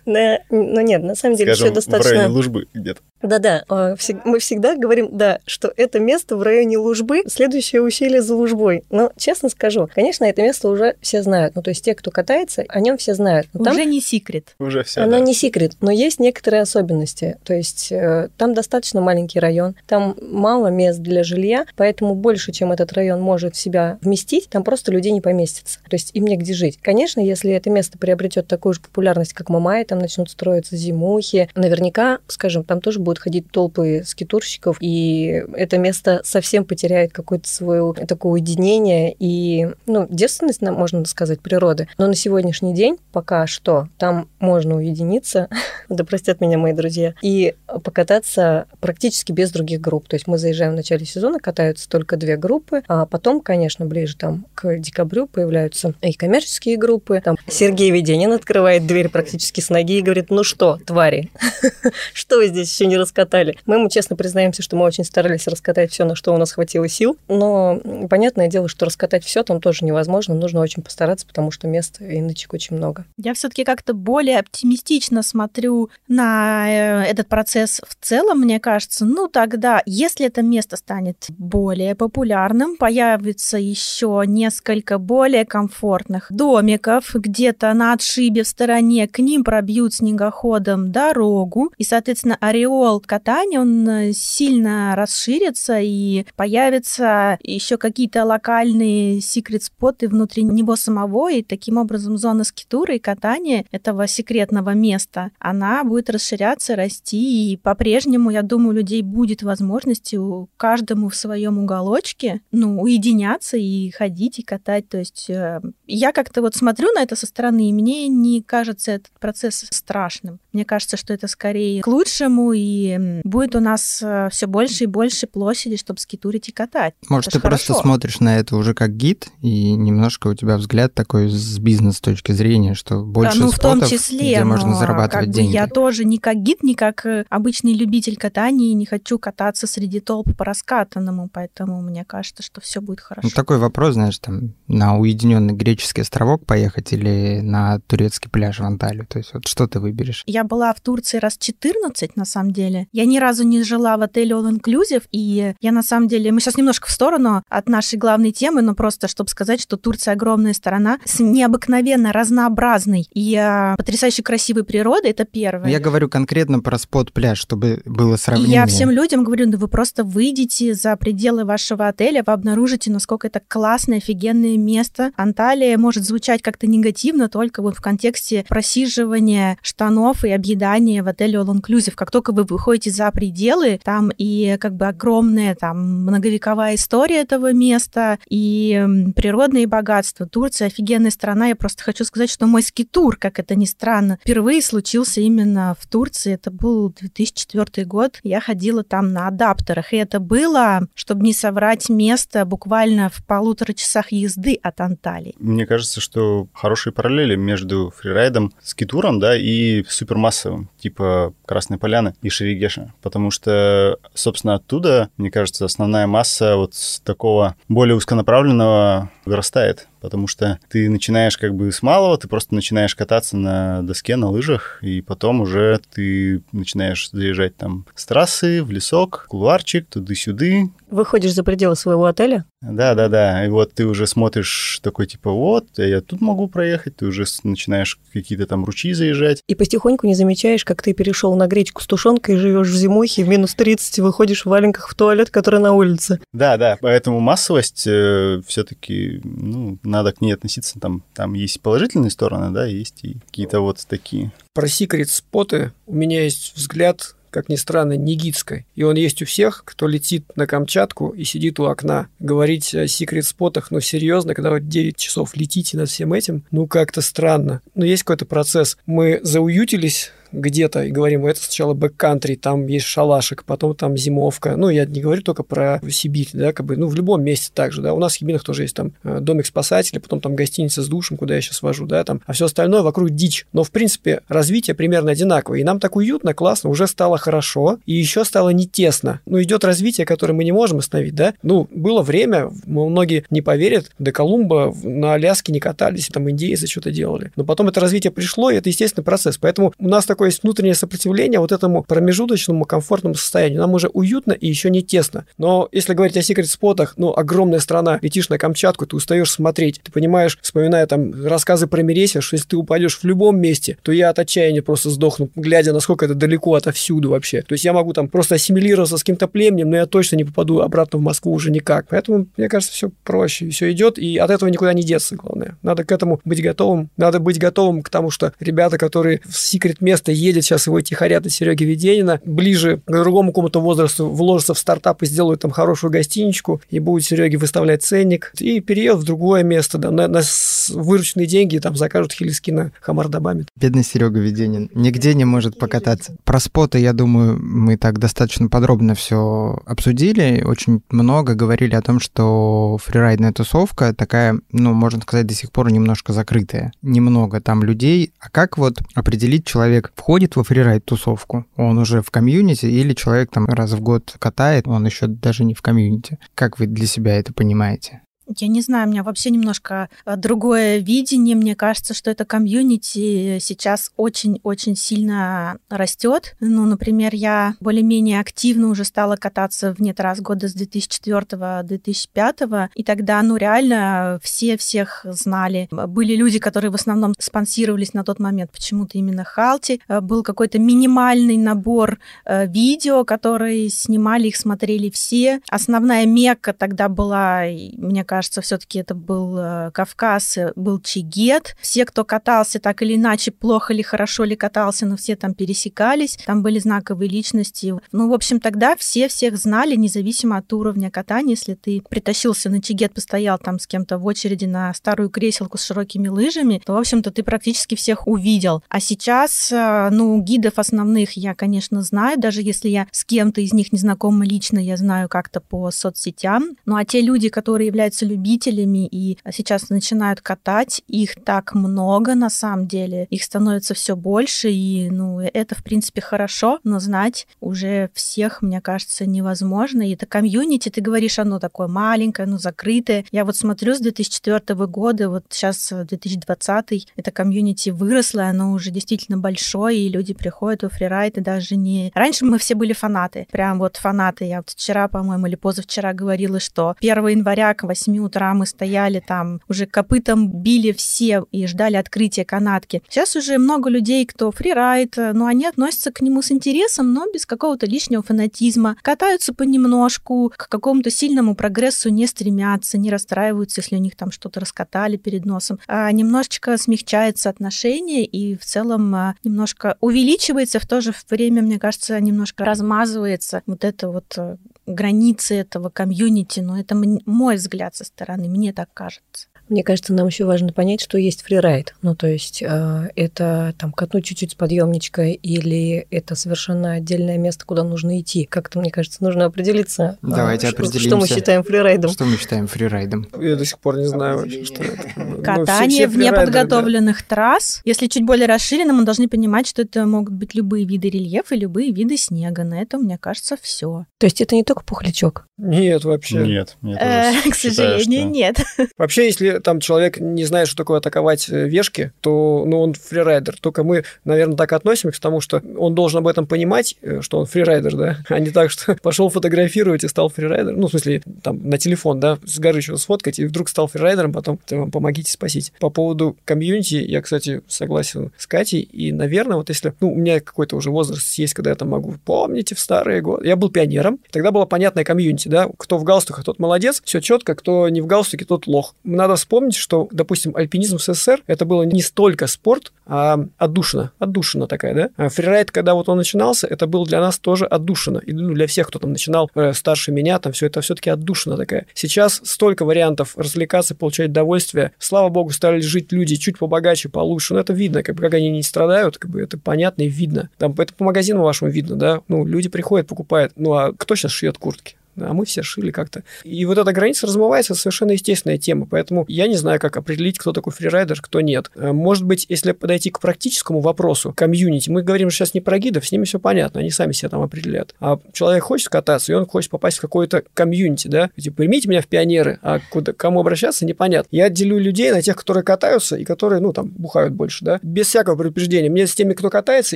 Но 0.49 0.81
нет, 0.81 1.03
на 1.03 1.13
самом 1.13 1.35
деле 1.35 1.53
все 1.53 1.65
Скажем, 1.65 1.73
в 1.73 1.75
достаточно... 1.75 2.11
районе 2.11 2.33
Лужбы 2.33 2.67
где-то. 2.73 3.01
Да-да, 3.21 3.63
всег- 3.97 4.21
мы 4.25 4.39
всегда 4.39 4.75
говорим, 4.75 5.09
да, 5.11 5.39
что 5.45 5.71
это 5.75 5.99
место 5.99 6.35
в 6.35 6.43
районе 6.43 6.77
Лужбы, 6.77 7.23
следующее 7.27 7.81
ущелье 7.81 8.21
за 8.21 8.35
Лужбой. 8.35 8.83
Но, 8.89 9.11
честно 9.17 9.49
скажу, 9.49 9.89
конечно, 9.93 10.25
это 10.25 10.41
место 10.41 10.69
уже 10.69 10.95
все 11.01 11.23
знают. 11.23 11.55
Ну, 11.55 11.61
то 11.63 11.71
есть 11.71 11.83
те, 11.83 11.95
кто 11.95 12.11
катается, 12.11 12.63
о 12.67 12.79
нем 12.79 12.97
все 12.97 13.13
знают. 13.13 13.47
Но 13.53 13.63
там 13.63 13.73
Уже 13.73 13.85
не 13.85 14.01
секрет. 14.01 14.55
Уже 14.59 14.83
все. 14.83 15.01
оно 15.01 15.17
не 15.17 15.33
секрет, 15.33 15.73
но 15.81 15.91
есть 15.91 16.19
некоторые 16.19 16.61
особенности. 16.61 17.37
То 17.43 17.53
есть 17.53 17.91
э, 17.91 18.29
там 18.37 18.53
достаточно 18.53 19.01
маленький 19.01 19.39
район, 19.39 19.75
там 19.87 20.15
мало 20.21 20.67
мест 20.67 20.99
для 20.99 21.23
жилья, 21.23 21.65
поэтому 21.75 22.15
больше, 22.15 22.51
чем 22.51 22.71
этот 22.71 22.93
район 22.93 23.21
может 23.21 23.55
в 23.55 23.59
себя 23.59 23.97
вместить, 24.01 24.49
там 24.49 24.63
просто 24.63 24.91
людей 24.91 25.11
не 25.11 25.21
поместится. 25.21 25.79
То 25.89 25.95
есть 25.95 26.11
им 26.13 26.25
негде 26.25 26.53
жить. 26.53 26.79
Конечно, 26.81 27.19
если 27.19 27.51
это 27.51 27.69
место 27.69 27.97
приобретет 27.97 28.47
такую 28.47 28.73
же 28.73 28.81
популярность, 28.81 29.33
как 29.33 29.49
Мамай, 29.49 29.85
там 29.85 29.99
начнут 29.99 30.29
строиться 30.29 30.75
зимухи, 30.75 31.49
наверняка, 31.55 32.19
скажем, 32.27 32.63
там 32.63 32.81
тоже 32.81 32.99
будут 33.07 33.19
ходить 33.19 33.49
толпы 33.49 34.03
скитурщиков, 34.05 34.77
и 34.81 35.45
это 35.53 35.77
место 35.77 36.19
совсем 36.25 36.65
потеряет 36.65 37.13
какое-то 37.13 37.47
свое 37.47 37.93
такое 38.05 38.33
уединение 38.33 39.15
и, 39.17 39.69
ну, 39.85 40.07
девственность, 40.09 40.61
можно 40.61 41.05
сказать, 41.05 41.39
природы. 41.39 41.87
Но 41.97 42.07
на 42.07 42.15
сегодняшний 42.15 42.73
день 42.73 42.97
пока 43.13 43.47
что 43.47 43.87
там 43.97 44.27
можно 44.39 44.75
уединиться, 44.75 45.47
да 45.89 46.03
простят 46.03 46.41
меня 46.41 46.57
мои 46.57 46.73
друзья, 46.73 47.13
и 47.21 47.55
покататься 47.83 48.65
практически 48.81 49.31
без 49.31 49.51
других 49.51 49.79
групп. 49.79 50.09
То 50.09 50.15
есть 50.17 50.27
мы 50.27 50.37
заезжаем 50.37 50.73
в 50.73 50.75
начале 50.75 51.05
сезона, 51.05 51.39
катаются 51.39 51.87
только 51.87 52.17
две 52.17 52.35
группы, 52.35 52.83
а 52.89 53.05
потом, 53.05 53.39
конечно, 53.39 53.85
ближе 53.85 54.17
там 54.17 54.47
к 54.53 54.77
декабрю 54.79 55.27
появляются 55.27 55.93
и 56.01 56.11
коммерческие 56.11 56.75
группы. 56.75 57.21
Там 57.23 57.37
Сергей 57.47 57.89
Веденин 57.91 58.33
открывает 58.33 58.85
дверь 58.85 59.07
практически 59.07 59.61
с 59.61 59.69
ноги 59.69 59.99
и 59.99 60.01
говорит, 60.01 60.29
ну 60.29 60.43
что, 60.43 60.77
твари, 60.85 61.31
что 62.13 62.37
вы 62.37 62.47
здесь 62.47 62.73
еще 62.73 62.85
не 62.85 62.96
раскатали? 62.97 63.57
Мы 63.65 63.75
ему 63.75 63.89
честно 63.89 64.15
признаемся, 64.15 64.61
что 64.61 64.75
мы 64.75 64.85
очень 64.85 65.03
старались 65.03 65.47
раскатать 65.47 65.91
все, 65.91 66.05
на 66.05 66.15
что 66.15 66.33
у 66.33 66.37
нас 66.37 66.51
хватило 66.51 66.87
сил, 66.87 67.17
но 67.27 67.79
понятное 68.09 68.47
дело, 68.47 68.67
что 68.67 68.85
раскатать 68.85 69.23
все 69.23 69.43
там 69.43 69.61
тоже 69.61 69.85
невозможно, 69.85 70.35
нужно 70.35 70.61
очень 70.61 70.83
постараться, 70.83 71.25
потому 71.25 71.51
что 71.51 71.67
места 71.67 72.03
и 72.03 72.19
нычек 72.21 72.53
очень 72.53 72.75
много. 72.75 73.05
Я 73.17 73.33
все-таки 73.33 73.63
как-то 73.63 73.93
более 73.93 74.39
оптимистично 74.39 75.23
смотрю 75.23 75.89
на 76.07 76.67
э, 76.69 77.03
этот 77.03 77.27
процесс 77.27 77.81
в 77.87 77.95
целом, 78.03 78.39
мне 78.39 78.59
кажется. 78.59 79.05
Ну, 79.05 79.27
тогда, 79.27 79.81
если 79.85 80.27
это 80.27 80.41
место 80.41 80.77
станет 80.77 81.25
более 81.29 81.95
популярным, 81.95 82.77
появится 82.77 83.57
еще 83.57 84.23
несколько 84.25 84.97
более 84.97 85.45
комфортных 85.45 86.27
домиков 86.29 87.13
где-то 87.13 87.73
на 87.73 87.93
отшибе 87.93 88.43
в 88.43 88.47
стороне, 88.47 89.07
к 89.07 89.19
ним 89.19 89.43
пробьют 89.43 89.95
снегоходом 89.95 90.91
дорогу, 90.91 91.71
и, 91.77 91.83
соответственно, 91.83 92.37
ореол 92.39 92.86
катания, 93.05 93.59
он 93.59 93.87
э, 93.87 94.13
сильно 94.13 94.95
расширится, 94.95 95.79
и 95.79 96.25
появятся 96.35 97.37
еще 97.43 97.77
какие-то 97.77 98.25
локальные 98.25 99.21
секрет-споты 99.21 100.07
внутри 100.07 100.43
него 100.43 100.75
самого, 100.75 101.31
и 101.31 101.43
таким 101.43 101.77
образом 101.77 102.17
зона 102.17 102.43
скитура 102.43 102.95
и 102.95 102.99
катания 102.99 103.65
этого 103.71 104.07
секретного 104.07 104.71
места, 104.71 105.31
она 105.39 105.83
будет 105.83 106.09
расширяться, 106.09 106.75
расти, 106.75 107.53
и 107.53 107.57
по-прежнему, 107.57 108.29
я 108.29 108.41
думаю, 108.41 108.69
у 108.69 108.73
людей 108.73 109.01
будет 109.01 109.43
возможность 109.43 110.13
у 110.13 110.49
каждому 110.57 111.09
в 111.09 111.15
своем 111.15 111.59
уголочке, 111.59 112.41
ну, 112.51 112.81
уединяться 112.81 113.57
и 113.57 113.89
ходить 113.91 114.39
и 114.39 114.43
катать. 114.43 114.89
То 114.89 114.97
есть 114.97 115.29
э, 115.29 115.61
я 115.85 116.11
как-то 116.11 116.41
вот 116.41 116.55
смотрю 116.55 116.91
на 116.93 117.03
это 117.03 117.15
со 117.15 117.25
стороны, 117.25 117.69
и 117.69 117.73
мне 117.73 118.07
не 118.07 118.41
кажется 118.41 118.91
этот 118.91 119.11
процесс 119.19 119.65
страшным. 119.69 120.39
Мне 120.53 120.65
кажется, 120.65 120.97
что 120.97 121.13
это 121.13 121.27
скорее 121.27 121.81
к 121.81 121.87
лучшему, 121.87 122.53
и 122.53 122.76
будет 123.23 123.55
у 123.55 123.59
нас 123.59 124.03
все 124.31 124.47
больше 124.47 124.85
и 124.85 124.87
больше 124.87 125.27
площади, 125.27 125.77
чтобы 125.77 125.99
скитурить 125.99 126.49
и 126.49 126.51
катать. 126.51 126.93
Может, 127.09 127.29
Это 127.29 127.39
ты 127.39 127.47
ж 127.47 127.49
просто 127.49 127.73
хорошо. 127.73 127.81
смотришь 127.87 128.19
на 128.19 128.37
это 128.37 128.55
уже 128.55 128.73
как 128.73 128.95
гид, 128.95 129.27
и 129.41 129.71
немножко 129.73 130.27
у 130.27 130.33
тебя 130.33 130.57
взгляд 130.57 130.93
такой 130.93 131.29
с 131.29 131.59
бизнес 131.59 131.99
точки 132.01 132.31
зрения, 132.31 132.73
что 132.73 133.03
больше 133.03 133.39
Да, 133.39 133.45
ну, 133.45 133.51
в 133.51 133.59
том 133.59 133.77
спотов, 133.79 133.89
числе, 133.89 134.35
где 134.35 134.43
можно 134.43 134.69
но 134.69 134.75
зарабатывать 134.75 135.25
как 135.25 135.27
бы 135.27 135.33
деньги. 135.33 135.53
я 135.53 135.67
тоже 135.67 136.05
не 136.05 136.17
как 136.17 136.37
гид, 136.37 136.63
не 136.63 136.75
как 136.75 137.05
э, 137.05 137.25
обычный 137.29 137.73
любитель 137.73 138.17
катания, 138.17 138.73
не 138.73 138.85
хочу 138.85 139.19
кататься 139.19 139.67
среди 139.67 139.99
толп 139.99 140.35
по 140.37 140.45
раскатанному, 140.45 141.29
поэтому 141.31 141.81
мне 141.81 142.05
кажется, 142.05 142.43
что 142.43 142.61
все 142.61 142.81
будет 142.81 142.99
хорошо. 143.01 143.27
Ну, 143.27 143.29
такой 143.33 143.57
вопрос, 143.57 143.93
знаешь, 143.93 144.17
там, 144.19 144.53
на 144.67 144.97
уединенный 144.97 145.53
греческий 145.53 146.01
островок 146.01 146.45
поехать 146.45 146.93
или 146.93 147.39
на 147.41 147.79
турецкий 147.87 148.29
пляж 148.29 148.59
в 148.59 148.63
Анталию? 148.63 149.05
То 149.07 149.19
есть 149.19 149.33
вот 149.33 149.47
что 149.47 149.67
ты 149.67 149.79
выберешь? 149.79 150.23
Я 150.27 150.43
была 150.43 150.73
в 150.73 150.81
Турции 150.81 151.17
раз 151.17 151.37
14, 151.37 152.15
на 152.15 152.25
самом 152.25 152.51
деле. 152.51 152.66
Я 152.91 153.05
ни 153.05 153.17
разу 153.17 153.43
не 153.43 153.63
жила 153.63 153.97
в 153.97 154.01
отеле 154.01 154.31
All 154.35 154.49
Inclusive, 154.51 155.03
и 155.11 155.53
я 155.59 155.71
на 155.71 155.83
самом 155.83 156.07
деле... 156.07 156.31
Мы 156.31 156.39
сейчас 156.39 156.57
немножко 156.57 156.87
в 156.87 156.91
сторону 156.91 157.43
от 157.49 157.69
нашей 157.69 157.97
главной 157.97 158.31
темы, 158.31 158.61
но 158.61 158.73
просто 158.73 159.07
чтобы 159.07 159.29
сказать, 159.29 159.61
что 159.61 159.77
Турция 159.77 160.13
огромная 160.13 160.53
страна 160.53 160.99
с 161.05 161.19
необыкновенно 161.19 162.11
разнообразной 162.13 163.07
и 163.13 163.35
а, 163.35 163.75
потрясающе 163.77 164.23
красивой 164.23 164.63
природой, 164.63 165.11
это 165.11 165.25
первое. 165.25 165.69
Я 165.69 165.79
говорю 165.79 166.09
конкретно 166.09 166.59
про 166.59 166.77
спот-пляж, 166.77 167.39
чтобы 167.39 167.81
было 167.85 168.15
И 168.15 168.17
сравнение. 168.17 168.53
я 168.55 168.65
всем 168.65 168.89
людям 168.89 169.23
говорю, 169.23 169.47
ну 169.49 169.57
вы 169.57 169.67
просто 169.67 170.03
выйдете 170.03 170.73
за 170.73 170.95
пределы 170.97 171.45
вашего 171.45 171.87
отеля, 171.87 172.23
вы 172.25 172.33
обнаружите, 172.33 172.91
насколько 172.91 173.27
это 173.27 173.41
классное, 173.47 173.97
офигенное 173.97 174.57
место. 174.57 175.11
Анталия 175.15 175.77
может 175.77 176.03
звучать 176.03 176.41
как-то 176.41 176.67
негативно 176.67 177.29
только 177.29 177.61
вот 177.61 177.75
в 177.77 177.81
контексте 177.81 178.45
просиживания 178.47 179.57
штанов 179.61 180.23
и 180.23 180.31
объедания 180.31 181.03
в 181.03 181.07
отеле 181.07 181.39
All 181.39 181.47
Inclusive. 181.47 181.93
Как 181.95 182.11
только 182.11 182.31
вы 182.31 182.43
выходите 182.57 182.89
за 182.89 183.11
пределы, 183.11 183.79
там 183.83 184.09
и 184.17 184.57
как 184.59 184.75
бы 184.75 184.87
огромная 184.87 185.55
там 185.55 186.01
многовековая 186.03 186.75
история 186.75 187.21
этого 187.21 187.53
места, 187.53 188.17
и 188.29 188.83
природные 189.15 189.67
богатства. 189.67 190.25
Турция 190.25 190.67
офигенная 190.67 191.11
страна. 191.11 191.47
Я 191.47 191.55
просто 191.55 191.83
хочу 191.83 192.03
сказать, 192.03 192.29
что 192.31 192.47
мой 192.47 192.63
скитур, 192.63 193.17
как 193.17 193.39
это 193.39 193.55
ни 193.55 193.65
странно, 193.65 194.17
впервые 194.21 194.61
случился 194.61 195.21
именно 195.21 195.75
в 195.79 195.87
Турции. 195.87 196.33
Это 196.33 196.49
был 196.49 196.89
2004 196.89 197.85
год. 197.85 198.19
Я 198.23 198.41
ходила 198.41 198.83
там 198.83 199.13
на 199.13 199.27
адаптерах. 199.27 199.93
И 199.93 199.97
это 199.97 200.19
было, 200.19 200.87
чтобы 200.95 201.23
не 201.23 201.33
соврать, 201.33 201.89
место 201.89 202.43
буквально 202.45 203.09
в 203.09 203.23
полутора 203.25 203.73
часах 203.73 204.11
езды 204.11 204.59
от 204.63 204.81
Анталии. 204.81 205.35
Мне 205.37 205.65
кажется, 205.67 206.01
что 206.01 206.47
хорошие 206.53 206.91
параллели 206.91 207.35
между 207.35 207.93
фрирайдом, 207.95 208.51
скитуром, 208.63 209.19
да, 209.19 209.37
и 209.37 209.83
супермассовым, 209.87 210.69
типа 210.79 211.33
Красной 211.45 211.77
Поляны 211.77 212.15
и 212.21 212.29
Шерегеша. 212.47 212.93
Потому 213.01 213.31
что, 213.31 213.97
собственно, 214.13 214.55
оттуда, 214.55 215.09
мне 215.17 215.29
кажется, 215.29 215.65
основная 215.65 216.07
масса 216.07 216.55
вот 216.55 216.73
такого 217.03 217.55
более 217.67 217.95
узконаправленного 217.95 219.09
вырастает. 219.27 219.87
потому 220.01 220.27
что 220.27 220.59
ты 220.69 220.89
начинаешь 220.89 221.37
как 221.37 221.55
бы 221.55 221.71
с 221.71 221.81
малого, 221.81 222.17
ты 222.17 222.27
просто 222.27 222.55
начинаешь 222.55 222.95
кататься 222.95 223.35
на 223.35 223.81
доске, 223.81 224.15
на 224.15 224.29
лыжах, 224.29 224.79
и 224.81 225.01
потом 225.01 225.41
уже 225.41 225.79
ты 225.93 226.43
начинаешь 226.51 227.09
заезжать 227.11 227.57
там 227.57 227.85
с 227.95 228.05
трассы 228.05 228.63
в 228.63 228.71
лесок, 228.71 229.25
кулуарчик, 229.27 229.87
туды-сюды. 229.87 230.69
Выходишь 230.89 231.33
за 231.33 231.43
пределы 231.43 231.75
своего 231.75 232.05
отеля? 232.05 232.45
Да, 232.61 232.95
да, 232.95 233.07
да. 233.07 233.45
И 233.45 233.49
вот 233.49 233.73
ты 233.73 233.85
уже 233.85 234.07
смотришь 234.07 234.79
такой 234.81 235.05
типа, 235.05 235.31
вот, 235.31 235.65
я 235.77 236.01
тут 236.01 236.21
могу 236.21 236.47
проехать, 236.47 236.95
ты 236.97 237.05
уже 237.05 237.25
начинаешь 237.43 237.99
какие-то 238.13 238.47
там 238.47 238.65
ручьи 238.65 238.93
заезжать. 238.93 239.41
И 239.47 239.55
потихоньку 239.55 240.07
не 240.07 240.15
замечаешь, 240.15 240.65
как 240.65 240.81
ты 240.81 240.93
перешел 240.93 241.35
на 241.35 241.47
гречку 241.47 241.81
с 241.81 241.87
тушенкой, 241.87 242.37
живешь 242.37 242.69
в 242.69 242.75
зимухе, 242.75 243.23
в 243.23 243.27
минус 243.27 243.53
30, 243.55 243.99
выходишь 243.99 244.43
в 244.43 244.49
валенках 244.49 244.89
в 244.89 244.95
туалет, 244.95 245.29
который 245.29 245.59
на 245.59 245.73
улице. 245.73 246.19
Да, 246.33 246.57
да, 246.57 246.77
поэтому 246.81 247.19
массовость 247.19 247.85
э, 247.85 248.41
все-таки, 248.47 249.16
ну, 249.23 249.77
надо 249.83 250.13
к 250.13 250.21
ней 250.21 250.33
относиться. 250.33 250.79
Там, 250.79 251.03
там 251.13 251.33
есть 251.33 251.61
положительные 251.61 252.11
стороны, 252.11 252.53
да, 252.53 252.65
есть 252.65 253.03
и 253.03 253.17
какие-то 253.25 253.61
вот 253.61 253.85
такие. 253.87 254.31
Про 254.53 254.67
секрет-споты 254.67 255.71
у 255.85 255.95
меня 255.95 256.23
есть 256.23 256.53
взгляд 256.55 257.15
как 257.29 257.49
ни 257.49 257.55
странно, 257.55 257.93
нигитской. 257.93 258.65
И 258.75 258.81
он 258.81 258.95
есть 258.95 259.21
у 259.21 259.25
всех, 259.25 259.61
кто 259.65 259.87
летит 259.87 260.25
на 260.35 260.47
Камчатку 260.47 261.09
и 261.09 261.23
сидит 261.23 261.59
у 261.59 261.65
окна. 261.65 262.07
Говорить 262.19 262.73
о 262.73 262.87
секрет-спотах, 262.87 263.69
ну, 263.69 263.79
серьезно, 263.79 264.33
когда 264.33 264.49
вы 264.49 264.61
9 264.61 264.95
часов 264.95 265.35
летите 265.35 265.77
над 265.77 265.89
всем 265.89 266.13
этим, 266.13 266.43
ну, 266.49 266.65
как-то 266.65 267.01
странно. 267.01 267.61
Но 267.75 267.85
есть 267.85 268.03
какой-то 268.03 268.25
процесс. 268.25 268.77
Мы 268.85 269.19
зауютились 269.21 270.13
где-то 270.31 270.83
и 270.83 270.91
говорим, 270.91 271.25
это 271.25 271.41
сначала 271.41 271.73
бэккантри, 271.73 272.35
там 272.35 272.67
есть 272.67 272.85
шалашик, 272.85 273.43
потом 273.43 273.75
там 273.75 273.97
зимовка. 273.97 274.55
Ну, 274.55 274.69
я 274.69 274.85
не 274.85 275.01
говорю 275.01 275.21
только 275.21 275.43
про 275.43 275.81
Сибирь, 275.89 276.29
да, 276.33 276.53
как 276.53 276.65
бы, 276.65 276.77
ну, 276.77 276.87
в 276.87 276.95
любом 276.95 277.23
месте 277.23 277.51
также, 277.53 277.81
да. 277.81 277.93
У 277.93 277.99
нас 277.99 278.17
в 278.17 278.21
Ебинах 278.21 278.43
тоже 278.43 278.63
есть 278.63 278.75
там 278.75 278.93
э, 279.03 279.19
домик 279.19 279.45
спасателя, 279.45 279.99
потом 279.99 280.21
там 280.21 280.35
гостиница 280.35 280.81
с 280.81 280.87
душем, 280.87 281.17
куда 281.17 281.35
я 281.35 281.41
сейчас 281.41 281.61
вожу, 281.61 281.85
да, 281.85 282.03
там, 282.03 282.21
а 282.25 282.33
все 282.33 282.45
остальное 282.45 282.81
вокруг 282.81 283.09
дичь. 283.11 283.45
Но, 283.53 283.63
в 283.63 283.71
принципе, 283.71 284.21
развитие 284.27 284.75
примерно 284.75 285.11
одинаковое. 285.11 285.59
И 285.59 285.63
нам 285.63 285.79
так 285.79 285.95
уютно, 285.95 286.33
классно, 286.33 286.69
уже 286.69 286.87
стало 286.87 287.17
хорошо, 287.17 287.79
и 287.85 287.93
еще 287.93 288.25
стало 288.25 288.49
не 288.49 288.67
тесно. 288.67 289.21
Ну, 289.25 289.41
идет 289.41 289.63
развитие, 289.63 290.05
которое 290.05 290.33
мы 290.33 290.43
не 290.43 290.51
можем 290.51 290.79
остановить, 290.79 291.15
да. 291.15 291.33
Ну, 291.43 291.67
было 291.71 292.01
время, 292.01 292.51
многие 292.65 293.25
не 293.29 293.41
поверят, 293.41 293.91
до 293.99 294.11
Колумба 294.11 294.73
на 294.83 295.13
Аляске 295.13 295.51
не 295.51 295.59
катались, 295.59 296.07
там 296.07 296.29
индейцы 296.29 296.67
что-то 296.67 296.91
делали. 296.91 297.31
Но 297.35 297.43
потом 297.43 297.67
это 297.67 297.79
развитие 297.79 298.11
пришло, 298.11 298.49
и 298.49 298.55
это 298.55 298.69
естественный 298.69 299.05
процесс. 299.05 299.37
Поэтому 299.37 299.73
у 299.77 299.87
нас 299.87 300.05
такой 300.05 300.16
есть 300.25 300.43
внутреннее 300.43 300.75
сопротивление 300.75 301.39
вот 301.39 301.51
этому 301.51 301.83
промежуточному 301.83 302.65
комфортному 302.65 303.15
состоянию. 303.15 303.59
Нам 303.59 303.73
уже 303.73 303.87
уютно 303.87 304.33
и 304.33 304.47
еще 304.47 304.69
не 304.69 304.81
тесно. 304.81 305.25
Но 305.37 305.69
если 305.71 305.93
говорить 305.93 306.17
о 306.17 306.21
секрет-спотах, 306.21 306.93
ну, 306.97 307.13
огромная 307.15 307.59
страна, 307.59 307.99
летишь 308.01 308.29
на 308.29 308.37
Камчатку, 308.37 308.85
ты 308.85 308.95
устаешь 308.95 309.31
смотреть. 309.31 309.81
Ты 309.83 309.91
понимаешь, 309.91 310.37
вспоминая 310.41 310.85
там 310.87 311.25
рассказы 311.25 311.67
про 311.67 311.81
Мересия, 311.81 312.21
что 312.21 312.35
если 312.35 312.49
ты 312.49 312.57
упадешь 312.57 312.97
в 312.97 313.03
любом 313.03 313.39
месте, 313.39 313.77
то 313.81 313.91
я 313.91 314.09
от 314.09 314.19
отчаяния 314.19 314.61
просто 314.61 314.89
сдохну, 314.89 315.29
глядя, 315.35 315.73
насколько 315.73 316.05
это 316.05 316.15
далеко 316.15 316.55
отовсюду 316.55 317.11
вообще. 317.11 317.41
То 317.41 317.53
есть 317.53 317.65
я 317.65 317.73
могу 317.73 317.93
там 317.93 318.07
просто 318.07 318.35
ассимилироваться 318.35 318.97
с 318.97 319.01
каким-то 319.01 319.27
племенем, 319.27 319.69
но 319.69 319.77
я 319.77 319.85
точно 319.85 320.15
не 320.15 320.23
попаду 320.23 320.59
обратно 320.59 320.99
в 320.99 321.01
Москву 321.01 321.33
уже 321.33 321.51
никак. 321.51 321.87
Поэтому, 321.89 322.27
мне 322.37 322.49
кажется, 322.49 322.73
все 322.73 322.91
проще, 323.03 323.49
все 323.49 323.71
идет, 323.71 323.97
и 323.97 324.17
от 324.17 324.29
этого 324.29 324.49
никуда 324.49 324.73
не 324.73 324.83
деться, 324.83 325.15
главное. 325.15 325.57
Надо 325.61 325.83
к 325.83 325.91
этому 325.91 326.19
быть 326.25 326.41
готовым. 326.41 326.89
Надо 326.97 327.19
быть 327.19 327.39
готовым 327.39 327.81
к 327.81 327.89
тому, 327.89 328.09
что 328.09 328.33
ребята, 328.39 328.77
которые 328.77 329.21
в 329.25 329.37
секрет 329.37 329.81
место 330.07 330.11
едет 330.11 330.43
сейчас 330.43 330.67
его 330.67 330.81
тихорят 330.81 331.25
и 331.25 331.29
Сереги 331.29 331.63
Веденина, 331.63 332.21
ближе 332.25 332.81
к 332.85 332.91
другому 332.91 333.31
какому-то 333.31 333.61
возрасту 333.61 334.09
вложатся 334.09 334.53
в 334.53 334.59
стартап 334.59 335.03
и 335.03 335.05
сделают 335.05 335.41
там 335.41 335.51
хорошую 335.51 335.91
гостиничку, 335.91 336.61
и 336.69 336.79
будет 336.79 337.05
Сереге 337.05 337.37
выставлять 337.37 337.83
ценник, 337.83 338.31
и 338.39 338.59
переедут 338.59 339.01
в 339.01 339.05
другое 339.05 339.43
место, 339.43 339.77
да, 339.77 339.91
на, 339.91 340.07
на 340.07 340.21
вырученные 340.69 341.27
деньги 341.27 341.59
там 341.59 341.75
закажут 341.75 342.13
хилиски 342.13 342.51
на 342.51 342.71
Хамардабаме. 342.81 343.45
Бедный 343.55 343.83
Серега 343.83 344.19
Веденин 344.19 344.69
нигде 344.73 345.13
не 345.13 345.25
может 345.25 345.57
покататься. 345.57 346.15
Про 346.23 346.39
споты, 346.39 346.79
я 346.79 346.93
думаю, 346.93 347.37
мы 347.41 347.77
так 347.77 347.99
достаточно 347.99 348.49
подробно 348.49 348.95
все 348.95 349.59
обсудили, 349.65 350.43
очень 350.45 350.81
много 350.89 351.35
говорили 351.35 351.75
о 351.75 351.81
том, 351.81 351.99
что 351.99 352.77
фрирайдная 352.83 353.31
тусовка 353.31 353.93
такая, 353.93 354.39
ну, 354.51 354.73
можно 354.73 355.01
сказать, 355.01 355.27
до 355.27 355.33
сих 355.33 355.51
пор 355.51 355.71
немножко 355.71 356.13
закрытая. 356.13 356.71
Немного 356.81 357.41
там 357.41 357.63
людей. 357.63 358.11
А 358.19 358.29
как 358.29 358.57
вот 358.57 358.79
определить, 358.95 359.45
человек 359.45 359.91
входит 359.97 360.35
во 360.35 360.43
фрирайд-тусовку? 360.43 361.45
Он 361.57 361.77
уже 361.77 362.01
в 362.01 362.11
комьюнити 362.11 362.65
или 362.65 362.93
человек 362.93 363.31
там 363.31 363.45
раз 363.45 363.71
в 363.73 363.81
год 363.81 364.15
катает, 364.19 364.67
он 364.67 364.85
еще 364.85 365.07
даже 365.07 365.43
не 365.43 365.53
в 365.53 365.61
комьюнити? 365.61 366.19
Как 366.35 366.59
вы 366.59 366.67
для 366.67 366.87
себя 366.87 367.15
это 367.15 367.33
понимаете? 367.33 368.01
Я 368.35 368.47
не 368.47 368.61
знаю, 368.61 368.87
у 368.87 368.91
меня 368.91 369.03
вообще 369.03 369.29
немножко 369.29 369.89
э, 370.05 370.15
другое 370.17 370.79
видение. 370.79 371.35
Мне 371.35 371.55
кажется, 371.55 371.93
что 371.93 372.09
это 372.11 372.25
комьюнити 372.25 373.39
сейчас 373.39 373.91
очень-очень 373.95 374.75
сильно 374.75 375.57
растет. 375.69 376.35
Ну, 376.39 376.65
например, 376.65 377.15
я 377.15 377.55
более-менее 377.59 378.19
активно 378.19 378.67
уже 378.67 378.83
стала 378.83 379.15
кататься 379.15 379.73
вне 379.73 379.93
трасс 379.93 380.19
года 380.19 380.47
с 380.47 380.55
2004-2005, 380.55 382.69
и 382.75 382.83
тогда, 382.83 383.21
ну, 383.21 383.37
реально 383.37 384.19
все 384.21 384.57
всех 384.57 385.05
знали. 385.05 385.69
Были 385.71 386.15
люди, 386.15 386.39
которые 386.39 386.71
в 386.71 386.75
основном 386.75 387.13
спонсировались 387.19 387.93
на 387.93 388.03
тот 388.03 388.19
момент 388.19 388.51
почему-то 388.51 388.97
именно 388.97 389.23
Халти. 389.23 389.79
Э, 389.87 390.01
был 390.01 390.23
какой-то 390.23 390.59
минимальный 390.59 391.37
набор 391.37 391.99
э, 392.25 392.47
видео, 392.47 393.05
которые 393.05 393.69
снимали, 393.69 394.27
их 394.27 394.35
смотрели 394.35 394.89
все. 394.89 395.39
Основная 395.49 396.05
мекка 396.05 396.51
тогда 396.53 396.89
была, 396.89 397.43
мне 397.77 398.03
кажется, 398.03 398.16
кажется, 398.17 398.41
все-таки 398.41 398.79
это 398.79 398.95
был 398.95 399.37
э, 399.37 399.71
Кавказ, 399.71 400.37
э, 400.37 400.51
был 400.55 400.79
Чигет. 400.79 401.55
Все, 401.61 401.85
кто 401.85 402.03
катался 402.03 402.59
так 402.59 402.81
или 402.81 402.95
иначе, 402.95 403.29
плохо 403.29 403.75
ли, 403.75 403.83
хорошо 403.83 404.23
ли 404.23 404.35
катался, 404.35 404.87
но 404.87 404.97
все 404.97 405.15
там 405.15 405.35
пересекались. 405.35 406.17
Там 406.25 406.41
были 406.41 406.57
знаковые 406.57 407.09
личности. 407.09 407.75
Ну, 407.91 408.09
в 408.09 408.13
общем, 408.13 408.39
тогда 408.39 408.75
все 408.75 409.07
всех 409.07 409.37
знали, 409.37 409.75
независимо 409.75 410.37
от 410.37 410.51
уровня 410.51 410.89
катания. 410.89 411.35
Если 411.35 411.53
ты 411.53 411.83
притащился 411.87 412.49
на 412.49 412.59
Чигет, 412.59 412.95
постоял 412.95 413.37
там 413.37 413.59
с 413.59 413.67
кем-то 413.67 413.99
в 413.99 414.05
очереди 414.07 414.45
на 414.45 414.73
старую 414.73 415.11
креселку 415.11 415.59
с 415.59 415.65
широкими 415.65 416.07
лыжами, 416.07 416.59
то, 416.65 416.73
в 416.73 416.77
общем-то, 416.77 417.11
ты 417.11 417.21
практически 417.21 417.75
всех 417.75 418.07
увидел. 418.07 418.63
А 418.67 418.79
сейчас, 418.79 419.51
э, 419.51 419.89
ну, 419.91 420.19
гидов 420.23 420.53
основных 420.57 421.11
я, 421.11 421.35
конечно, 421.35 421.83
знаю, 421.83 422.19
даже 422.19 422.41
если 422.41 422.69
я 422.69 422.87
с 422.91 423.05
кем-то 423.05 423.41
из 423.41 423.53
них 423.53 423.71
не 423.71 423.77
знакома 423.77 424.25
лично, 424.25 424.57
я 424.57 424.75
знаю 424.75 425.07
как-то 425.07 425.39
по 425.39 425.69
соцсетям. 425.69 426.55
Ну, 426.65 426.77
а 426.77 426.83
те 426.83 427.01
люди, 427.01 427.29
которые 427.29 427.67
являются 427.67 428.06
любителями 428.07 428.87
и 428.87 429.17
сейчас 429.31 429.69
начинают 429.69 430.21
катать. 430.21 430.81
Их 430.87 431.15
так 431.23 431.53
много 431.53 432.15
на 432.15 432.29
самом 432.29 432.67
деле. 432.67 433.07
Их 433.09 433.23
становится 433.23 433.73
все 433.73 433.95
больше, 433.95 434.49
и 434.49 434.89
ну, 434.89 435.19
это, 435.19 435.55
в 435.55 435.63
принципе, 435.63 436.01
хорошо, 436.01 436.59
но 436.63 436.79
знать 436.79 437.27
уже 437.39 437.89
всех, 437.93 438.41
мне 438.41 438.61
кажется, 438.61 439.05
невозможно. 439.05 439.81
И 439.87 439.93
это 439.93 440.05
комьюнити, 440.05 440.69
ты 440.69 440.81
говоришь, 440.81 441.19
оно 441.19 441.39
такое 441.39 441.67
маленькое, 441.67 442.27
ну, 442.27 442.37
закрытое. 442.37 443.05
Я 443.11 443.25
вот 443.25 443.35
смотрю 443.35 443.75
с 443.75 443.79
2004 443.79 444.65
года, 444.67 445.09
вот 445.09 445.25
сейчас 445.29 445.71
2020, 445.71 446.87
это 446.95 447.11
комьюнити 447.11 447.69
выросло, 447.69 448.25
оно 448.25 448.51
уже 448.51 448.71
действительно 448.71 449.17
большое, 449.17 449.79
и 449.79 449.89
люди 449.89 450.13
приходят 450.13 450.63
в 450.63 450.69
фрирайд, 450.69 451.17
и 451.17 451.21
даже 451.21 451.55
не... 451.55 451.91
Раньше 451.93 452.25
мы 452.25 452.37
все 452.37 452.55
были 452.55 452.73
фанаты, 452.73 453.27
прям 453.31 453.59
вот 453.59 453.77
фанаты. 453.77 454.25
Я 454.25 454.37
вот 454.37 454.49
вчера, 454.49 454.87
по-моему, 454.87 455.27
или 455.27 455.35
позавчера 455.35 455.93
говорила, 455.93 456.39
что 456.39 456.75
1 456.79 457.07
января 457.07 457.53
к 457.53 457.63
8 457.63 457.96
утра 457.99 458.33
мы 458.33 458.45
стояли 458.45 459.01
там, 459.05 459.41
уже 459.47 459.65
копытом 459.65 460.29
били 460.29 460.71
все 460.71 461.25
и 461.31 461.47
ждали 461.47 461.75
открытия 461.75 462.25
канатки. 462.25 462.83
Сейчас 462.89 463.15
уже 463.15 463.37
много 463.37 463.69
людей, 463.69 464.05
кто 464.05 464.31
фрирайд, 464.31 464.95
но 464.97 465.25
они 465.25 465.45
относятся 465.45 465.91
к 465.91 466.01
нему 466.01 466.21
с 466.21 466.31
интересом, 466.31 466.93
но 466.93 467.05
без 467.11 467.25
какого-то 467.25 467.65
лишнего 467.65 468.03
фанатизма. 468.03 468.77
Катаются 468.81 469.33
понемножку, 469.33 470.31
к 470.35 470.49
какому-то 470.49 470.89
сильному 470.89 471.35
прогрессу 471.35 471.89
не 471.89 472.07
стремятся, 472.07 472.77
не 472.77 472.89
расстраиваются, 472.89 473.61
если 473.61 473.75
у 473.75 473.79
них 473.79 473.95
там 473.95 474.11
что-то 474.11 474.39
раскатали 474.39 474.97
перед 474.97 475.25
носом. 475.25 475.59
А 475.67 475.91
немножечко 475.91 476.57
смягчается 476.57 477.29
отношение 477.29 478.05
и 478.05 478.37
в 478.37 478.45
целом 478.45 478.93
а, 478.95 479.15
немножко 479.23 479.77
увеличивается, 479.81 480.59
в 480.59 480.67
то 480.67 480.81
же 480.81 480.93
время, 481.09 481.41
мне 481.41 481.59
кажется, 481.59 481.99
немножко 481.99 482.45
размазывается 482.45 483.43
вот 483.45 483.63
это 483.63 483.89
вот 483.89 484.13
э, 484.17 484.37
границы 484.67 485.35
этого 485.35 485.69
комьюнити, 485.69 486.41
но 486.41 486.59
это 486.59 486.75
мой 487.05 487.35
взгляд 487.35 487.75
со 487.75 487.85
стороны, 487.85 488.27
мне 488.27 488.53
так 488.53 488.69
кажется. 488.73 489.27
Мне 489.49 489.63
кажется, 489.63 489.93
нам 489.93 490.07
еще 490.07 490.25
важно 490.25 490.51
понять, 490.51 490.81
что 490.81 490.97
есть 490.97 491.23
фрирайд. 491.23 491.75
Ну, 491.81 491.95
то 491.95 492.07
есть 492.07 492.41
э, 492.41 492.89
это 492.95 493.53
там 493.57 493.71
катнуть 493.71 494.05
чуть-чуть 494.05 494.31
с 494.31 494.35
подъемничка 494.35 495.03
или 495.03 495.87
это 495.89 496.15
совершенно 496.15 496.73
отдельное 496.73 497.17
место, 497.17 497.45
куда 497.45 497.63
нужно 497.63 497.99
идти. 497.99 498.25
Как-то, 498.25 498.59
мне 498.59 498.71
кажется, 498.71 499.03
нужно 499.03 499.25
определиться. 499.25 499.97
А, 500.01 500.07
Давайте 500.07 500.47
э, 500.47 500.49
определимся. 500.49 500.87
Что 500.87 500.97
мы 500.97 501.07
считаем 501.07 501.43
фрирайдом. 501.43 501.91
Что 501.91 502.05
мы 502.05 502.17
считаем 502.17 502.47
фрирайдом? 502.47 503.07
Я 503.19 503.35
до 503.35 503.45
сих 503.45 503.59
пор 503.59 503.77
не 503.77 503.85
знаю 503.87 504.17
вообще, 504.17 504.43
что 504.43 504.63
это. 504.63 504.87
Ну, 504.97 505.23
Катание 505.23 505.87
в 505.87 505.97
неподготовленных 505.97 507.03
трасс. 507.03 507.61
Если 507.65 507.87
чуть 507.87 508.03
более 508.03 508.27
расширенно, 508.27 508.73
мы 508.73 508.83
должны 508.83 509.07
понимать, 509.07 509.47
что 509.47 509.61
это 509.61 509.85
могут 509.85 510.13
быть 510.13 510.35
любые 510.35 510.65
виды 510.65 510.89
рельефа 510.89 511.35
и 511.35 511.39
любые 511.39 511.71
виды 511.71 511.97
снега. 511.97 512.43
На 512.43 512.61
этом, 512.61 512.83
мне 512.83 512.97
кажется, 512.97 513.37
все. 513.41 513.85
То 513.97 514.05
есть 514.05 514.21
это 514.21 514.35
не 514.35 514.43
только 514.43 514.63
пухлячок? 514.63 515.25
Нет, 515.37 515.83
вообще. 515.83 516.25
Нет. 516.25 516.57
Э, 516.63 517.29
к 517.29 517.35
сожалению, 517.35 518.09
нет. 518.09 518.43
Вообще, 518.77 519.05
если 519.05 519.36
там 519.43 519.59
человек 519.59 519.99
не 519.99 520.25
знает, 520.25 520.47
что 520.47 520.57
такое 520.57 520.79
атаковать 520.79 521.29
э, 521.29 521.47
вешки, 521.47 521.91
то 522.01 522.43
ну, 522.45 522.61
он 522.61 522.73
фрирайдер. 522.73 523.37
Только 523.39 523.63
мы, 523.63 523.83
наверное, 524.05 524.37
так 524.37 524.53
относимся 524.53 524.97
к 524.97 525.01
тому, 525.01 525.21
что 525.21 525.41
он 525.57 525.75
должен 525.75 525.99
об 525.99 526.07
этом 526.07 526.27
понимать, 526.27 526.75
э, 526.81 527.01
что 527.01 527.19
он 527.19 527.25
фрирайдер, 527.25 527.75
да, 527.75 527.97
а 528.09 528.19
не 528.19 528.29
так, 528.29 528.51
что 528.51 528.75
пошел 528.81 529.09
фотографировать 529.09 529.83
и 529.83 529.87
стал 529.87 530.09
фрирайдером. 530.09 530.59
Ну, 530.59 530.67
в 530.67 530.71
смысле, 530.71 531.01
там, 531.21 531.47
на 531.47 531.57
телефон, 531.57 531.99
да, 531.99 532.17
с 532.25 532.39
горы 532.39 532.61
что 532.61 532.77
сфоткать, 532.77 533.19
и 533.19 533.25
вдруг 533.25 533.49
стал 533.49 533.67
фрирайдером, 533.67 534.13
потом 534.13 534.37
помогите 534.37 535.11
спасить. 535.11 535.53
По 535.59 535.69
поводу 535.69 536.17
комьюнити, 536.25 536.75
я, 536.75 537.01
кстати, 537.01 537.41
согласен 537.47 538.11
с 538.17 538.27
Катей, 538.27 538.61
и, 538.61 538.91
наверное, 538.91 539.37
вот 539.37 539.49
если, 539.49 539.73
ну, 539.79 539.93
у 539.93 539.95
меня 539.95 540.19
какой-то 540.19 540.55
уже 540.55 540.71
возраст 540.71 541.17
есть, 541.17 541.33
когда 541.33 541.51
я 541.51 541.55
там 541.55 541.69
могу, 541.69 541.95
помните, 542.03 542.55
в 542.55 542.59
старые 542.59 543.01
годы, 543.01 543.27
я 543.27 543.35
был 543.35 543.49
пионером, 543.49 543.99
тогда 544.11 544.31
была 544.31 544.45
понятная 544.45 544.83
комьюнити, 544.83 545.27
да, 545.27 545.49
кто 545.57 545.77
в 545.77 545.83
галстуках, 545.83 546.25
тот 546.25 546.39
молодец, 546.39 546.81
все 546.83 546.99
четко, 546.99 547.35
кто 547.35 547.69
не 547.69 547.81
в 547.81 547.87
галстуке, 547.87 548.25
тот 548.25 548.47
лох. 548.47 548.75
Надо 548.83 549.15
вспомнить, 549.27 549.55
что, 549.55 549.89
допустим, 549.91 550.37
альпинизм 550.37 550.77
в 550.77 550.81
СССР 550.81 551.21
это 551.27 551.43
было 551.43 551.63
не 551.63 551.81
столько 551.81 552.27
спорт, 552.27 552.71
а 552.85 553.19
отдушина, 553.37 553.91
отдушина 553.99 554.47
такая, 554.47 554.73
да. 554.73 554.89
А 554.95 555.09
фрирайд, 555.09 555.51
когда 555.51 555.73
вот 555.73 555.89
он 555.89 555.97
начинался, 555.97 556.47
это 556.47 556.65
был 556.65 556.85
для 556.85 557.01
нас 557.01 557.19
тоже 557.19 557.45
отдушина. 557.45 557.97
И 557.97 558.13
ну, 558.13 558.33
для 558.33 558.47
всех, 558.47 558.69
кто 558.69 558.79
там 558.79 558.93
начинал 558.93 559.29
э, 559.35 559.51
старше 559.51 559.91
меня, 559.91 560.17
там 560.19 560.31
все 560.31 560.45
это 560.45 560.61
все-таки 560.61 560.89
отдушина 560.89 561.35
такая. 561.35 561.65
Сейчас 561.73 562.21
столько 562.23 562.63
вариантов 562.63 563.17
развлекаться, 563.17 563.75
получать 563.75 564.11
удовольствие. 564.11 564.71
Слава 564.79 565.09
богу, 565.09 565.31
стали 565.31 565.59
жить 565.59 565.91
люди 565.91 566.15
чуть 566.15 566.39
побогаче, 566.39 566.87
получше. 566.87 567.33
Но 567.33 567.41
это 567.41 567.51
видно, 567.51 567.83
как 567.83 567.95
бы, 567.95 568.01
как 568.01 568.13
они 568.13 568.29
не 568.29 568.43
страдают, 568.43 568.97
как 568.97 569.11
бы 569.11 569.21
это 569.21 569.37
понятно 569.37 569.81
и 569.81 569.89
видно. 569.89 570.29
Там 570.37 570.55
это 570.57 570.73
по 570.73 570.85
магазину 570.85 571.21
вашему 571.21 571.51
видно, 571.51 571.75
да. 571.75 572.01
Ну, 572.07 572.25
люди 572.25 572.47
приходят, 572.47 572.87
покупают. 572.87 573.33
Ну, 573.35 573.51
а 573.51 573.73
кто 573.73 573.95
сейчас 573.95 574.13
шьет 574.13 574.37
куртки? 574.37 574.77
А 574.97 575.13
мы 575.13 575.25
все 575.25 575.43
шили 575.43 575.71
как-то. 575.71 576.03
И 576.23 576.45
вот 576.45 576.57
эта 576.57 576.71
граница 576.71 577.07
размывается, 577.07 577.55
совершенно 577.55 577.91
естественная 577.91 578.37
тема, 578.37 578.67
поэтому 578.69 579.05
я 579.07 579.27
не 579.27 579.35
знаю, 579.35 579.59
как 579.59 579.77
определить, 579.77 580.17
кто 580.17 580.33
такой 580.33 580.53
фрирайдер, 580.53 581.01
кто 581.01 581.21
нет. 581.21 581.51
Э, 581.55 581.71
может 581.71 582.03
быть, 582.03 582.25
если 582.29 582.51
подойти 582.51 582.89
к 582.89 582.99
практическому 582.99 583.61
вопросу, 583.61 584.13
комьюнити, 584.15 584.69
мы 584.69 584.81
говорим 584.81 585.09
сейчас 585.09 585.33
не 585.33 585.41
про 585.41 585.59
гидов, 585.59 585.87
с 585.87 585.91
ними 585.91 586.05
все 586.05 586.19
понятно, 586.19 586.59
они 586.59 586.71
сами 586.71 586.91
себя 586.91 587.09
там 587.09 587.21
определяют. 587.21 587.75
А 587.79 587.99
человек 588.13 588.43
хочет 588.43 588.69
кататься, 588.69 589.11
и 589.11 589.15
он 589.15 589.25
хочет 589.25 589.51
попасть 589.51 589.77
в 589.77 589.81
какое-то 589.81 590.23
комьюнити, 590.33 590.87
да, 590.87 591.09
типа, 591.17 591.37
примите 591.37 591.69
меня 591.69 591.81
в 591.81 591.87
пионеры, 591.87 592.39
а 592.41 592.59
куда, 592.69 592.93
кому 592.93 593.19
обращаться, 593.19 593.65
непонятно. 593.65 594.07
Я 594.11 594.29
делю 594.29 594.57
людей 594.57 594.91
на 594.91 595.01
тех, 595.01 595.15
которые 595.15 595.43
катаются 595.43 595.95
и 595.95 596.03
которые, 596.03 596.41
ну, 596.41 596.53
там, 596.53 596.67
бухают 596.67 597.13
больше, 597.13 597.45
да, 597.45 597.59
без 597.61 597.87
всякого 597.87 598.15
предупреждения. 598.15 598.69
Мне 598.69 598.87
с 598.87 598.95
теми, 598.95 599.13
кто 599.13 599.29
катается, 599.29 599.75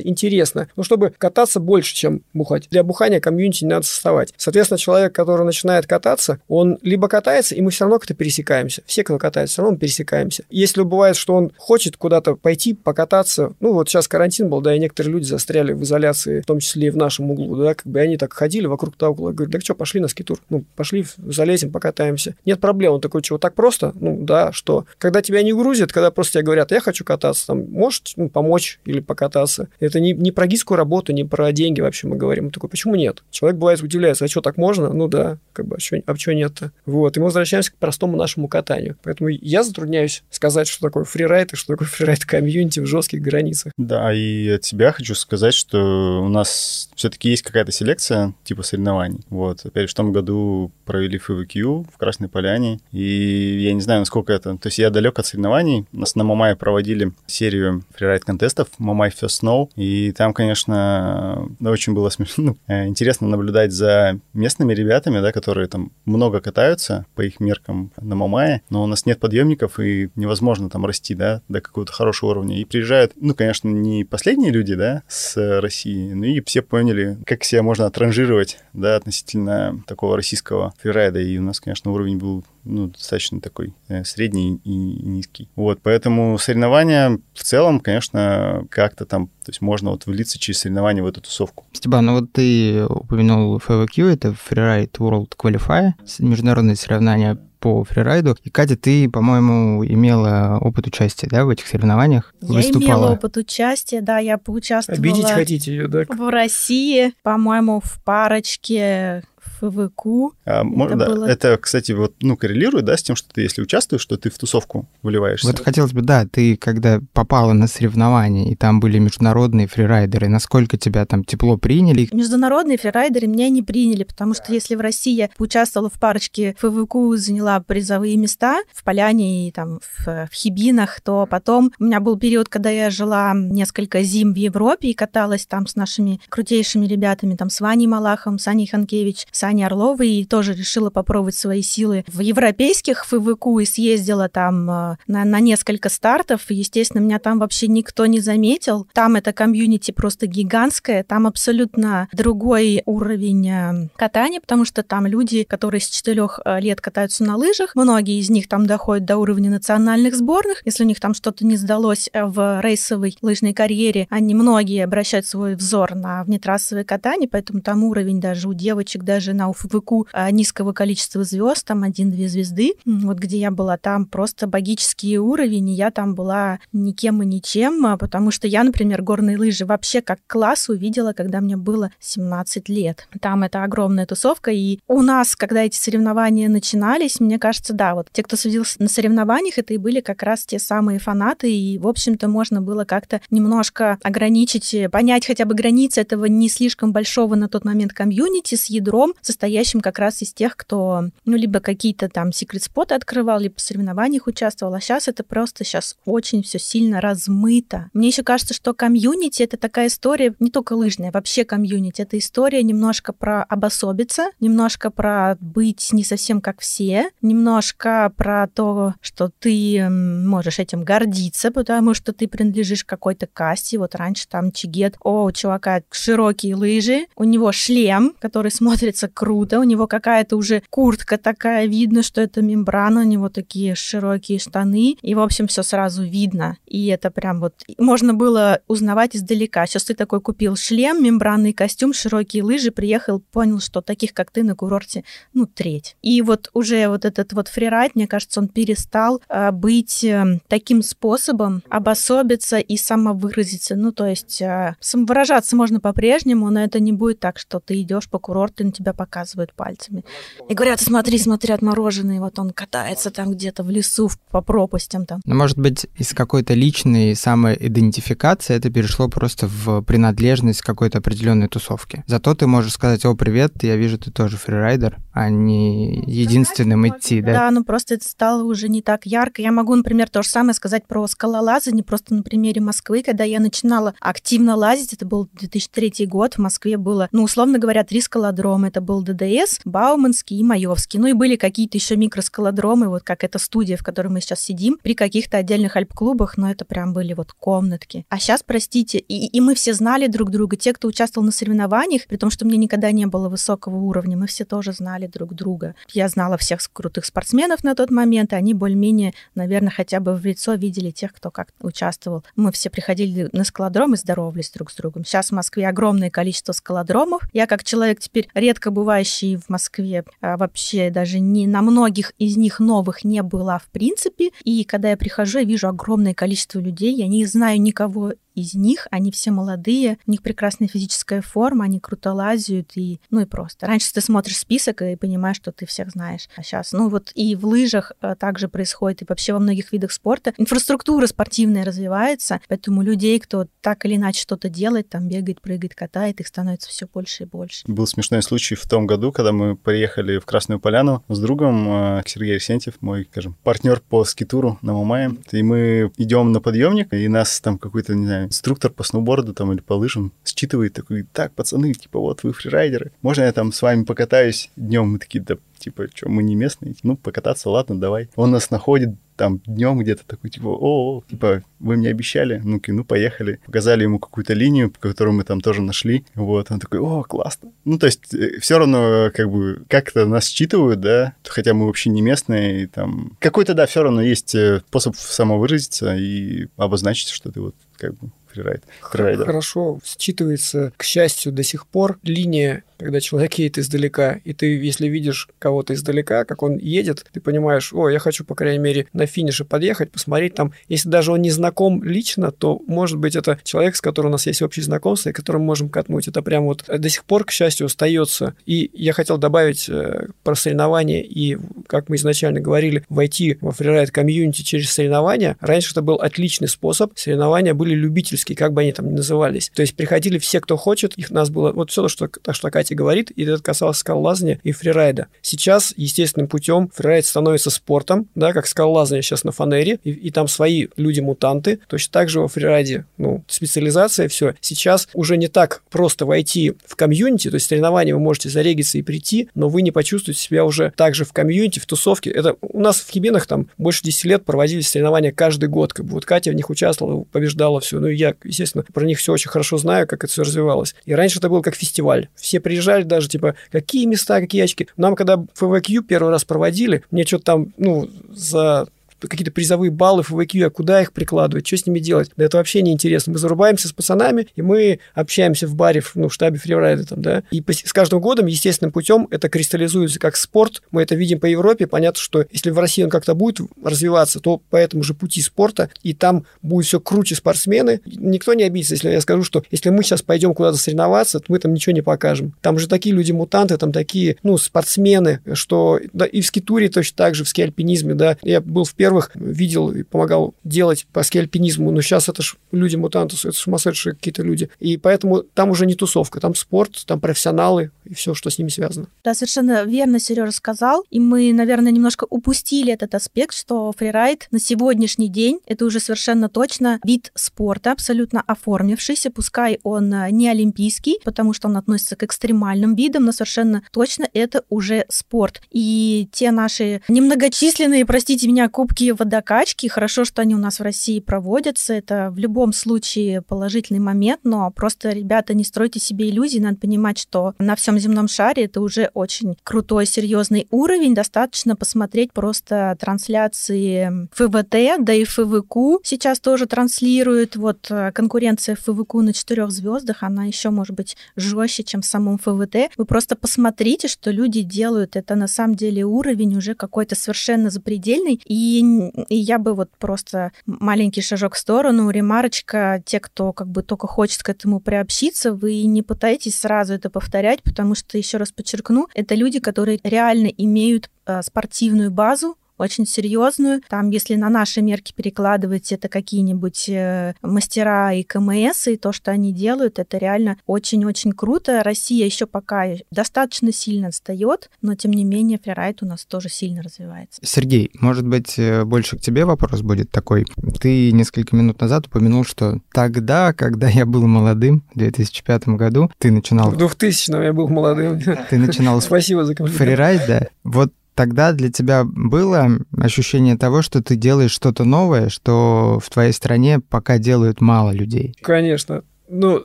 интересно, 0.00 0.68
ну, 0.76 0.82
чтобы 0.82 1.12
кататься 1.16 1.60
больше, 1.60 1.94
чем 1.94 2.22
бухать. 2.32 2.68
Для 2.70 2.82
бухания 2.82 3.20
комьюнити 3.20 3.64
не 3.64 3.70
надо 3.70 3.86
создавать. 3.86 4.34
Соответственно, 4.36 4.78
человек 4.78 5.11
человек, 5.12 5.14
который 5.14 5.44
начинает 5.44 5.86
кататься, 5.86 6.40
он 6.48 6.78
либо 6.82 7.08
катается, 7.08 7.54
и 7.54 7.60
мы 7.60 7.70
все 7.70 7.84
равно 7.84 7.98
как-то 7.98 8.14
пересекаемся. 8.14 8.82
Все, 8.86 9.04
кто 9.04 9.18
катается, 9.18 9.54
все 9.54 9.62
равно 9.62 9.78
пересекаемся. 9.78 10.44
Если 10.50 10.82
бывает, 10.82 11.16
что 11.16 11.34
он 11.34 11.52
хочет 11.56 11.96
куда-то 11.96 12.36
пойти, 12.36 12.74
покататься, 12.74 13.52
ну 13.60 13.72
вот 13.72 13.88
сейчас 13.88 14.08
карантин 14.08 14.48
был, 14.48 14.60
да, 14.60 14.74
и 14.74 14.78
некоторые 14.78 15.12
люди 15.12 15.24
застряли 15.24 15.72
в 15.72 15.82
изоляции, 15.82 16.40
в 16.40 16.46
том 16.46 16.58
числе 16.58 16.88
и 16.88 16.90
в 16.90 16.96
нашем 16.96 17.30
углу, 17.30 17.56
да, 17.56 17.74
как 17.74 17.86
бы 17.86 18.00
они 18.00 18.16
так 18.16 18.32
ходили 18.32 18.66
вокруг 18.66 18.96
того 18.96 19.12
угла, 19.12 19.32
говорят, 19.32 19.52
да 19.52 19.60
что, 19.60 19.74
пошли 19.74 20.00
на 20.00 20.08
скитур, 20.08 20.38
ну, 20.48 20.64
пошли, 20.76 21.04
залезем, 21.18 21.70
покатаемся. 21.70 22.34
Нет 22.44 22.60
проблем, 22.60 22.94
он 22.94 23.00
такой, 23.00 23.22
чего, 23.22 23.38
так 23.38 23.54
просто? 23.54 23.92
Ну, 23.94 24.18
да, 24.20 24.52
что? 24.52 24.86
Когда 24.98 25.22
тебя 25.22 25.42
не 25.42 25.52
грузят, 25.52 25.92
когда 25.92 26.10
просто 26.10 26.34
тебе 26.34 26.44
говорят, 26.44 26.70
я 26.72 26.80
хочу 26.80 27.04
кататься, 27.04 27.48
там, 27.48 27.70
можешь 27.70 28.02
ну, 28.16 28.28
помочь 28.28 28.80
или 28.84 29.00
покататься. 29.00 29.68
Это 29.80 30.00
не, 30.00 30.12
не 30.12 30.32
про 30.32 30.46
гидскую 30.46 30.78
работу, 30.78 31.12
не 31.12 31.24
про 31.24 31.52
деньги 31.52 31.80
вообще 31.80 32.06
мы 32.06 32.16
говорим. 32.16 32.46
Он 32.46 32.50
такой, 32.50 32.70
почему 32.70 32.94
нет? 32.94 33.22
Человек 33.30 33.58
бывает 33.58 33.82
удивляется, 33.82 34.24
а 34.24 34.28
что, 34.28 34.40
так 34.40 34.56
можно? 34.56 34.92
Ну 34.92 35.01
да, 35.08 35.38
как 35.52 35.66
бы, 35.66 35.76
а 35.76 35.80
что, 35.80 35.96
а 36.06 36.16
что 36.16 36.34
нет-то? 36.34 36.72
Вот, 36.86 37.16
и 37.16 37.20
мы 37.20 37.26
возвращаемся 37.26 37.72
к 37.72 37.76
простому 37.76 38.16
нашему 38.16 38.48
катанию. 38.48 38.96
Поэтому 39.02 39.28
я 39.28 39.62
затрудняюсь 39.62 40.22
сказать, 40.30 40.68
что 40.68 40.86
такое 40.86 41.04
фрирайд 41.04 41.52
и 41.52 41.56
что 41.56 41.74
такое 41.74 41.88
фрирайд 41.88 42.24
комьюнити 42.24 42.80
в 42.80 42.86
жестких 42.86 43.20
границах. 43.20 43.72
Да, 43.76 44.12
и 44.12 44.48
от 44.48 44.64
себя 44.64 44.92
хочу 44.92 45.14
сказать, 45.14 45.54
что 45.54 46.22
у 46.22 46.28
нас 46.28 46.90
все-таки 46.94 47.28
есть 47.28 47.42
какая-то 47.42 47.72
селекция 47.72 48.34
типа 48.44 48.62
соревнований. 48.62 49.20
Вот, 49.28 49.64
опять 49.64 49.90
в 49.90 49.94
том 49.94 50.12
году 50.12 50.72
провели 50.84 51.18
FWQ 51.18 51.54
в 51.92 51.98
Красной 51.98 52.28
Поляне, 52.28 52.80
и 52.92 53.60
я 53.60 53.74
не 53.74 53.80
знаю, 53.80 54.00
насколько 54.00 54.32
это... 54.32 54.56
То 54.56 54.68
есть 54.68 54.78
я 54.78 54.90
далек 54.90 55.18
от 55.18 55.26
соревнований. 55.26 55.86
У 55.92 55.98
нас 55.98 56.14
на 56.14 56.24
Мамае 56.24 56.56
проводили 56.56 57.12
серию 57.26 57.84
фрирайд-контестов 57.94 58.68
Мамай 58.78 59.10
First 59.10 59.42
Snow, 59.42 59.68
и 59.76 60.12
там, 60.12 60.32
конечно, 60.32 61.48
очень 61.60 61.94
было 61.94 62.08
смешно, 62.08 62.32
ну, 62.44 62.56
э, 62.66 62.86
интересно 62.86 63.28
наблюдать 63.28 63.72
за 63.72 64.18
местными 64.32 64.74
ребятами, 64.74 64.91
да, 65.00 65.32
которые 65.32 65.68
там 65.68 65.92
много 66.04 66.40
катаются 66.40 67.06
по 67.14 67.22
их 67.22 67.40
меркам 67.40 67.92
на 68.00 68.14
Мамае, 68.14 68.62
но 68.70 68.82
у 68.82 68.86
нас 68.86 69.06
нет 69.06 69.20
подъемников 69.20 69.78
и 69.80 70.10
невозможно 70.16 70.68
там 70.70 70.86
расти, 70.86 71.14
да, 71.14 71.42
до 71.48 71.60
какого-то 71.60 71.92
хорошего 71.92 72.30
уровня. 72.30 72.58
И 72.58 72.64
приезжают, 72.64 73.12
ну, 73.16 73.34
конечно, 73.34 73.68
не 73.68 74.04
последние 74.04 74.52
люди, 74.52 74.74
да, 74.74 75.02
с 75.08 75.60
России, 75.60 76.12
но 76.12 76.26
и 76.26 76.40
все 76.40 76.62
поняли, 76.62 77.18
как 77.26 77.44
себя 77.44 77.62
можно 77.62 77.86
отранжировать, 77.86 78.58
да, 78.72 78.96
относительно 78.96 79.82
такого 79.86 80.16
российского 80.16 80.74
фрирайда. 80.80 81.20
И 81.20 81.38
у 81.38 81.42
нас, 81.42 81.60
конечно, 81.60 81.90
уровень 81.90 82.18
был 82.18 82.44
ну, 82.64 82.88
достаточно 82.88 83.40
такой 83.40 83.74
э, 83.88 84.04
средний 84.04 84.56
и 84.64 84.70
низкий. 84.70 85.48
Вот, 85.56 85.80
поэтому 85.82 86.38
соревнования 86.38 87.18
в 87.34 87.42
целом, 87.42 87.80
конечно, 87.80 88.64
как-то 88.70 89.04
там, 89.04 89.26
то 89.26 89.50
есть 89.50 89.60
можно 89.60 89.90
вот 89.90 90.06
влиться 90.06 90.38
через 90.38 90.60
соревнования 90.60 91.02
в 91.02 91.06
эту 91.06 91.20
тусовку. 91.20 91.66
Степан, 91.72 92.06
ну 92.06 92.20
вот 92.20 92.32
ты 92.32 92.84
упомянул 92.84 93.56
FAVQ, 93.58 94.12
это 94.12 94.28
Freeride 94.28 94.92
World 94.92 95.32
Qualifier, 95.36 95.92
международные 96.18 96.76
соревнования 96.76 97.38
по 97.62 97.84
фрирайду. 97.84 98.36
И, 98.42 98.50
Катя, 98.50 98.76
ты, 98.76 99.08
по-моему, 99.08 99.86
имела 99.86 100.58
опыт 100.60 100.88
участия, 100.88 101.28
да, 101.30 101.44
в 101.44 101.48
этих 101.48 101.68
соревнованиях? 101.68 102.34
Я 102.42 102.54
Выступала. 102.54 102.84
имела 102.84 103.12
опыт 103.12 103.36
участия, 103.36 104.00
да, 104.00 104.18
я 104.18 104.36
поучаствовала... 104.36 105.00
Обидеть 105.00 105.30
хотите 105.30 105.70
ее, 105.70 105.86
да? 105.86 106.04
В 106.08 106.28
России, 106.28 107.14
по-моему, 107.22 107.80
в 107.80 108.02
парочке 108.02 109.22
ФВК. 109.62 110.34
А, 110.44 110.64
это, 110.64 110.96
да, 110.96 111.06
было... 111.06 111.24
это, 111.26 111.56
кстати, 111.56 111.92
вот, 111.92 112.14
ну, 112.20 112.36
коррелирует, 112.36 112.84
да, 112.84 112.96
с 112.96 113.02
тем, 113.02 113.16
что 113.16 113.28
ты, 113.32 113.42
если 113.42 113.62
участвуешь, 113.62 114.02
что 114.02 114.16
ты 114.16 114.30
в 114.30 114.38
тусовку 114.38 114.88
вливаешься. 115.02 115.46
Вот 115.46 115.60
хотелось 115.60 115.92
бы, 115.92 116.02
да, 116.02 116.26
ты 116.26 116.56
когда 116.56 117.00
попала 117.12 117.52
на 117.52 117.66
соревнования, 117.66 118.50
и 118.50 118.56
там 118.56 118.80
были 118.80 118.98
международные 118.98 119.66
фрирайдеры, 119.66 120.28
насколько 120.28 120.76
тебя 120.76 121.06
там 121.06 121.24
тепло 121.24 121.56
приняли? 121.56 122.08
Международные 122.12 122.78
фрирайдеры 122.78 123.26
меня 123.26 123.48
не 123.48 123.62
приняли, 123.62 124.04
потому 124.04 124.34
что 124.34 124.52
если 124.52 124.74
в 124.74 124.80
России 124.80 125.14
я 125.14 125.30
участвовала 125.38 125.90
в 125.90 125.98
парочке 125.98 126.56
ФВК, 126.58 127.16
заняла 127.16 127.60
призовые 127.60 128.16
места 128.16 128.62
в 128.72 128.82
Поляне 128.84 129.48
и 129.48 129.52
там 129.52 129.80
в, 129.80 130.06
в 130.06 130.30
Хибинах, 130.32 131.00
то 131.00 131.26
потом 131.26 131.72
у 131.78 131.84
меня 131.84 132.00
был 132.00 132.18
период, 132.18 132.48
когда 132.48 132.70
я 132.70 132.90
жила 132.90 133.32
несколько 133.34 134.02
зим 134.02 134.32
в 134.32 134.36
Европе 134.36 134.88
и 134.88 134.94
каталась 134.94 135.46
там 135.46 135.66
с 135.66 135.76
нашими 135.76 136.20
крутейшими 136.28 136.86
ребятами, 136.86 137.36
там 137.36 137.50
с 137.50 137.60
Ваней 137.60 137.86
Малахом, 137.86 138.38
с 138.38 138.48
Аней 138.48 138.66
Ханкевич, 138.66 139.26
с 139.30 139.44
Аней 139.52 139.64
Орловой, 139.64 140.08
и 140.08 140.24
тоже 140.24 140.54
решила 140.54 140.90
попробовать 140.90 141.34
свои 141.34 141.62
силы 141.62 142.04
в 142.08 142.20
европейских 142.20 143.06
ФВК 143.06 143.46
и 143.60 143.64
съездила 143.64 144.28
там 144.28 144.68
э, 144.70 144.96
на, 145.06 145.24
на 145.24 145.40
несколько 145.40 145.88
стартов. 145.88 146.46
Естественно, 146.48 147.02
меня 147.02 147.18
там 147.18 147.38
вообще 147.38 147.68
никто 147.68 148.06
не 148.06 148.20
заметил. 148.20 148.86
Там 148.94 149.16
это 149.16 149.32
комьюнити 149.32 149.90
просто 149.90 150.26
гигантское, 150.26 151.04
там 151.04 151.26
абсолютно 151.26 152.08
другой 152.12 152.82
уровень 152.86 153.48
э, 153.48 153.88
катания, 153.96 154.40
потому 154.40 154.64
что 154.64 154.82
там 154.82 155.06
люди, 155.06 155.44
которые 155.44 155.80
с 155.80 155.88
четырех 155.88 156.40
э, 156.44 156.60
лет 156.60 156.80
катаются 156.80 157.24
на 157.24 157.36
лыжах, 157.36 157.74
многие 157.74 158.18
из 158.18 158.30
них 158.30 158.48
там 158.48 158.66
доходят 158.66 159.04
до 159.04 159.18
уровня 159.18 159.50
национальных 159.50 160.16
сборных. 160.16 160.62
Если 160.64 160.84
у 160.84 160.86
них 160.86 160.98
там 160.98 161.12
что-то 161.12 161.44
не 161.44 161.56
сдалось 161.56 162.08
в 162.14 162.60
рейсовой 162.62 163.16
лыжной 163.20 163.52
карьере, 163.52 164.06
они 164.08 164.34
многие 164.34 164.82
обращают 164.82 165.26
свой 165.26 165.56
взор 165.56 165.94
на 165.94 166.24
внетрассовое 166.24 166.84
катание, 166.84 167.28
поэтому 167.28 167.60
там 167.60 167.84
уровень 167.84 168.20
даже 168.20 168.48
у 168.48 168.54
девочек, 168.54 169.02
даже 169.02 169.12
даже 169.12 169.34
на 169.42 169.48
УФВК 169.48 170.08
а, 170.12 170.30
низкого 170.30 170.72
количества 170.72 171.24
звезд, 171.24 171.66
там 171.66 171.82
один-две 171.82 172.28
звезды. 172.28 172.74
Вот 172.84 173.18
где 173.18 173.38
я 173.38 173.50
была, 173.50 173.76
там 173.76 174.06
просто 174.06 174.46
богический 174.46 175.18
уровень, 175.18 175.70
и 175.70 175.74
я 175.74 175.90
там 175.90 176.14
была 176.14 176.60
никем 176.72 177.22
и 177.22 177.26
ничем, 177.26 177.84
а, 177.84 177.96
потому 177.96 178.30
что 178.30 178.46
я, 178.46 178.62
например, 178.62 179.02
горные 179.02 179.36
лыжи 179.36 179.66
вообще 179.66 180.00
как 180.00 180.20
класс 180.28 180.68
увидела, 180.68 181.12
когда 181.12 181.40
мне 181.40 181.56
было 181.56 181.90
17 181.98 182.68
лет. 182.68 183.08
Там 183.20 183.42
это 183.42 183.64
огромная 183.64 184.06
тусовка, 184.06 184.52
и 184.52 184.78
у 184.86 185.02
нас, 185.02 185.34
когда 185.34 185.64
эти 185.64 185.76
соревнования 185.76 186.48
начинались, 186.48 187.18
мне 187.18 187.38
кажется, 187.40 187.72
да, 187.72 187.94
вот 187.94 188.08
те, 188.12 188.22
кто 188.22 188.36
судил 188.36 188.64
на 188.78 188.88
соревнованиях, 188.88 189.58
это 189.58 189.74
и 189.74 189.78
были 189.78 190.00
как 190.00 190.22
раз 190.22 190.44
те 190.46 190.60
самые 190.60 191.00
фанаты, 191.00 191.52
и, 191.52 191.78
в 191.78 191.88
общем-то, 191.88 192.28
можно 192.28 192.62
было 192.62 192.84
как-то 192.84 193.20
немножко 193.30 193.98
ограничить, 194.04 194.76
понять 194.92 195.26
хотя 195.26 195.44
бы 195.46 195.54
границы 195.54 196.00
этого 196.00 196.26
не 196.26 196.48
слишком 196.48 196.92
большого 196.92 197.34
на 197.34 197.48
тот 197.48 197.64
момент 197.64 197.92
комьюнити 197.92 198.54
с 198.54 198.66
ядром, 198.66 199.14
со 199.20 199.31
состоящим 199.32 199.80
как 199.80 199.98
раз 199.98 200.22
из 200.22 200.32
тех, 200.32 200.56
кто, 200.56 201.04
ну, 201.24 201.36
либо 201.36 201.60
какие-то 201.60 202.08
там 202.08 202.32
секрет-споты 202.32 202.94
открывал, 202.94 203.40
либо 203.40 203.56
в 203.56 203.60
соревнованиях 203.60 204.26
участвовал, 204.26 204.74
а 204.74 204.80
сейчас 204.80 205.08
это 205.08 205.24
просто 205.24 205.64
сейчас 205.64 205.96
очень 206.04 206.42
все 206.42 206.58
сильно 206.58 207.00
размыто. 207.00 207.88
Мне 207.92 208.08
еще 208.08 208.22
кажется, 208.22 208.54
что 208.54 208.74
комьюнити— 208.74 209.42
это 209.44 209.56
такая 209.56 209.88
история, 209.88 210.34
не 210.38 210.50
только 210.50 210.74
лыжная, 210.74 211.10
вообще 211.10 211.44
комьюнити, 211.44 212.02
это 212.02 212.18
история 212.18 212.62
немножко 212.62 213.12
про 213.12 213.42
обособиться, 213.42 214.30
немножко 214.38 214.90
про 214.90 215.36
быть 215.40 215.92
не 215.92 216.04
совсем 216.04 216.40
как 216.40 216.60
все, 216.60 217.10
немножко 217.22 218.12
про 218.16 218.46
то, 218.48 218.94
что 219.00 219.30
ты 219.38 219.88
можешь 219.88 220.58
этим 220.58 220.84
гордиться, 220.84 221.50
потому 221.50 221.94
что 221.94 222.12
ты 222.12 222.28
принадлежишь 222.28 222.84
какой-то 222.84 223.26
касте. 223.26 223.78
Вот 223.78 223.94
раньше 223.94 224.28
там 224.28 224.52
Чигет, 224.52 224.96
о, 225.00 225.24
у 225.24 225.32
чувака 225.32 225.82
широкие 225.90 226.54
лыжи, 226.54 227.06
у 227.16 227.24
него 227.24 227.50
шлем, 227.52 228.14
который 228.20 228.50
смотрится 228.50 229.08
круто, 229.12 229.60
у 229.60 229.64
него 229.64 229.86
какая-то 229.86 230.36
уже 230.36 230.62
куртка 230.70 231.18
такая, 231.18 231.66
видно, 231.66 232.02
что 232.02 232.20
это 232.20 232.42
мембрана, 232.42 233.00
у 233.00 233.04
него 233.04 233.28
такие 233.28 233.74
широкие 233.74 234.38
штаны, 234.38 234.96
и, 235.02 235.14
в 235.14 235.20
общем, 235.20 235.46
все 235.46 235.62
сразу 235.62 236.02
видно. 236.02 236.56
И 236.66 236.86
это 236.86 237.10
прям 237.10 237.40
вот 237.40 237.54
можно 237.78 238.14
было 238.14 238.60
узнавать 238.68 239.16
издалека. 239.16 239.66
Сейчас 239.66 239.84
ты 239.84 239.94
такой 239.94 240.20
купил 240.20 240.56
шлем, 240.56 241.02
мембранный 241.02 241.52
костюм, 241.52 241.92
широкие 241.92 242.42
лыжи, 242.42 242.70
приехал, 242.70 243.20
понял, 243.20 243.60
что 243.60 243.80
таких, 243.80 244.14
как 244.14 244.30
ты, 244.30 244.42
на 244.42 244.54
курорте, 244.54 245.04
ну, 245.34 245.46
треть. 245.46 245.96
И 246.02 246.22
вот 246.22 246.50
уже 246.54 246.88
вот 246.88 247.04
этот 247.04 247.32
вот 247.32 247.48
фрирайд, 247.48 247.94
мне 247.94 248.06
кажется, 248.06 248.40
он 248.40 248.48
перестал 248.48 249.20
э, 249.28 249.50
быть 249.50 250.04
э, 250.04 250.40
таким 250.48 250.82
способом 250.82 251.62
обособиться 251.68 252.58
и 252.58 252.76
самовыразиться. 252.76 253.76
Ну, 253.76 253.92
то 253.92 254.06
есть 254.06 254.40
э, 254.42 254.76
самовыражаться 254.80 255.56
можно 255.56 255.80
по-прежнему, 255.80 256.50
но 256.50 256.62
это 256.62 256.80
не 256.80 256.92
будет 256.92 257.20
так, 257.20 257.38
что 257.38 257.60
ты 257.60 257.80
идешь 257.80 258.08
по 258.08 258.18
курорту, 258.18 258.62
и 258.62 258.66
на 258.66 258.72
тебя 258.72 258.92
показывают 259.02 259.52
пальцами. 259.52 260.04
И 260.48 260.54
говорят, 260.54 260.80
смотри, 260.80 261.18
смотри, 261.18 261.52
отмороженный, 261.52 262.20
вот 262.20 262.38
он 262.38 262.50
катается 262.50 263.10
там 263.10 263.32
где-то 263.32 263.64
в 263.64 263.70
лесу 263.70 264.08
по 264.30 264.42
пропастям 264.42 265.06
там. 265.06 265.20
Ну, 265.24 265.34
может 265.34 265.58
быть, 265.58 265.86
из 265.96 266.14
какой-то 266.14 266.54
личной 266.54 267.16
самоидентификации 267.16 268.54
это 268.54 268.70
перешло 268.70 269.08
просто 269.08 269.48
в 269.48 269.82
принадлежность 269.82 270.62
какой-то 270.62 270.98
определенной 270.98 271.48
тусовки. 271.48 272.04
Зато 272.06 272.34
ты 272.36 272.46
можешь 272.46 272.74
сказать, 272.74 273.04
о, 273.04 273.16
привет, 273.16 273.62
я 273.62 273.74
вижу, 273.74 273.98
ты 273.98 274.12
тоже 274.12 274.36
фрирайдер, 274.36 275.00
а 275.12 275.30
не 275.30 276.04
единственным 276.06 276.86
идти, 276.86 277.20
да? 277.20 277.32
Да, 277.32 277.50
ну 277.50 277.64
просто 277.64 277.94
это 277.94 278.08
стало 278.08 278.44
уже 278.44 278.68
не 278.68 278.82
так 278.82 279.04
ярко. 279.04 279.42
Я 279.42 279.50
могу, 279.50 279.74
например, 279.74 280.08
то 280.08 280.22
же 280.22 280.28
самое 280.28 280.54
сказать 280.54 280.86
про 280.86 281.06
скалолазание, 281.08 281.82
просто 281.82 282.14
на 282.14 282.22
примере 282.22 282.60
Москвы, 282.60 283.02
когда 283.02 283.24
я 283.24 283.40
начинала 283.40 283.94
активно 284.00 284.54
лазить, 284.54 284.92
это 284.92 285.06
был 285.06 285.28
2003 285.32 286.06
год, 286.06 286.34
в 286.34 286.38
Москве 286.38 286.76
было, 286.76 287.08
ну, 287.10 287.24
условно 287.24 287.58
говоря, 287.58 287.82
три 287.82 288.00
скалодрома. 288.00 288.68
Это 288.68 288.80
был 288.80 288.91
ДДС, 289.00 289.60
Бауманский 289.64 290.38
и 290.38 290.44
Маевский. 290.44 290.98
Ну 290.98 291.06
и 291.06 291.12
были 291.14 291.36
какие-то 291.36 291.78
еще 291.78 291.96
микроскалодромы, 291.96 292.88
вот 292.88 293.02
как 293.02 293.24
эта 293.24 293.38
студия, 293.38 293.76
в 293.78 293.82
которой 293.82 294.08
мы 294.08 294.20
сейчас 294.20 294.40
сидим, 294.40 294.78
при 294.82 294.94
каких-то 294.94 295.38
отдельных 295.38 295.76
альп-клубах, 295.76 296.36
но 296.36 296.50
это 296.50 296.64
прям 296.64 296.92
были 296.92 297.14
вот 297.14 297.32
комнатки. 297.32 298.04
А 298.08 298.18
сейчас, 298.18 298.42
простите, 298.42 298.98
и, 298.98 299.26
и 299.26 299.40
мы 299.40 299.54
все 299.54 299.72
знали 299.72 300.08
друг 300.08 300.30
друга, 300.30 300.56
те, 300.56 300.72
кто 300.72 300.88
участвовал 300.88 301.24
на 301.24 301.32
соревнованиях, 301.32 302.06
при 302.06 302.16
том, 302.16 302.30
что 302.30 302.44
мне 302.44 302.58
никогда 302.58 302.92
не 302.92 303.06
было 303.06 303.28
высокого 303.28 303.76
уровня, 303.76 304.16
мы 304.16 304.26
все 304.26 304.44
тоже 304.44 304.72
знали 304.72 305.06
друг 305.06 305.34
друга. 305.34 305.74
Я 305.92 306.08
знала 306.08 306.36
всех 306.36 306.60
крутых 306.72 307.04
спортсменов 307.04 307.64
на 307.64 307.74
тот 307.74 307.90
момент, 307.90 308.32
и 308.32 308.36
они 308.36 308.54
более-менее, 308.54 309.14
наверное, 309.34 309.70
хотя 309.70 310.00
бы 310.00 310.14
в 310.14 310.24
лицо 310.24 310.54
видели 310.54 310.90
тех, 310.90 311.12
кто 311.12 311.30
как 311.30 311.48
участвовал. 311.60 312.24
Мы 312.36 312.50
все 312.52 312.70
приходили 312.70 313.28
на 313.32 313.44
скалодром 313.44 313.94
и 313.94 313.96
здоровались 313.96 314.50
друг 314.50 314.70
с 314.70 314.76
другом. 314.76 315.04
Сейчас 315.04 315.28
в 315.28 315.32
Москве 315.32 315.68
огромное 315.68 316.10
количество 316.10 316.52
скалодромов. 316.52 317.22
Я 317.32 317.46
как 317.46 317.64
человек 317.64 318.00
теперь 318.00 318.28
редко 318.34 318.70
бывающий 318.82 319.36
в 319.36 319.48
Москве, 319.48 320.04
а 320.20 320.36
вообще 320.36 320.90
даже 320.90 321.20
не 321.20 321.46
на 321.46 321.62
многих 321.62 322.12
из 322.18 322.36
них 322.36 322.58
новых 322.58 323.04
не 323.04 323.22
была 323.22 323.58
в 323.58 323.66
принципе. 323.66 324.30
И 324.42 324.64
когда 324.64 324.90
я 324.90 324.96
прихожу, 324.96 325.38
я 325.38 325.44
вижу 325.44 325.68
огромное 325.68 326.14
количество 326.14 326.58
людей. 326.58 326.92
Я 326.92 327.06
не 327.06 327.24
знаю 327.26 327.60
никого 327.60 328.14
из 328.34 328.54
них, 328.54 328.86
они 328.90 329.10
все 329.10 329.30
молодые, 329.30 329.98
у 330.06 330.10
них 330.10 330.22
прекрасная 330.22 330.68
физическая 330.68 331.22
форма, 331.22 331.64
они 331.64 331.80
круто 331.80 332.12
лазят, 332.12 332.72
и, 332.76 333.00
ну 333.10 333.20
и 333.20 333.24
просто. 333.24 333.66
Раньше 333.66 333.92
ты 333.92 334.00
смотришь 334.00 334.38
список 334.38 334.82
и 334.82 334.96
понимаешь, 334.96 335.36
что 335.36 335.52
ты 335.52 335.66
всех 335.66 335.90
знаешь. 335.90 336.28
А 336.36 336.42
сейчас, 336.42 336.72
ну 336.72 336.88
вот 336.88 337.12
и 337.14 337.36
в 337.36 337.46
лыжах 337.46 337.92
э, 338.00 338.14
также 338.18 338.48
происходит, 338.48 339.02
и 339.02 339.06
вообще 339.08 339.32
во 339.32 339.38
многих 339.38 339.72
видах 339.72 339.92
спорта. 339.92 340.32
Инфраструктура 340.36 341.06
спортивная 341.06 341.64
развивается, 341.64 342.40
поэтому 342.48 342.82
людей, 342.82 343.18
кто 343.20 343.46
так 343.60 343.84
или 343.84 343.96
иначе 343.96 344.22
что-то 344.22 344.48
делает, 344.48 344.88
там 344.88 345.08
бегает, 345.08 345.40
прыгает, 345.40 345.74
катает, 345.74 346.20
их 346.20 346.26
становится 346.26 346.70
все 346.70 346.86
больше 346.92 347.24
и 347.24 347.26
больше. 347.26 347.64
Был 347.66 347.86
смешной 347.86 348.22
случай 348.22 348.54
в 348.54 348.66
том 348.66 348.86
году, 348.86 349.12
когда 349.12 349.32
мы 349.32 349.56
приехали 349.56 350.18
в 350.18 350.26
Красную 350.26 350.60
Поляну 350.60 351.04
с 351.08 351.18
другом, 351.18 351.98
э, 351.98 352.02
Сергей 352.06 352.36
Арсентьев, 352.36 352.74
мой, 352.80 353.06
скажем, 353.10 353.36
партнер 353.42 353.80
по 353.80 354.04
скитуру 354.04 354.58
на 354.62 354.72
Мамае, 354.72 355.16
и 355.30 355.42
мы 355.42 355.92
идем 355.96 356.32
на 356.32 356.40
подъемник, 356.40 356.92
и 356.92 357.08
нас 357.08 357.40
там 357.40 357.58
какой-то, 357.58 357.94
не 357.94 358.06
знаю, 358.06 358.21
инструктор 358.24 358.70
по 358.70 358.82
сноуборду 358.82 359.34
там 359.34 359.52
или 359.52 359.60
по 359.60 359.74
лыжам 359.74 360.12
считывает 360.24 360.72
такой, 360.72 361.04
так, 361.12 361.32
пацаны, 361.32 361.72
типа, 361.74 361.98
вот 361.98 362.22
вы 362.22 362.32
фрирайдеры, 362.32 362.92
можно 363.02 363.22
я 363.22 363.32
там 363.32 363.52
с 363.52 363.62
вами 363.62 363.84
покатаюсь 363.84 364.50
днем? 364.56 364.92
Мы 364.92 364.98
такие, 364.98 365.22
да, 365.22 365.36
типа, 365.58 365.86
что, 365.94 366.08
мы 366.08 366.22
не 366.22 366.34
местные? 366.34 366.74
Ну, 366.82 366.96
покататься, 366.96 367.48
ладно, 367.48 367.78
давай. 367.78 368.08
Он 368.16 368.30
нас 368.30 368.50
находит, 368.50 368.90
там 369.16 369.40
днем 369.46 369.78
где-то 369.78 370.04
такой, 370.06 370.30
типа, 370.30 370.48
о, 370.48 371.04
типа, 371.08 371.42
вы 371.60 371.76
мне 371.76 371.90
обещали, 371.90 372.40
ну-ка, 372.42 372.72
ну, 372.72 372.84
поехали. 372.84 373.38
Показали 373.46 373.84
ему 373.84 373.98
какую-то 373.98 374.34
линию, 374.34 374.72
которую 374.80 375.14
мы 375.14 375.24
там 375.24 375.40
тоже 375.40 375.62
нашли. 375.62 376.04
Вот, 376.14 376.50
он 376.50 376.58
такой, 376.58 376.80
о, 376.80 377.02
классно. 377.04 377.52
Ну, 377.64 377.78
то 377.78 377.86
есть, 377.86 378.12
э, 378.14 378.38
все 378.40 378.58
равно, 378.58 379.10
как 379.14 379.30
бы, 379.30 379.62
как-то 379.68 380.06
нас 380.06 380.26
считывают, 380.26 380.80
да, 380.80 381.14
хотя 381.24 381.54
мы 381.54 381.66
вообще 381.66 381.90
не 381.90 382.02
местные, 382.02 382.64
и 382.64 382.66
там... 382.66 383.16
Какой-то, 383.20 383.54
да, 383.54 383.66
все 383.66 383.82
равно 383.82 384.02
есть 384.02 384.34
э, 384.34 384.62
способ 384.66 384.96
самовыразиться 384.96 385.94
и 385.94 386.48
обозначить, 386.56 387.10
что 387.10 387.30
ты 387.30 387.40
вот, 387.40 387.54
как 387.82 387.94
бы, 387.98 388.12
фрирайд. 388.32 388.62
Фрирайдер. 388.90 389.26
Хорошо 389.26 389.78
считывается, 389.84 390.72
к 390.76 390.82
счастью, 390.82 391.32
до 391.32 391.42
сих 391.42 391.66
пор 391.66 391.98
линия 392.02 392.64
когда 392.82 393.00
человек 393.00 393.34
едет 393.34 393.58
издалека, 393.58 394.20
и 394.24 394.32
ты, 394.32 394.58
если 394.62 394.88
видишь 394.88 395.28
кого-то 395.38 395.74
издалека, 395.74 396.24
как 396.24 396.42
он 396.42 396.58
едет, 396.58 397.06
ты 397.12 397.20
понимаешь, 397.20 397.72
о, 397.72 397.88
я 397.88 397.98
хочу, 397.98 398.24
по 398.24 398.34
крайней 398.34 398.58
мере, 398.58 398.86
на 398.92 399.06
финише 399.06 399.44
подъехать, 399.44 399.90
посмотреть 399.90 400.34
там, 400.34 400.52
если 400.68 400.88
даже 400.88 401.12
он 401.12 401.22
не 401.22 401.30
знаком 401.30 401.82
лично, 401.82 402.32
то, 402.32 402.60
может 402.66 402.98
быть, 402.98 403.16
это 403.16 403.38
человек, 403.44 403.76
с 403.76 403.80
которым 403.80 404.10
у 404.10 404.12
нас 404.12 404.26
есть 404.26 404.42
общее 404.42 404.64
знакомство, 404.64 405.10
и 405.10 405.12
которым 405.12 405.42
можем 405.42 405.68
катнуть. 405.68 406.08
Это 406.08 406.22
прям 406.22 406.44
вот 406.44 406.64
до 406.66 406.88
сих 406.88 407.04
пор, 407.04 407.24
к 407.24 407.30
счастью, 407.30 407.66
остается. 407.66 408.34
И 408.46 408.70
я 408.74 408.92
хотел 408.92 409.18
добавить 409.18 409.68
э, 409.68 410.08
про 410.22 410.34
соревнования, 410.34 411.02
и, 411.02 411.38
как 411.68 411.88
мы 411.88 411.96
изначально 411.96 412.40
говорили, 412.40 412.84
войти 412.88 413.38
во 413.40 413.52
фрирайд 413.52 413.90
комьюнити 413.90 414.42
через 414.42 414.70
соревнования. 414.72 415.36
Раньше 415.40 415.72
это 415.72 415.82
был 415.82 415.96
отличный 415.96 416.48
способ. 416.48 416.92
Соревнования 416.96 417.54
были 417.54 417.74
любительские, 417.74 418.21
как 418.30 418.52
бы 418.52 418.62
они 418.62 418.72
там 418.72 418.88
ни 418.88 418.96
назывались. 418.96 419.50
То 419.54 419.62
есть 419.62 419.74
приходили 419.74 420.18
все, 420.18 420.40
кто 420.40 420.56
хочет, 420.56 420.94
их 420.94 421.10
нас 421.10 421.30
было, 421.30 421.52
вот 421.52 421.70
все, 421.70 421.88
что, 421.88 422.08
то, 422.08 422.32
что 422.32 422.50
Катя 422.50 422.74
говорит, 422.74 423.10
и 423.14 423.24
это 423.24 423.42
касалось 423.42 423.78
скалолазания 423.78 424.40
и 424.42 424.52
фрирайда. 424.52 425.08
Сейчас 425.20 425.74
естественным 425.76 426.28
путем 426.28 426.70
фрирайд 426.74 427.06
становится 427.06 427.50
спортом, 427.50 428.08
да, 428.14 428.32
как 428.32 428.46
скалолазание 428.46 429.02
сейчас 429.02 429.24
на 429.24 429.32
фанере, 429.32 429.78
и, 429.84 429.90
и 429.90 430.10
там 430.10 430.28
свои 430.28 430.68
люди-мутанты. 430.76 431.58
Точно 431.66 431.92
так 431.92 432.08
же 432.08 432.20
во 432.20 432.28
фрирайде, 432.28 432.86
ну, 432.96 433.24
специализация, 433.28 434.08
все. 434.08 434.34
Сейчас 434.40 434.88
уже 434.94 435.16
не 435.16 435.28
так 435.28 435.62
просто 435.70 436.06
войти 436.06 436.54
в 436.66 436.76
комьюнити, 436.76 437.30
то 437.30 437.34
есть 437.34 437.48
соревнования 437.48 437.94
вы 437.94 438.00
можете 438.00 438.28
зарегиться 438.28 438.78
и 438.78 438.82
прийти, 438.82 439.28
но 439.34 439.48
вы 439.48 439.62
не 439.62 439.70
почувствуете 439.70 440.20
себя 440.20 440.44
уже 440.44 440.72
также 440.76 441.04
в 441.04 441.12
комьюнити, 441.12 441.58
в 441.58 441.66
тусовке. 441.66 442.10
Это 442.10 442.36
у 442.40 442.60
нас 442.60 442.80
в 442.80 442.90
Хибинах 442.90 443.26
там 443.26 443.48
больше 443.58 443.82
10 443.82 444.04
лет 444.04 444.24
проводились 444.24 444.68
соревнования 444.68 445.12
каждый 445.12 445.48
год. 445.48 445.72
Как 445.72 445.86
бы 445.86 445.92
вот 445.92 446.04
Катя 446.04 446.30
в 446.30 446.34
них 446.34 446.50
участвовала, 446.50 447.04
побеждала 447.04 447.60
все. 447.60 447.80
Ну, 447.80 447.88
и 447.88 447.96
я, 447.96 448.11
естественно, 448.24 448.64
про 448.72 448.84
них 448.84 448.98
все 448.98 449.12
очень 449.12 449.30
хорошо 449.30 449.58
знаю, 449.58 449.86
как 449.86 450.04
это 450.04 450.12
все 450.12 450.22
развивалось. 450.22 450.74
И 450.84 450.94
раньше 450.94 451.18
это 451.18 451.28
было 451.28 451.42
как 451.42 451.54
фестиваль. 451.54 452.08
Все 452.14 452.40
приезжали 452.40 452.82
даже, 452.82 453.08
типа, 453.08 453.34
какие 453.50 453.86
места, 453.86 454.20
какие 454.20 454.42
очки. 454.42 454.68
Нам, 454.76 454.94
когда 454.94 455.16
ФВК 455.34 455.86
первый 455.86 456.10
раз 456.10 456.24
проводили, 456.24 456.82
мне 456.90 457.04
что-то 457.04 457.24
там, 457.24 457.52
ну, 457.56 457.88
за 458.10 458.68
какие-то 459.08 459.32
призовые 459.32 459.70
баллы 459.70 460.02
FAQ, 460.02 460.44
а 460.44 460.50
куда 460.50 460.82
их 460.82 460.92
прикладывать, 460.92 461.46
что 461.46 461.56
с 461.56 461.66
ними 461.66 461.78
делать. 461.78 462.10
Да 462.16 462.24
это 462.24 462.36
вообще 462.36 462.62
не 462.62 462.72
интересно. 462.72 463.12
Мы 463.12 463.18
зарубаемся 463.18 463.68
с 463.68 463.72
пацанами, 463.72 464.28
и 464.34 464.42
мы 464.42 464.80
общаемся 464.94 465.46
в 465.46 465.54
баре, 465.54 465.82
ну, 465.94 466.08
в 466.08 466.14
штабе 466.14 466.38
фриврайда 466.38 466.86
там, 466.86 467.02
да. 467.02 467.22
И 467.30 467.42
с 467.50 467.72
каждым 467.72 468.00
годом 468.00 468.26
естественным 468.26 468.72
путем 468.72 469.08
это 469.10 469.28
кристаллизуется 469.28 469.98
как 469.98 470.16
спорт. 470.16 470.62
Мы 470.70 470.82
это 470.82 470.94
видим 470.94 471.20
по 471.20 471.26
Европе. 471.26 471.66
Понятно, 471.66 472.00
что 472.00 472.24
если 472.30 472.50
в 472.50 472.58
России 472.58 472.82
он 472.82 472.90
как-то 472.90 473.14
будет 473.14 473.40
развиваться, 473.62 474.20
то 474.20 474.38
по 474.38 474.56
этому 474.56 474.82
же 474.82 474.94
пути 474.94 475.22
спорта, 475.22 475.70
и 475.82 475.94
там 475.94 476.26
будет 476.42 476.66
все 476.66 476.80
круче 476.80 477.14
спортсмены. 477.14 477.80
Никто 477.84 478.34
не 478.34 478.44
обидится, 478.44 478.74
если 478.74 478.90
я 478.90 479.00
скажу, 479.00 479.24
что 479.24 479.42
если 479.50 479.70
мы 479.70 479.82
сейчас 479.82 480.02
пойдем 480.02 480.34
куда-то 480.34 480.58
соревноваться, 480.58 481.18
то 481.18 481.26
мы 481.28 481.38
там 481.38 481.54
ничего 481.54 481.72
не 481.72 481.82
покажем. 481.82 482.34
Там 482.40 482.58
же 482.58 482.68
такие 482.68 482.94
люди-мутанты, 482.94 483.56
там 483.56 483.72
такие, 483.72 484.16
ну, 484.22 484.38
спортсмены, 484.38 485.20
что 485.34 485.80
да, 485.92 486.04
и 486.04 486.20
в 486.20 486.26
скитуре 486.26 486.68
точно 486.68 486.96
так 486.96 487.14
же, 487.14 487.24
в 487.24 487.28
скиальпинизме, 487.28 487.94
да. 487.94 488.16
Я 488.22 488.40
был 488.40 488.64
в 488.64 488.74
первом 488.74 488.91
во-первых, 488.92 489.10
видел 489.14 489.70
и 489.70 489.82
помогал 489.82 490.34
делать 490.44 490.86
по 490.92 491.02
ски-альпинизму, 491.02 491.70
но 491.70 491.80
сейчас 491.80 492.08
это 492.08 492.22
ж 492.22 492.36
люди-мутанты, 492.52 493.16
это 493.16 493.32
сумасшедшие 493.32 493.94
какие-то 493.94 494.22
люди. 494.22 494.50
И 494.60 494.76
поэтому 494.76 495.22
там 495.22 495.50
уже 495.50 495.66
не 495.66 495.74
тусовка, 495.74 496.20
там 496.20 496.34
спорт, 496.34 496.82
там 496.86 497.00
профессионалы 497.00 497.70
и 497.84 497.94
все, 497.94 498.14
что 498.14 498.30
с 498.30 498.38
ними 498.38 498.48
связано. 498.48 498.88
Да, 499.04 499.14
совершенно 499.14 499.64
верно 499.64 499.98
Сережа 499.98 500.32
сказал. 500.32 500.84
И 500.90 501.00
мы, 501.00 501.32
наверное, 501.32 501.72
немножко 501.72 502.06
упустили 502.08 502.72
этот 502.72 502.94
аспект, 502.94 503.34
что 503.34 503.72
фрирайд 503.76 504.28
на 504.30 504.38
сегодняшний 504.38 505.08
день 505.08 505.40
это 505.46 505.64
уже 505.64 505.80
совершенно 505.80 506.28
точно 506.28 506.78
вид 506.84 507.12
спорта, 507.14 507.72
абсолютно 507.72 508.22
оформившийся, 508.26 509.10
пускай 509.10 509.58
он 509.62 509.92
э, 509.92 510.10
не 510.10 510.28
олимпийский, 510.28 510.98
потому 511.04 511.32
что 511.32 511.48
он 511.48 511.56
относится 511.56 511.96
к 511.96 512.02
экстремальным 512.02 512.74
видам, 512.74 513.04
но 513.04 513.12
совершенно 513.12 513.62
точно 513.72 514.08
это 514.12 514.44
уже 514.48 514.84
спорт. 514.88 515.42
И 515.50 516.08
те 516.12 516.30
наши 516.30 516.82
немногочисленные, 516.88 517.86
простите 517.86 518.28
меня, 518.28 518.48
кубки 518.48 518.81
водокачки, 518.90 519.68
хорошо, 519.68 520.04
что 520.04 520.22
они 520.22 520.34
у 520.34 520.38
нас 520.38 520.58
в 520.58 520.62
России 520.62 521.00
проводятся, 521.00 521.74
это 521.74 522.10
в 522.10 522.18
любом 522.18 522.52
случае 522.52 523.22
положительный 523.22 523.80
момент, 523.80 524.20
но 524.24 524.50
просто, 524.50 524.90
ребята, 524.90 525.34
не 525.34 525.44
стройте 525.44 525.78
себе 525.78 526.08
иллюзий, 526.10 526.40
надо 526.40 526.56
понимать, 526.56 526.98
что 526.98 527.34
на 527.38 527.54
всем 527.54 527.78
земном 527.78 528.08
шаре 528.08 528.44
это 528.44 528.60
уже 528.60 528.90
очень 528.94 529.36
крутой, 529.44 529.86
серьезный 529.86 530.48
уровень, 530.50 530.94
достаточно 530.94 531.54
посмотреть 531.54 532.12
просто 532.12 532.76
трансляции 532.80 534.08
ФВТ, 534.12 534.84
да 534.84 534.92
и 534.92 535.04
ФВК 535.04 535.84
сейчас 535.84 536.20
тоже 536.20 536.46
транслируют, 536.46 537.36
вот 537.36 537.66
э, 537.70 537.92
конкуренция 537.92 538.56
ФВК 538.56 538.94
на 538.94 539.12
четырех 539.12 539.50
звездах, 539.50 540.02
она 540.02 540.24
еще 540.24 540.50
может 540.50 540.74
быть 540.74 540.96
жестче, 541.16 541.62
чем 541.62 541.82
в 541.82 541.86
самом 541.86 542.18
ФВТ. 542.18 542.72
Вы 542.76 542.84
просто 542.84 543.16
посмотрите, 543.16 543.88
что 543.88 544.10
люди 544.10 544.42
делают. 544.42 544.96
Это 544.96 545.14
на 545.14 545.26
самом 545.26 545.54
деле 545.54 545.84
уровень 545.84 546.36
уже 546.36 546.54
какой-то 546.54 546.94
совершенно 546.94 547.50
запредельный. 547.50 548.20
И, 548.24 548.60
и 549.08 549.16
я 549.16 549.38
бы 549.38 549.54
вот 549.54 549.70
просто 549.78 550.32
маленький 550.46 551.02
шажок 551.02 551.34
в 551.34 551.38
сторону, 551.38 551.90
ремарочка, 551.90 552.82
те, 552.84 553.00
кто 553.00 553.32
как 553.32 553.48
бы 553.48 553.62
только 553.62 553.86
хочет 553.86 554.22
к 554.22 554.28
этому 554.28 554.60
приобщиться, 554.60 555.32
вы 555.32 555.62
не 555.64 555.82
пытайтесь 555.82 556.38
сразу 556.38 556.74
это 556.74 556.90
повторять, 556.90 557.42
потому 557.42 557.74
что, 557.74 557.98
еще 557.98 558.18
раз 558.18 558.32
подчеркну, 558.32 558.88
это 558.94 559.14
люди, 559.14 559.40
которые 559.40 559.80
реально 559.82 560.28
имеют 560.28 560.90
э, 561.06 561.22
спортивную 561.22 561.90
базу, 561.90 562.36
очень 562.58 562.86
серьезную. 562.86 563.60
Там, 563.68 563.90
если 563.90 564.14
на 564.14 564.30
наши 564.30 564.62
мерки 564.62 564.92
перекладывать, 564.92 565.72
это 565.72 565.88
какие-нибудь 565.88 566.68
э, 566.68 567.14
мастера 567.22 567.92
и 567.92 568.02
КМС, 568.02 568.68
и 568.68 568.76
то, 568.76 568.92
что 568.92 569.10
они 569.10 569.32
делают, 569.32 569.78
это 569.78 569.98
реально 569.98 570.36
очень-очень 570.46 571.12
круто. 571.12 571.62
Россия 571.62 572.06
еще 572.06 572.26
пока 572.26 572.66
достаточно 572.90 573.52
сильно 573.52 573.88
отстает, 573.88 574.50
но 574.60 574.74
тем 574.74 574.92
не 574.92 575.04
менее 575.04 575.38
фрирайд 575.42 575.82
у 575.82 575.86
нас 575.86 576.04
тоже 576.04 576.28
сильно 576.28 576.62
развивается. 576.62 577.20
Сергей, 577.24 577.70
может 577.80 578.06
быть, 578.06 578.38
э, 578.38 578.64
больше 578.64 578.96
к 578.96 579.00
тебе 579.00 579.24
вопрос 579.24 579.62
будет 579.62 579.90
такой. 579.90 580.26
Ты 580.60 580.92
несколько 580.92 581.34
минут 581.36 581.60
назад 581.60 581.86
упомянул, 581.86 582.24
что 582.24 582.60
тогда, 582.72 583.32
когда 583.32 583.68
я 583.68 583.86
был 583.86 584.06
молодым, 584.06 584.64
в 584.74 584.78
2005 584.78 585.48
году, 585.48 585.90
ты 585.98 586.10
начинал... 586.10 586.50
В 586.50 586.56
2000 586.56 587.22
я 587.22 587.32
был 587.32 587.48
молодым. 587.48 588.00
Ты 588.30 588.38
начинал... 588.38 588.80
Спасибо 588.80 589.24
за 589.24 589.34
комплимент. 589.34 589.58
Фрирайд, 589.58 590.02
да. 590.06 590.28
Вот 590.44 590.72
тогда 590.94 591.32
для 591.32 591.50
тебя 591.50 591.84
было 591.84 592.48
ощущение 592.78 593.36
того, 593.36 593.62
что 593.62 593.82
ты 593.82 593.96
делаешь 593.96 594.32
что-то 594.32 594.64
новое, 594.64 595.08
что 595.08 595.80
в 595.82 595.90
твоей 595.90 596.12
стране 596.12 596.60
пока 596.60 596.98
делают 596.98 597.40
мало 597.40 597.70
людей? 597.70 598.14
Конечно. 598.22 598.82
Ну, 599.08 599.44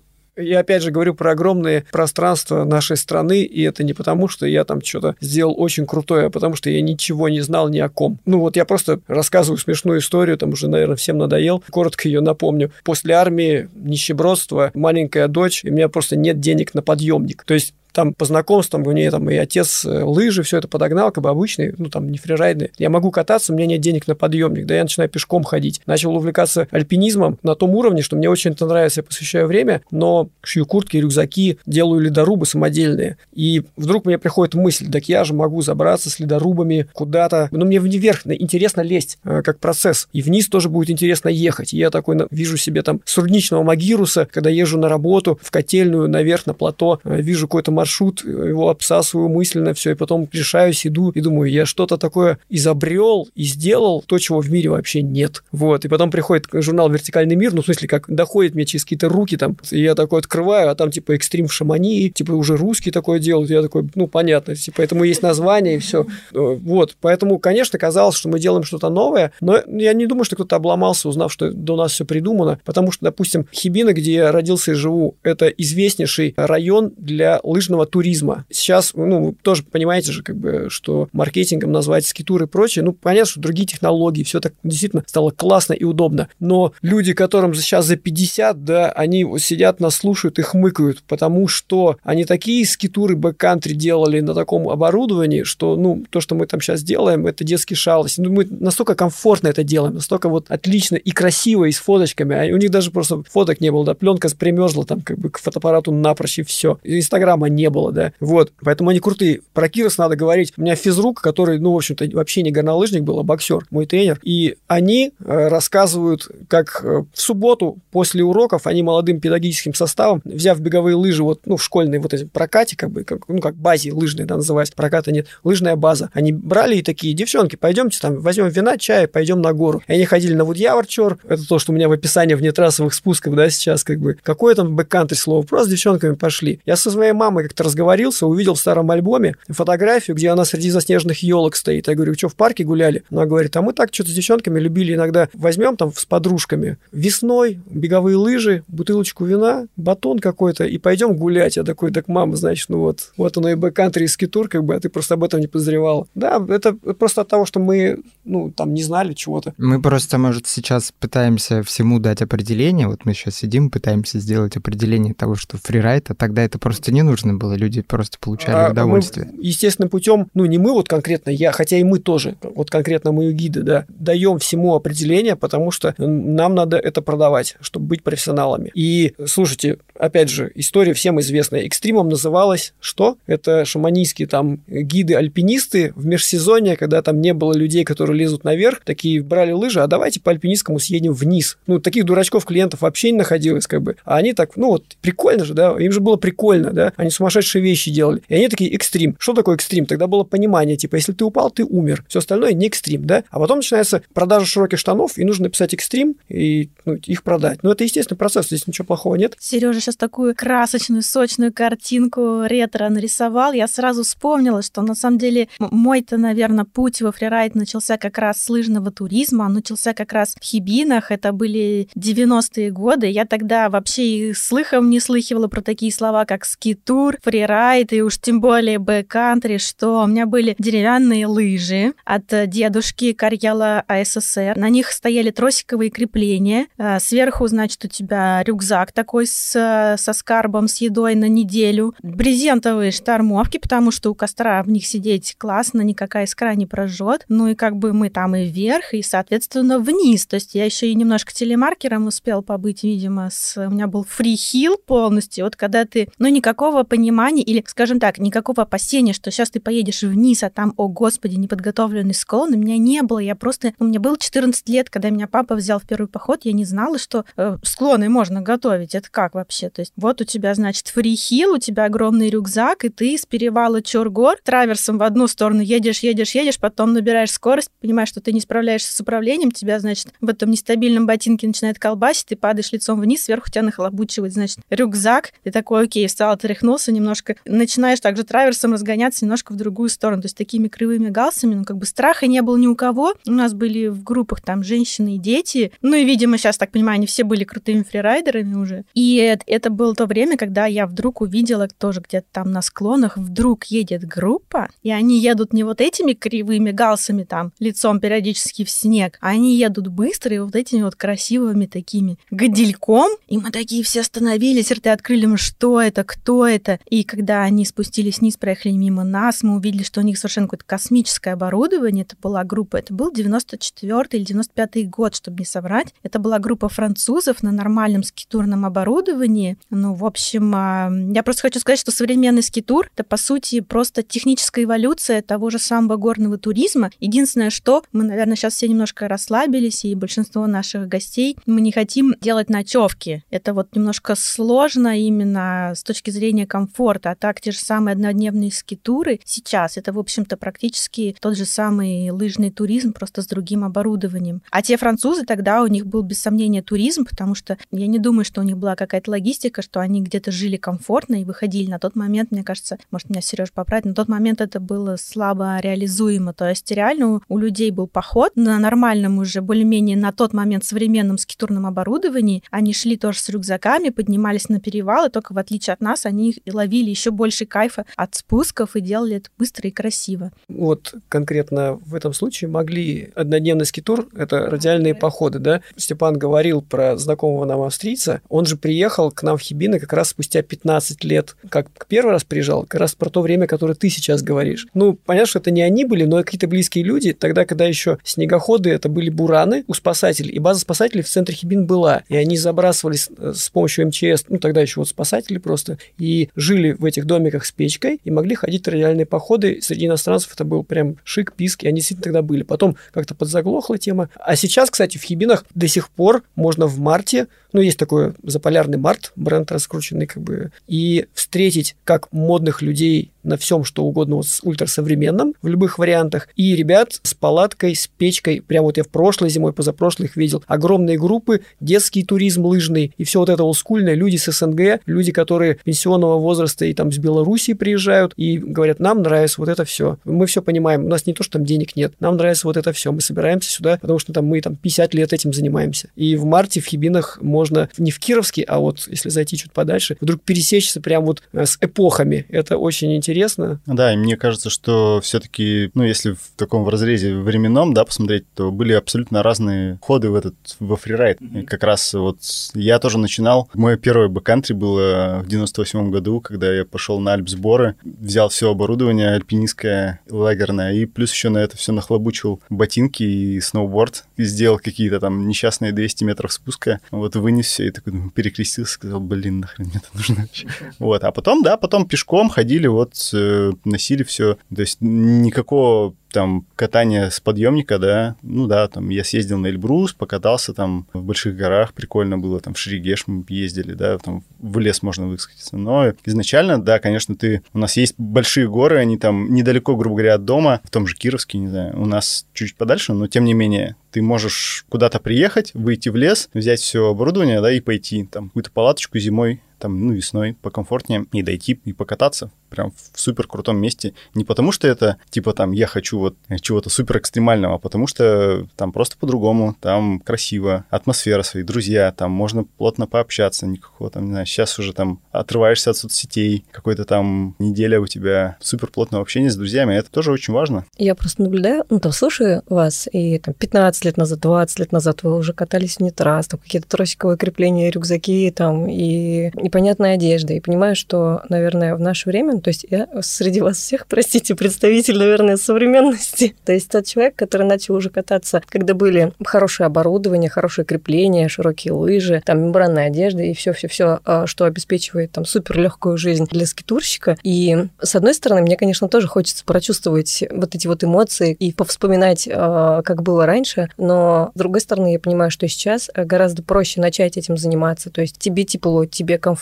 я 0.37 0.59
опять 0.59 0.83
же 0.83 0.91
говорю 0.91 1.15
про 1.15 1.31
огромные 1.31 1.85
пространства 1.91 2.63
нашей 2.63 2.95
страны, 2.95 3.41
и 3.41 3.63
это 3.63 3.83
не 3.83 3.93
потому, 3.93 4.27
что 4.27 4.45
я 4.45 4.63
там 4.63 4.81
что-то 4.83 5.15
сделал 5.19 5.55
очень 5.57 5.85
крутое, 5.85 6.27
а 6.27 6.29
потому 6.29 6.55
что 6.55 6.69
я 6.69 6.81
ничего 6.81 7.27
не 7.27 7.41
знал 7.41 7.69
ни 7.69 7.79
о 7.79 7.89
ком. 7.89 8.19
Ну 8.25 8.39
вот 8.39 8.55
я 8.55 8.65
просто 8.65 8.99
рассказываю 9.07 9.57
смешную 9.57 9.99
историю, 9.99 10.37
там 10.37 10.51
уже, 10.51 10.67
наверное, 10.67 10.95
всем 10.95 11.17
надоел. 11.17 11.63
Коротко 11.71 12.07
ее 12.07 12.21
напомню. 12.21 12.71
После 12.83 13.15
армии 13.15 13.69
нищебродство, 13.75 14.71
маленькая 14.75 15.27
дочь, 15.27 15.63
и 15.63 15.69
у 15.69 15.73
меня 15.73 15.89
просто 15.89 16.15
нет 16.15 16.39
денег 16.39 16.73
на 16.73 16.81
подъемник. 16.83 17.43
То 17.43 17.55
есть 17.55 17.73
там 17.97 18.13
по 18.13 18.25
знакомствам 18.25 18.85
у 18.85 18.91
нее 18.91 19.09
там 19.09 19.27
и 19.27 19.35
отец 19.37 19.83
э, 19.83 20.03
лыжи, 20.03 20.43
все 20.43 20.59
это 20.59 20.67
подогнал, 20.67 21.11
как 21.11 21.23
бы 21.23 21.31
обычный, 21.31 21.73
ну 21.79 21.89
там 21.89 22.11
не 22.11 22.19
фрирайдный. 22.19 22.69
Я 22.77 22.91
могу 22.91 23.09
кататься, 23.09 23.51
у 23.51 23.55
меня 23.55 23.65
нет 23.65 23.81
денег 23.81 24.07
на 24.07 24.13
подъемник, 24.13 24.67
да 24.67 24.75
я 24.75 24.83
начинаю 24.83 25.09
пешком 25.09 25.43
ходить. 25.43 25.81
Начал 25.87 26.15
увлекаться 26.15 26.67
альпинизмом 26.69 27.39
на 27.41 27.55
том 27.55 27.71
уровне, 27.71 28.03
что 28.03 28.15
мне 28.15 28.29
очень 28.29 28.51
это 28.51 28.67
нравится, 28.67 28.99
я 28.99 29.03
посвящаю 29.03 29.47
время, 29.47 29.81
но 29.89 30.29
шью 30.43 30.67
куртки, 30.67 30.97
рюкзаки, 30.97 31.57
делаю 31.65 32.01
ледорубы 32.01 32.45
самодельные. 32.45 33.17
И 33.33 33.63
вдруг 33.75 34.05
мне 34.05 34.19
приходит 34.19 34.53
мысль, 34.53 34.91
так 34.91 35.05
я 35.05 35.23
же 35.23 35.33
могу 35.33 35.63
забраться 35.63 36.11
с 36.11 36.19
ледорубами 36.19 36.85
куда-то, 36.93 37.49
ну 37.49 37.65
мне 37.65 37.79
вверх 37.79 38.27
интересно 38.27 38.81
лезть, 38.81 39.17
э, 39.23 39.41
как 39.41 39.57
процесс, 39.57 40.07
и 40.13 40.21
вниз 40.21 40.49
тоже 40.49 40.69
будет 40.69 40.91
интересно 40.91 41.29
ехать. 41.29 41.73
И 41.73 41.77
я 41.77 41.89
такой 41.89 42.19
вижу 42.29 42.57
себе 42.57 42.83
там 42.83 43.01
с 43.05 43.17
рудничного 43.17 43.63
Магируса, 43.63 44.27
когда 44.31 44.51
езжу 44.51 44.77
на 44.77 44.87
работу 44.87 45.39
в 45.41 45.49
котельную 45.49 46.07
наверх 46.07 46.45
на 46.45 46.53
плато, 46.53 46.99
э, 47.03 47.21
вижу 47.23 47.47
какой-то 47.47 47.71
маршрут 47.71 47.86
маршрут, 47.87 48.23
его 48.23 48.69
обсасываю 48.69 49.29
мысленно 49.29 49.73
все, 49.73 49.91
и 49.91 49.95
потом 49.95 50.27
решаюсь, 50.33 50.85
иду 50.85 51.11
и 51.11 51.21
думаю, 51.21 51.49
я 51.49 51.65
что-то 51.65 51.97
такое 51.97 52.37
изобрел 52.49 53.29
и 53.33 53.43
сделал, 53.43 54.03
то, 54.05 54.19
чего 54.19 54.41
в 54.41 54.51
мире 54.51 54.69
вообще 54.69 55.01
нет. 55.01 55.43
Вот, 55.53 55.85
и 55.85 55.87
потом 55.87 56.11
приходит 56.11 56.47
журнал 56.51 56.89
«Вертикальный 56.89 57.35
мир», 57.35 57.53
ну, 57.53 57.61
в 57.61 57.65
смысле, 57.65 57.87
как 57.87 58.13
доходит 58.13 58.55
мне 58.55 58.65
через 58.65 58.83
какие-то 58.83 59.07
руки 59.07 59.37
там, 59.37 59.57
и 59.71 59.81
я 59.81 59.95
такой 59.95 60.19
открываю, 60.19 60.69
а 60.69 60.75
там, 60.75 60.91
типа, 60.91 61.13
экстрим 61.13 61.47
в 61.47 61.53
шамани, 61.53 62.09
типа, 62.09 62.33
уже 62.33 62.57
русские 62.57 62.91
такое 62.91 63.19
делают, 63.19 63.49
я 63.49 63.61
такой, 63.61 63.89
ну, 63.95 64.07
понятно, 64.07 64.55
типа, 64.55 64.77
поэтому 64.77 65.05
есть 65.05 65.21
название 65.21 65.75
и 65.77 65.79
все. 65.79 66.05
Вот, 66.33 66.97
поэтому, 66.99 67.39
конечно, 67.39 67.79
казалось, 67.79 68.17
что 68.17 68.27
мы 68.27 68.39
делаем 68.39 68.63
что-то 68.63 68.89
новое, 68.89 69.31
но 69.39 69.61
я 69.67 69.93
не 69.93 70.07
думаю, 70.07 70.25
что 70.25 70.35
кто-то 70.35 70.57
обломался, 70.57 71.07
узнав, 71.07 71.31
что 71.31 71.51
до 71.51 71.77
нас 71.77 71.93
все 71.93 72.03
придумано, 72.03 72.59
потому 72.65 72.91
что, 72.91 73.05
допустим, 73.05 73.47
Хибина, 73.53 73.93
где 73.93 74.13
я 74.13 74.31
родился 74.33 74.71
и 74.71 74.75
живу, 74.75 75.15
это 75.23 75.47
известнейший 75.47 76.33
район 76.35 76.91
для 76.97 77.39
лыжного 77.43 77.66
лыжного 77.67 77.85
туризма. 77.85 78.45
Сейчас, 78.49 78.93
ну, 78.95 79.35
тоже 79.41 79.63
понимаете 79.63 80.11
же, 80.11 80.23
как 80.23 80.37
бы, 80.37 80.67
что 80.69 81.09
маркетингом 81.11 81.71
назвать 81.71 82.05
скитур 82.05 82.43
и 82.43 82.47
прочее, 82.47 82.83
ну, 82.83 82.93
понятно, 82.93 83.31
что 83.31 83.41
другие 83.41 83.67
технологии, 83.67 84.23
все 84.23 84.39
так 84.39 84.53
действительно 84.63 85.03
стало 85.05 85.31
классно 85.31 85.73
и 85.73 85.83
удобно. 85.83 86.29
Но 86.39 86.73
люди, 86.81 87.13
которым 87.13 87.53
сейчас 87.53 87.85
за 87.85 87.97
50, 87.97 88.63
да, 88.63 88.89
они 88.91 89.25
сидят, 89.39 89.79
нас 89.79 89.95
слушают 89.95 90.39
и 90.39 90.41
хмыкают, 90.41 91.03
потому 91.07 91.47
что 91.47 91.97
они 92.03 92.25
такие 92.25 92.65
скитуры 92.65 93.15
бэккантри 93.15 93.73
делали 93.73 94.21
на 94.21 94.33
таком 94.33 94.69
оборудовании, 94.69 95.43
что, 95.43 95.75
ну, 95.75 96.03
то, 96.09 96.21
что 96.21 96.35
мы 96.35 96.47
там 96.47 96.61
сейчас 96.61 96.83
делаем, 96.83 97.27
это 97.27 97.43
детские 97.43 97.77
шалости. 97.77 98.21
Ну, 98.21 98.31
мы 98.31 98.47
настолько 98.49 98.95
комфортно 98.95 99.49
это 99.49 99.63
делаем, 99.63 99.95
настолько 99.95 100.29
вот 100.29 100.49
отлично 100.49 100.95
и 100.95 101.11
красиво, 101.11 101.65
и 101.65 101.71
с 101.71 101.77
фоточками. 101.77 102.35
А 102.35 102.53
у 102.53 102.57
них 102.57 102.71
даже 102.71 102.91
просто 102.91 103.23
фоток 103.23 103.61
не 103.61 103.71
было, 103.71 103.85
да, 103.85 103.93
пленка 103.93 104.27
примерзла 104.37 104.85
там 104.85 105.01
как 105.01 105.17
бы 105.17 105.29
к 105.29 105.39
фотоаппарату 105.39 105.91
напрочь 105.91 106.39
и 106.39 106.43
все. 106.43 106.79
Инстаграма 106.83 107.49
не 107.57 107.69
было, 107.69 107.91
да. 107.91 108.13
Вот, 108.21 108.53
поэтому 108.63 108.91
они 108.91 108.99
крутые. 108.99 109.41
Про 109.53 109.67
Кирос 109.67 109.97
надо 109.97 110.15
говорить. 110.15 110.53
У 110.55 110.61
меня 110.61 110.75
физрук, 110.75 111.21
который, 111.21 111.59
ну, 111.59 111.73
в 111.73 111.77
общем-то, 111.77 112.07
вообще 112.13 112.41
не 112.43 112.51
горнолыжник 112.51 113.03
был, 113.03 113.19
а 113.19 113.23
боксер, 113.23 113.65
мой 113.69 113.85
тренер. 113.85 114.19
И 114.23 114.55
они 114.67 115.11
э, 115.19 115.47
рассказывают, 115.49 116.29
как 116.47 116.81
э, 116.83 117.03
в 117.11 117.21
субботу 117.21 117.77
после 117.91 118.23
уроков 118.23 118.67
они 118.67 118.83
молодым 118.83 119.19
педагогическим 119.19 119.73
составом, 119.73 120.21
взяв 120.23 120.59
беговые 120.59 120.95
лыжи 120.95 121.23
вот, 121.23 121.41
ну, 121.45 121.57
в 121.57 121.63
школьной 121.63 121.99
вот 121.99 122.13
эти 122.13 122.25
прокате, 122.25 122.77
как 122.77 122.91
бы, 122.91 123.03
как, 123.03 123.27
ну, 123.27 123.39
как 123.39 123.55
базе 123.55 123.91
лыжной, 123.91 124.25
да, 124.25 124.35
называется, 124.35 124.73
проката 124.75 125.11
нет, 125.11 125.27
лыжная 125.43 125.75
база. 125.75 126.09
Они 126.13 126.31
брали 126.31 126.77
и 126.77 126.83
такие, 126.83 127.13
девчонки, 127.13 127.55
пойдемте 127.55 127.99
там, 127.99 128.19
возьмем 128.21 128.49
вина, 128.49 128.77
чая, 128.77 129.07
пойдем 129.07 129.41
на 129.41 129.53
гору. 129.53 129.81
И 129.87 129.93
они 129.93 130.05
ходили 130.05 130.33
на 130.33 130.45
Вудьяварчор, 130.45 131.17
это 131.27 131.47
то, 131.47 131.59
что 131.59 131.71
у 131.71 131.75
меня 131.75 131.89
в 131.89 131.91
описании 131.91 132.35
внетрассовых 132.35 132.93
спусков, 132.93 133.35
да, 133.35 133.49
сейчас, 133.49 133.83
как 133.83 133.99
бы, 133.99 134.17
какое 134.21 134.55
там 134.55 134.75
бэккантри 134.75 135.15
слово, 135.15 135.43
просто 135.43 135.67
с 135.67 135.71
девчонками 135.71 136.15
пошли. 136.15 136.59
Я 136.65 136.75
со 136.75 136.91
своей 136.91 137.13
мамой 137.13 137.46
как-то 137.47 137.63
разговорился, 137.63 138.27
увидел 138.27 138.55
в 138.55 138.59
старом 138.59 138.91
альбоме 138.91 139.35
фотографию, 139.47 140.15
где 140.15 140.29
она 140.29 140.45
среди 140.45 140.69
заснеженных 140.69 141.23
елок 141.23 141.55
стоит. 141.55 141.87
Я 141.87 141.95
говорю, 141.95 142.13
что, 142.13 142.29
в 142.29 142.35
парке 142.35 142.63
гуляли? 142.63 143.03
Она 143.09 143.25
говорит, 143.25 143.55
а 143.55 143.61
мы 143.61 143.73
так 143.73 143.93
что-то 143.93 144.11
с 144.11 144.13
девчонками 144.13 144.59
любили 144.59 144.93
иногда 144.93 145.29
возьмем 145.33 145.77
там 145.77 145.93
с 145.93 146.05
подружками 146.05 146.77
весной 146.91 147.61
беговые 147.69 148.17
лыжи, 148.17 148.63
бутылочку 148.67 149.25
вина, 149.25 149.67
батон 149.75 150.19
какой-то 150.19 150.65
и 150.65 150.77
пойдем 150.77 151.15
гулять. 151.15 151.57
Я 151.57 151.63
такой, 151.63 151.91
так 151.91 152.07
мама, 152.07 152.35
значит, 152.35 152.69
ну 152.69 152.79
вот, 152.79 153.11
вот 153.17 153.37
оно 153.37 153.49
и 153.49 153.55
бэккантри 153.55 154.05
и 154.05 154.07
скитур, 154.07 154.49
как 154.49 154.63
бы, 154.63 154.75
а 154.75 154.79
ты 154.79 154.89
просто 154.89 155.13
об 155.13 155.23
этом 155.23 155.39
не 155.39 155.47
подозревала. 155.47 156.07
Да, 156.15 156.43
это 156.49 156.73
просто 156.73 157.21
от 157.21 157.27
того, 157.27 157.45
что 157.45 157.59
мы, 157.59 157.99
ну, 158.25 158.51
там, 158.51 158.73
не 158.73 158.83
знали 158.83 159.13
чего-то. 159.13 159.53
Мы 159.57 159.81
просто, 159.81 160.17
может, 160.17 160.47
сейчас 160.47 160.93
пытаемся 160.99 161.63
всему 161.63 161.99
дать 161.99 162.21
определение. 162.21 162.87
Вот 162.87 163.05
мы 163.05 163.13
сейчас 163.13 163.35
сидим, 163.35 163.69
пытаемся 163.69 164.19
сделать 164.19 164.57
определение 164.57 165.13
того, 165.13 165.35
что 165.35 165.57
фрирайд, 165.57 166.09
а 166.09 166.15
тогда 166.15 166.43
это 166.43 166.59
просто 166.59 166.91
не 166.91 167.01
нужно 167.01 167.35
было, 167.37 167.53
люди 167.53 167.81
просто 167.81 168.17
получали 168.19 168.55
А, 168.55 168.71
удовольствие. 168.71 169.29
Мы, 169.31 169.43
естественным 169.43 169.89
путем, 169.89 170.27
ну 170.33 170.45
не 170.45 170.57
мы 170.57 170.73
вот 170.73 170.87
конкретно, 170.87 171.29
я, 171.29 171.51
хотя 171.51 171.77
и 171.77 171.83
мы 171.83 171.99
тоже, 171.99 172.35
вот 172.41 172.69
конкретно 172.69 173.11
мы 173.11 173.31
гиды, 173.31 173.61
да, 173.61 173.85
даем 173.89 174.39
всему 174.39 174.75
определение, 174.75 175.35
потому 175.35 175.71
что 175.71 175.93
нам 175.97 176.55
надо 176.55 176.77
это 176.77 177.01
продавать, 177.01 177.57
чтобы 177.61 177.87
быть 177.87 178.03
профессионалами. 178.03 178.71
И, 178.73 179.13
слушайте, 179.25 179.77
опять 179.97 180.29
же, 180.29 180.51
история 180.55 180.93
всем 180.93 181.19
известная. 181.19 181.61
Экстримом 181.61 182.09
называлась 182.09 182.73
что? 182.79 183.17
Это 183.27 183.65
шаманистские 183.65 184.27
там 184.27 184.59
гиды-альпинисты 184.67 185.93
в 185.95 186.05
межсезонье, 186.05 186.75
когда 186.75 187.01
там 187.01 187.21
не 187.21 187.33
было 187.33 187.53
людей, 187.53 187.83
которые 187.83 188.17
лезут 188.17 188.43
наверх, 188.43 188.81
такие 188.83 189.21
брали 189.21 189.51
лыжи, 189.51 189.81
а 189.81 189.87
давайте 189.87 190.19
по 190.19 190.31
альпинистскому 190.31 190.79
съедем 190.79 191.13
вниз. 191.13 191.57
Ну, 191.67 191.79
таких 191.79 192.05
дурачков 192.05 192.45
клиентов 192.45 192.81
вообще 192.81 193.11
не 193.11 193.17
находилось, 193.17 193.67
как 193.67 193.81
бы. 193.81 193.95
А 194.05 194.17
они 194.17 194.33
так, 194.33 194.55
ну 194.55 194.67
вот, 194.67 194.83
прикольно 195.01 195.45
же, 195.45 195.53
да, 195.53 195.75
им 195.77 195.91
же 195.91 195.99
было 195.99 196.15
прикольно, 196.15 196.71
да, 196.71 196.93
они 196.95 197.09
сумасшедшие 197.27 197.61
вещи 197.61 197.91
делали. 197.91 198.21
И 198.27 198.35
они 198.35 198.47
такие, 198.47 198.71
экстрим. 198.71 199.15
Что 199.19 199.33
такое 199.33 199.55
экстрим? 199.55 199.85
Тогда 199.85 200.07
было 200.07 200.23
понимание, 200.23 200.77
типа, 200.77 200.95
если 200.95 201.11
ты 201.11 201.25
упал, 201.25 201.51
ты 201.51 201.63
умер. 201.63 202.03
Все 202.07 202.19
остальное 202.19 202.53
не 202.53 202.67
экстрим, 202.67 203.05
да. 203.05 203.23
А 203.29 203.39
потом 203.39 203.57
начинается 203.57 204.01
продажа 204.13 204.45
широких 204.45 204.79
штанов, 204.79 205.17
и 205.17 205.25
нужно 205.25 205.45
написать 205.45 205.73
экстрим 205.73 206.15
и 206.29 206.69
ну, 206.85 206.95
их 206.95 207.23
продать. 207.23 207.59
Ну, 207.63 207.71
это 207.71 207.83
естественный 207.83 208.17
процесс, 208.17 208.47
здесь 208.47 208.67
ничего 208.67 208.85
плохого 208.85 209.15
нет. 209.15 209.35
Сережа 209.39 209.79
сейчас 209.81 209.95
такую 209.95 210.35
красочную, 210.35 211.01
сочную 211.01 211.53
картинку 211.53 212.43
ретро 212.43 212.89
нарисовал. 212.89 213.53
Я 213.53 213.67
сразу 213.67 214.03
вспомнила, 214.03 214.61
что 214.61 214.81
на 214.81 214.95
самом 214.95 215.17
деле 215.17 215.49
мой-то, 215.59 216.17
наверное, 216.17 216.65
путь 216.65 217.01
во 217.01 217.11
фрирайд 217.11 217.55
начался 217.55 217.97
как 217.97 218.17
раз 218.17 218.41
с 218.41 218.49
лыжного 218.49 218.91
туризма, 218.91 219.43
он 219.43 219.53
начался 219.53 219.93
как 219.93 220.13
раз 220.13 220.35
в 220.39 220.43
Хибинах, 220.43 221.11
это 221.11 221.31
были 221.31 221.89
90-е 221.95 222.71
годы. 222.71 223.07
Я 223.07 223.25
тогда 223.25 223.69
вообще 223.69 224.03
и 224.03 224.33
слыхом 224.33 224.89
не 224.89 224.99
слыхивала 224.99 225.47
про 225.47 225.61
такие 225.61 225.91
слова, 225.91 226.25
как 226.25 226.45
скитур, 226.45 227.16
фрирайд 227.21 227.93
и 227.93 228.01
уж 228.01 228.17
тем 228.19 228.41
более 228.41 228.79
бэккантри, 228.79 229.57
что 229.57 230.03
у 230.03 230.07
меня 230.07 230.25
были 230.25 230.55
деревянные 230.59 231.27
лыжи 231.27 231.93
от 232.05 232.25
дедушки 232.47 233.13
Карьяла 233.13 233.83
АССР. 233.87 234.53
На 234.55 234.69
них 234.69 234.91
стояли 234.91 235.31
тросиковые 235.31 235.89
крепления. 235.89 236.67
А, 236.77 236.99
сверху, 236.99 237.47
значит, 237.47 237.83
у 237.85 237.87
тебя 237.87 238.43
рюкзак 238.43 238.91
такой 238.91 239.27
с, 239.27 239.97
со 239.97 240.13
скарбом, 240.13 240.67
с 240.67 240.77
едой 240.77 241.15
на 241.15 241.27
неделю. 241.27 241.95
Брезентовые 242.01 242.91
штормовки, 242.91 243.57
потому 243.57 243.91
что 243.91 244.11
у 244.11 244.15
костра 244.15 244.61
в 244.63 244.69
них 244.69 244.85
сидеть 244.85 245.35
классно, 245.37 245.81
никакая 245.81 246.25
искра 246.25 246.53
не 246.55 246.65
прожжет. 246.65 247.25
Ну 247.29 247.47
и 247.47 247.55
как 247.55 247.77
бы 247.77 247.93
мы 247.93 248.09
там 248.09 248.35
и 248.35 248.45
вверх, 248.45 248.93
и, 248.93 249.01
соответственно, 249.01 249.79
вниз. 249.79 250.25
То 250.27 250.35
есть 250.35 250.55
я 250.55 250.65
еще 250.65 250.89
и 250.89 250.95
немножко 250.95 251.33
телемаркером 251.33 252.07
успел 252.07 252.41
побыть, 252.41 252.83
видимо, 252.83 253.29
с... 253.31 253.57
у 253.57 253.69
меня 253.69 253.87
был 253.87 254.05
фрихил 254.07 254.77
полностью. 254.77 255.45
Вот 255.45 255.55
когда 255.55 255.85
ты, 255.85 256.09
ну, 256.19 256.27
никакого 256.27 256.83
понимания 256.83 257.06
или, 257.41 257.63
скажем 257.67 257.99
так, 257.99 258.17
никакого 258.19 258.63
опасения, 258.63 259.13
что 259.13 259.31
сейчас 259.31 259.49
ты 259.49 259.59
поедешь 259.59 260.03
вниз, 260.03 260.43
а 260.43 260.49
там, 260.49 260.73
о 260.77 260.87
господи, 260.87 261.35
неподготовленный 261.35 262.13
склон, 262.13 262.53
у 262.53 262.57
меня 262.57 262.77
не 262.77 263.01
было. 263.01 263.19
Я 263.19 263.35
просто, 263.35 263.73
у 263.79 263.85
меня 263.85 263.99
было 263.99 264.17
14 264.17 264.67
лет, 264.69 264.89
когда 264.89 265.09
меня 265.09 265.27
папа 265.27 265.55
взял 265.55 265.79
в 265.79 265.85
первый 265.85 266.07
поход, 266.07 266.41
я 266.43 266.53
не 266.53 266.65
знала, 266.65 266.97
что 266.97 267.25
э, 267.35 267.57
склоны 267.63 268.09
можно 268.09 268.41
готовить. 268.41 268.95
Это 268.95 269.09
как 269.09 269.35
вообще? 269.35 269.69
То 269.69 269.81
есть 269.81 269.93
вот 269.95 270.21
у 270.21 270.23
тебя, 270.23 270.53
значит, 270.53 270.87
фрихил, 270.87 271.53
у 271.53 271.57
тебя 271.57 271.85
огромный 271.85 272.29
рюкзак, 272.29 272.85
и 272.85 272.89
ты 272.89 273.17
с 273.17 273.25
перевала 273.25 273.81
Чоргор 273.81 274.37
траверсом 274.43 274.97
в 274.97 275.03
одну 275.03 275.27
сторону 275.27 275.61
едешь, 275.61 275.99
едешь, 275.99 276.35
едешь, 276.35 276.59
потом 276.59 276.93
набираешь 276.93 277.31
скорость, 277.31 277.69
понимаешь, 277.81 278.09
что 278.09 278.21
ты 278.21 278.33
не 278.33 278.41
справляешься 278.41 278.93
с 278.93 278.99
управлением, 278.99 279.51
тебя, 279.51 279.79
значит, 279.79 280.07
в 280.21 280.29
этом 280.29 280.51
нестабильном 280.51 281.05
ботинке 281.05 281.47
начинает 281.47 281.79
колбасить, 281.79 282.27
ты 282.27 282.35
падаешь 282.35 282.71
лицом 282.71 282.99
вниз, 282.99 283.23
сверху 283.23 283.49
тебя 283.49 283.63
нахлобучивает, 283.63 284.33
значит, 284.33 284.59
рюкзак, 284.69 285.31
ты 285.43 285.51
такой, 285.51 285.83
окей, 285.83 286.07
встал, 286.07 286.31
отряхнулся 286.31 286.91
немножко, 286.97 287.35
начинаешь 287.45 287.99
также 287.99 288.23
траверсом 288.23 288.73
разгоняться 288.73 289.25
немножко 289.25 289.53
в 289.53 289.55
другую 289.55 289.89
сторону, 289.89 290.21
то 290.21 290.25
есть 290.25 290.37
такими 290.37 290.67
кривыми 290.67 291.09
галсами, 291.09 291.55
ну, 291.55 291.63
как 291.63 291.77
бы 291.77 291.85
страха 291.85 292.27
не 292.27 292.41
было 292.41 292.57
ни 292.57 292.67
у 292.67 292.75
кого, 292.75 293.13
у 293.25 293.31
нас 293.31 293.53
были 293.53 293.87
в 293.87 294.03
группах 294.03 294.41
там 294.41 294.63
женщины 294.63 295.15
и 295.15 295.19
дети, 295.19 295.71
ну, 295.81 295.95
и, 295.95 296.03
видимо, 296.03 296.37
сейчас, 296.37 296.57
так 296.57 296.71
понимаю, 296.71 296.95
они 296.95 297.07
все 297.07 297.23
были 297.23 297.43
крутыми 297.43 297.83
фрирайдерами 297.83 298.55
уже, 298.55 298.83
и 298.93 299.15
это, 299.45 299.69
было 299.69 299.93
то 299.93 300.05
время, 300.05 300.37
когда 300.37 300.65
я 300.65 300.87
вдруг 300.87 301.21
увидела 301.21 301.67
тоже 301.67 302.01
где-то 302.07 302.27
там 302.31 302.51
на 302.51 302.61
склонах, 302.61 303.17
вдруг 303.17 303.65
едет 303.65 304.03
группа, 304.03 304.69
и 304.83 304.91
они 304.91 305.19
едут 305.19 305.53
не 305.53 305.63
вот 305.63 305.81
этими 305.81 306.13
кривыми 306.13 306.71
галсами 306.71 307.23
там, 307.23 307.51
лицом 307.59 307.99
периодически 307.99 308.63
в 308.63 308.69
снег, 308.69 309.17
а 309.21 309.29
они 309.29 309.55
едут 309.57 309.87
быстро 309.87 310.35
и 310.35 310.39
вот 310.39 310.55
этими 310.55 310.83
вот 310.83 310.95
красивыми 310.95 311.65
такими 311.65 312.17
гадельком, 312.31 313.11
и 313.27 313.37
мы 313.37 313.51
такие 313.51 313.83
все 313.83 314.01
остановились, 314.01 314.71
рты 314.71 314.89
открыли, 314.89 315.25
мы 315.25 315.37
что 315.37 315.81
это, 315.81 316.03
кто 316.03 316.47
это, 316.47 316.79
и 316.89 317.03
когда 317.03 317.43
они 317.43 317.65
спустились 317.65 318.19
вниз, 318.19 318.37
проехали 318.37 318.73
мимо 318.73 319.03
нас, 319.03 319.43
мы 319.43 319.55
увидели, 319.57 319.83
что 319.83 319.99
у 319.99 320.03
них 320.03 320.17
совершенно 320.17 320.47
какое-то 320.47 320.65
космическое 320.65 321.31
оборудование, 321.31 322.03
это 322.03 322.15
была 322.21 322.43
группа, 322.43 322.77
это 322.77 322.93
был 322.93 323.11
94 323.11 324.07
или 324.11 324.23
95 324.23 324.89
год, 324.89 325.15
чтобы 325.15 325.39
не 325.39 325.45
соврать, 325.45 325.93
это 326.03 326.19
была 326.19 326.39
группа 326.39 326.69
французов 326.69 327.43
на 327.43 327.51
нормальном 327.51 328.03
скитурном 328.03 328.65
оборудовании, 328.65 329.57
ну, 329.69 329.93
в 329.93 330.05
общем, 330.05 330.53
а, 330.55 330.89
я 331.13 331.23
просто 331.23 331.43
хочу 331.43 331.59
сказать, 331.59 331.79
что 331.79 331.91
современный 331.91 332.43
скитур— 332.43 332.89
это, 332.93 333.03
по 333.03 333.17
сути, 333.17 333.59
просто 333.59 334.03
техническая 334.03 334.63
эволюция 334.63 335.21
того 335.21 335.49
же 335.49 335.59
самого 335.59 335.97
горного 335.97 336.37
туризма. 336.37 336.91
Единственное, 336.99 337.49
что 337.49 337.83
мы, 337.91 338.03
наверное, 338.03 338.35
сейчас 338.35 338.53
все 338.53 338.67
немножко 338.67 339.07
расслабились, 339.07 339.83
и 339.83 339.93
большинство 339.95 340.47
наших 340.47 340.87
гостей, 340.87 341.37
мы 341.45 341.61
не 341.61 341.71
хотим 341.71 342.15
делать 342.21 342.49
ночевки. 342.49 343.23
Это 343.29 343.53
вот 343.53 343.75
немножко 343.75 344.15
сложно 344.15 344.99
именно 344.99 345.73
с 345.75 345.83
точки 345.83 346.11
зрения 346.11 346.47
комфорта. 346.47 346.66
А 347.05 347.15
так, 347.15 347.41
те 347.41 347.51
же 347.51 347.59
самые 347.59 347.93
однодневные 347.93 348.51
скитуры 348.51 349.19
сейчас, 349.23 349.77
это, 349.77 349.93
в 349.93 349.99
общем-то, 349.99 350.37
практически 350.37 351.15
тот 351.19 351.37
же 351.37 351.45
самый 351.45 352.09
лыжный 352.09 352.51
туризм, 352.51 352.93
просто 352.93 353.21
с 353.21 353.27
другим 353.27 353.63
оборудованием. 353.63 354.41
А 354.51 354.61
те 354.61 354.77
французы 354.77 355.23
тогда, 355.25 355.63
у 355.63 355.67
них 355.67 355.85
был 355.85 356.01
без 356.03 356.21
сомнения 356.21 356.61
туризм, 356.61 357.05
потому 357.05 357.35
что 357.35 357.57
я 357.71 357.87
не 357.87 357.99
думаю, 357.99 358.25
что 358.25 358.41
у 358.41 358.43
них 358.43 358.57
была 358.57 358.75
какая-то 358.75 359.11
логистика, 359.11 359.61
что 359.61 359.79
они 359.79 360.01
где-то 360.01 360.31
жили 360.31 360.57
комфортно 360.57 361.21
и 361.21 361.25
выходили. 361.25 361.69
На 361.69 361.79
тот 361.79 361.95
момент, 361.95 362.31
мне 362.31 362.43
кажется, 362.43 362.77
может, 362.91 363.09
меня 363.09 363.21
Сереж 363.21 363.51
поправит, 363.51 363.85
на 363.85 363.93
тот 363.93 364.07
момент 364.07 364.41
это 364.41 364.59
было 364.59 364.95
слабо 364.97 365.59
реализуемо. 365.59 366.33
То 366.33 366.49
есть 366.49 366.69
реально 366.71 367.21
у 367.27 367.37
людей 367.37 367.71
был 367.71 367.87
поход 367.87 368.33
на 368.35 368.59
нормальном 368.59 369.19
уже 369.19 369.41
более-менее 369.41 369.97
на 369.97 370.11
тот 370.11 370.33
момент 370.33 370.65
современном 370.65 371.17
скитурном 371.17 371.65
оборудовании. 371.65 372.43
Они 372.51 372.73
шли 372.73 372.97
тоже 372.97 373.19
с 373.19 373.29
рюкзаками, 373.29 373.89
поднимались 373.89 374.49
на 374.49 374.59
перевалы, 374.59 375.09
только 375.09 375.33
в 375.33 375.37
отличие 375.37 375.73
от 375.73 375.81
нас, 375.81 376.05
они 376.05 376.35
ловили 376.57 376.89
еще 376.89 377.11
больше 377.11 377.45
кайфа 377.45 377.85
от 377.95 378.15
спусков 378.15 378.75
и 378.75 378.81
делали 378.81 379.17
это 379.17 379.29
быстро 379.37 379.69
и 379.69 379.71
красиво. 379.71 380.31
Вот 380.47 380.93
конкретно 381.07 381.79
в 381.85 381.95
этом 381.95 382.13
случае 382.13 382.49
могли 382.49 383.11
однодневный 383.15 383.65
скитур, 383.65 384.07
это 384.15 384.49
радиальные 384.49 384.95
походы, 384.95 385.39
да? 385.39 385.61
Степан 385.75 386.17
говорил 386.17 386.61
про 386.61 386.97
знакомого 386.97 387.45
нам 387.45 387.61
австрийца, 387.61 388.21
он 388.29 388.45
же 388.45 388.57
приехал 388.57 389.11
к 389.11 389.23
нам 389.23 389.37
в 389.37 389.41
Хибины 389.41 389.79
как 389.79 389.93
раз 389.93 390.09
спустя 390.09 390.41
15 390.41 391.03
лет, 391.03 391.35
как 391.49 391.67
первый 391.87 392.11
раз 392.11 392.23
приезжал, 392.23 392.63
как 392.63 392.81
раз 392.81 392.95
про 392.95 393.09
то 393.09 393.21
время, 393.21 393.47
которое 393.47 393.75
ты 393.75 393.89
сейчас 393.89 394.23
говоришь. 394.23 394.67
Ну, 394.73 394.93
понятно, 394.93 395.27
что 395.27 395.39
это 395.39 395.51
не 395.51 395.61
они 395.61 395.85
были, 395.85 396.05
но 396.05 396.23
какие-то 396.23 396.47
близкие 396.47 396.83
люди, 396.83 397.13
тогда, 397.13 397.45
когда 397.45 397.65
еще 397.65 397.99
снегоходы, 398.03 398.71
это 398.71 398.89
были 398.89 399.09
бураны 399.09 399.63
у 399.67 399.73
спасателей, 399.73 400.31
и 400.31 400.39
база 400.39 400.61
спасателей 400.61 401.03
в 401.03 401.09
центре 401.09 401.35
Хибин 401.35 401.65
была, 401.65 402.03
и 402.09 402.15
они 402.15 402.37
забрасывались 402.37 403.09
э, 403.15 403.33
с 403.35 403.49
помощью 403.49 403.87
МЧС, 403.87 404.25
ну, 404.27 404.39
тогда 404.39 404.61
еще 404.61 404.79
вот 404.79 404.89
спасатели 404.89 405.37
просто, 405.37 405.77
и 405.97 406.29
жили 406.47 406.71
в 406.71 406.85
этих 406.85 407.05
домиках 407.05 407.45
с 407.45 407.51
печкой, 407.51 407.99
и 408.03 408.09
могли 408.09 408.35
ходить 408.35 408.65
в 408.65 408.69
радиальные 408.69 409.05
походы, 409.05 409.59
среди 409.61 409.85
иностранцев 409.87 410.33
это 410.33 410.45
был 410.45 410.63
прям 410.63 410.97
шик, 411.03 411.33
писк, 411.33 411.63
и 411.63 411.67
они 411.67 411.77
действительно 411.77 412.03
тогда 412.05 412.21
были. 412.21 412.43
Потом 412.43 412.77
как-то 412.91 413.15
подзаглохла 413.15 413.77
тема. 413.77 414.09
А 414.15 414.35
сейчас, 414.35 414.71
кстати, 414.71 414.97
в 414.97 415.03
Хибинах 415.03 415.45
до 415.53 415.67
сих 415.67 415.89
пор 415.89 416.23
можно 416.35 416.67
в 416.67 416.79
марте, 416.79 417.27
ну, 417.53 417.61
есть 417.61 417.77
такой 417.77 418.13
заполярный 418.23 418.77
март, 418.77 419.11
бренд 419.15 419.51
раскрученный, 419.51 420.07
как 420.07 420.23
бы, 420.23 420.51
и 420.67 421.07
встретить 421.13 421.75
как 421.83 422.11
модных 422.11 422.61
людей 422.61 423.11
на 423.27 423.37
всем, 423.37 423.63
что 423.63 423.83
угодно, 423.83 424.15
вот 424.15 424.27
с 424.27 424.39
ультрасовременным, 424.41 425.35
в 425.41 425.47
любых 425.47 425.77
вариантах, 425.77 426.29
и 426.35 426.55
ребят 426.55 426.99
с 427.03 427.13
палаткой, 427.13 427.75
с 427.75 427.87
печкой, 427.87 428.41
прям 428.41 428.63
вот 428.63 428.77
я 428.77 428.83
в 428.83 428.87
прошлой 428.87 429.29
зимой, 429.29 429.51
позапрошлой 429.51 430.07
их 430.07 430.15
видел, 430.15 430.43
огромные 430.47 430.97
группы, 430.97 431.41
детский 431.59 432.03
туризм 432.03 432.45
лыжный, 432.45 432.93
и 432.97 433.03
все 433.03 433.19
вот 433.19 433.29
это 433.29 433.43
олдскульное, 433.43 433.95
люди 433.95 434.15
с 434.15 434.31
СНГ, 434.31 434.81
люди, 434.85 435.11
которые 435.11 435.57
пенсионного 435.63 436.17
возраста 436.19 436.65
и 436.65 436.73
там 436.73 436.91
с 436.91 436.97
Белоруссии 436.97 437.51
приезжают, 437.51 438.13
и 438.15 438.37
говорят, 438.37 438.79
нам 438.79 439.01
нравится 439.01 439.41
вот 439.41 439.49
это 439.49 439.65
все, 439.65 439.97
мы 440.05 440.25
все 440.25 440.41
понимаем, 440.41 440.85
у 440.85 440.87
нас 440.87 441.05
не 441.05 441.13
то, 441.13 441.23
что 441.23 441.33
там 441.33 441.45
денег 441.45 441.75
нет, 441.75 441.93
нам 441.99 442.15
нравится 442.15 442.47
вот 442.47 442.55
это 442.55 442.71
все, 442.71 442.93
мы 442.93 443.01
собираемся 443.01 443.51
сюда, 443.51 443.77
потому 443.81 443.99
что 443.99 444.13
там 444.13 444.25
мы 444.25 444.39
там 444.39 444.55
50 444.55 444.93
лет 444.93 445.11
этим 445.11 445.33
занимаемся. 445.33 445.89
И 445.95 446.15
в 446.15 446.23
марте 446.23 446.61
в 446.61 446.65
Хибинах 446.65 447.19
можно 447.37 447.69
не 447.77 447.91
в 447.91 447.99
Кировске, 447.99 448.41
а 448.43 448.57
вот 448.57 448.87
если 448.87 449.09
зайти 449.09 449.37
чуть 449.37 449.51
подальше, 449.51 449.95
вдруг 450.01 450.21
пересечься 450.23 450.81
прям 450.81 451.05
вот 451.05 451.21
э, 451.33 451.45
с 451.45 451.57
эпохами, 451.61 452.25
это 452.29 452.57
очень 452.57 452.95
интересно. 452.95 453.59
Да, 453.67 453.93
и 453.93 453.97
мне 453.97 454.17
кажется, 454.17 454.49
что 454.49 454.99
все-таки, 455.03 455.69
ну, 455.75 455.83
если 455.83 456.13
в 456.13 456.31
таком 456.35 456.63
в 456.63 456.69
разрезе 456.69 457.15
временном, 457.15 457.73
да, 457.73 457.85
посмотреть, 457.85 458.25
то 458.33 458.51
были 458.51 458.73
абсолютно 458.73 459.21
разные 459.21 459.77
ходы 459.81 460.09
в 460.09 460.15
этот, 460.15 460.35
во 460.59 460.77
фрирайд. 460.77 461.19
И 461.21 461.43
как 461.43 461.63
раз 461.63 461.93
вот 461.93 462.17
я 462.55 462.79
тоже 462.79 462.97
начинал, 462.97 463.49
мой 463.53 463.77
первый 463.77 464.09
бэккантри 464.09 464.53
было 464.53 465.21
в 465.23 465.27
98 465.27 465.91
году, 465.91 466.21
когда 466.21 466.51
я 466.51 466.65
пошел 466.65 466.99
на 466.99 467.13
альп-сборы, 467.13 467.75
взял 467.83 468.29
все 468.29 468.49
оборудование 468.51 469.09
альпинистское, 469.09 469.99
лагерное, 470.09 470.73
и 470.73 470.85
плюс 470.85 471.11
еще 471.11 471.29
на 471.29 471.39
это 471.39 471.55
все 471.57 471.71
нахлобучил 471.71 472.41
ботинки 472.49 473.03
и 473.03 473.39
сноуборд, 473.41 474.05
и 474.17 474.23
сделал 474.23 474.57
какие-то 474.57 474.99
там 474.99 475.27
несчастные 475.27 475.71
200 475.71 476.03
метров 476.03 476.33
спуска, 476.33 476.79
вот 476.91 477.15
вынес 477.15 477.26
все 477.43 477.67
и 477.67 477.71
такой 477.71 477.93
перекрестился, 478.11 478.73
сказал, 478.73 478.99
блин, 478.99 479.39
нахрен 479.39 479.67
мне 479.67 479.77
это 479.77 479.89
нужно 479.93 480.15
вообще. 480.21 480.47
Вот, 480.79 481.03
а 481.03 481.11
потом, 481.11 481.43
да, 481.43 481.57
потом 481.57 481.87
пешком 481.87 482.29
ходили, 482.29 482.67
вот, 482.67 482.93
э, 483.13 483.51
носили 483.65 484.03
все, 484.03 484.37
то 484.53 484.61
есть 484.61 484.77
никакого 484.81 485.95
там 486.11 486.45
катание 486.55 487.11
с 487.11 487.19
подъемника, 487.19 487.79
да, 487.79 488.15
ну 488.21 488.47
да, 488.47 488.67
там 488.67 488.89
я 488.89 489.03
съездил 489.03 489.37
на 489.37 489.47
Эльбрус, 489.47 489.93
покатался 489.93 490.53
там 490.53 490.87
в 490.93 491.03
больших 491.03 491.35
горах, 491.35 491.73
прикольно 491.73 492.17
было, 492.17 492.39
там 492.39 492.53
в 492.53 492.59
Шерегеш 492.59 493.07
мы 493.07 493.23
ездили, 493.27 493.73
да, 493.73 493.97
там 493.97 494.23
в 494.39 494.59
лес 494.59 494.81
можно 494.81 495.07
выскочиться. 495.07 495.57
Но 495.57 495.93
изначально, 496.05 496.61
да, 496.61 496.79
конечно, 496.79 497.15
ты, 497.15 497.43
у 497.53 497.59
нас 497.59 497.77
есть 497.77 497.95
большие 497.97 498.47
горы, 498.49 498.77
они 498.77 498.97
там 498.97 499.33
недалеко, 499.33 499.75
грубо 499.75 499.97
говоря, 499.97 500.15
от 500.15 500.25
дома, 500.25 500.61
в 500.63 500.69
том 500.69 500.87
же 500.87 500.95
Кировске, 500.95 501.37
не 501.37 501.47
знаю, 501.47 501.79
у 501.79 501.85
нас 501.85 502.25
чуть 502.33 502.55
подальше, 502.55 502.93
но 502.93 503.07
тем 503.07 503.23
не 503.23 503.33
менее, 503.33 503.75
ты 503.91 504.01
можешь 504.01 504.65
куда-то 504.69 504.99
приехать, 504.99 505.51
выйти 505.53 505.89
в 505.89 505.95
лес, 505.95 506.29
взять 506.33 506.59
все 506.59 506.89
оборудование, 506.89 507.41
да, 507.41 507.51
и 507.51 507.59
пойти 507.59 508.05
там 508.05 508.29
какую-то 508.29 508.51
палаточку 508.51 508.99
зимой 508.99 509.41
там, 509.59 509.87
ну, 509.87 509.93
весной 509.93 510.33
покомфортнее 510.33 511.05
и 511.11 511.21
дойти 511.21 511.59
и 511.65 511.73
покататься 511.73 512.31
прям 512.49 512.71
в 512.71 512.99
супер 512.99 513.27
крутом 513.27 513.57
месте. 513.57 513.93
Не 514.13 514.23
потому 514.23 514.51
что 514.51 514.67
это, 514.67 514.97
типа, 515.09 515.33
там, 515.33 515.51
я 515.51 515.67
хочу 515.67 515.99
вот 515.99 516.15
чего-то 516.41 516.69
супер 516.69 516.97
экстремального, 516.97 517.55
а 517.55 517.57
потому 517.57 517.87
что 517.87 518.47
там 518.55 518.71
просто 518.71 518.97
по-другому, 518.97 519.55
там 519.59 519.99
красиво, 519.99 520.65
атмосфера 520.69 521.23
свои, 521.23 521.43
друзья, 521.43 521.91
там 521.91 522.11
можно 522.11 522.45
плотно 522.45 522.87
пообщаться, 522.87 523.47
никакого 523.47 523.89
там, 523.89 524.05
не 524.05 524.11
знаю, 524.11 524.25
сейчас 524.25 524.57
уже 524.59 524.73
там 524.73 524.99
отрываешься 525.11 525.71
от 525.71 525.77
соцсетей, 525.77 526.45
какой-то 526.51 526.85
там 526.85 527.35
неделя 527.39 527.79
у 527.79 527.87
тебя 527.87 528.37
супер 528.39 528.67
плотного 528.67 529.01
общения 529.01 529.29
с 529.29 529.35
друзьями, 529.35 529.75
это 529.75 529.91
тоже 529.91 530.11
очень 530.11 530.33
важно. 530.33 530.65
Я 530.77 530.95
просто 530.95 531.23
наблюдаю, 531.23 531.65
ну, 531.69 531.79
там, 531.79 531.91
слушаю 531.91 532.43
вас, 532.47 532.87
и 532.91 533.19
там 533.19 533.33
15 533.33 533.85
лет 533.85 533.97
назад, 533.97 534.19
20 534.19 534.59
лет 534.59 534.71
назад 534.71 535.03
вы 535.03 535.15
уже 535.17 535.33
катались 535.33 535.77
в 535.77 535.79
нитрас, 535.81 536.27
там 536.27 536.39
какие-то 536.39 536.67
тросиковые 536.67 537.17
крепления, 537.17 537.69
рюкзаки, 537.69 538.31
там, 538.31 538.67
и 538.67 539.31
непонятная 539.47 539.95
одежда, 539.95 540.33
и 540.33 540.39
понимаю, 540.39 540.75
что, 540.75 541.21
наверное, 541.29 541.75
в 541.75 541.79
наше 541.79 542.09
время 542.09 542.39
то 542.41 542.49
есть 542.49 542.65
я 542.69 542.87
среди 543.01 543.41
вас 543.41 543.57
всех, 543.57 543.87
простите, 543.89 544.35
представитель, 544.35 544.97
наверное, 544.97 545.37
современности. 545.37 546.35
То 546.45 546.53
есть 546.53 546.69
тот 546.69 546.85
человек, 546.85 547.15
который 547.15 547.47
начал 547.47 547.75
уже 547.75 547.89
кататься, 547.89 548.41
когда 548.49 548.73
были 548.73 549.11
хорошее 549.25 549.67
оборудование, 549.67 550.29
хорошее 550.29 550.65
крепление, 550.65 551.29
широкие 551.29 551.73
лыжи, 551.73 552.21
там 552.25 552.41
мембранная 552.41 552.87
одежда 552.87 553.23
и 553.23 553.33
все-все-все, 553.33 553.99
а, 554.03 554.27
что 554.27 554.45
обеспечивает 554.45 555.11
там 555.11 555.25
супер 555.25 555.59
легкую 555.59 555.97
жизнь 555.97 556.25
для 556.29 556.45
скитурщика. 556.45 557.17
И 557.23 557.65
с 557.81 557.95
одной 557.95 558.13
стороны, 558.13 558.41
мне, 558.41 558.57
конечно, 558.57 558.87
тоже 558.87 559.07
хочется 559.07 559.43
прочувствовать 559.45 560.23
вот 560.29 560.55
эти 560.55 560.67
вот 560.67 560.83
эмоции 560.83 561.33
и 561.33 561.53
повспоминать, 561.53 562.27
а, 562.31 562.81
как 562.81 563.03
было 563.03 563.25
раньше, 563.25 563.69
но 563.77 564.31
с 564.35 564.37
другой 564.37 564.61
стороны, 564.61 564.93
я 564.93 564.99
понимаю, 564.99 565.31
что 565.31 565.47
сейчас 565.47 565.89
гораздо 565.95 566.43
проще 566.43 566.81
начать 566.81 567.17
этим 567.17 567.37
заниматься. 567.37 567.89
То 567.89 568.01
есть 568.01 568.17
тебе 568.17 568.43
тепло, 568.43 568.85
тебе 568.85 569.17
комфортно, 569.17 569.36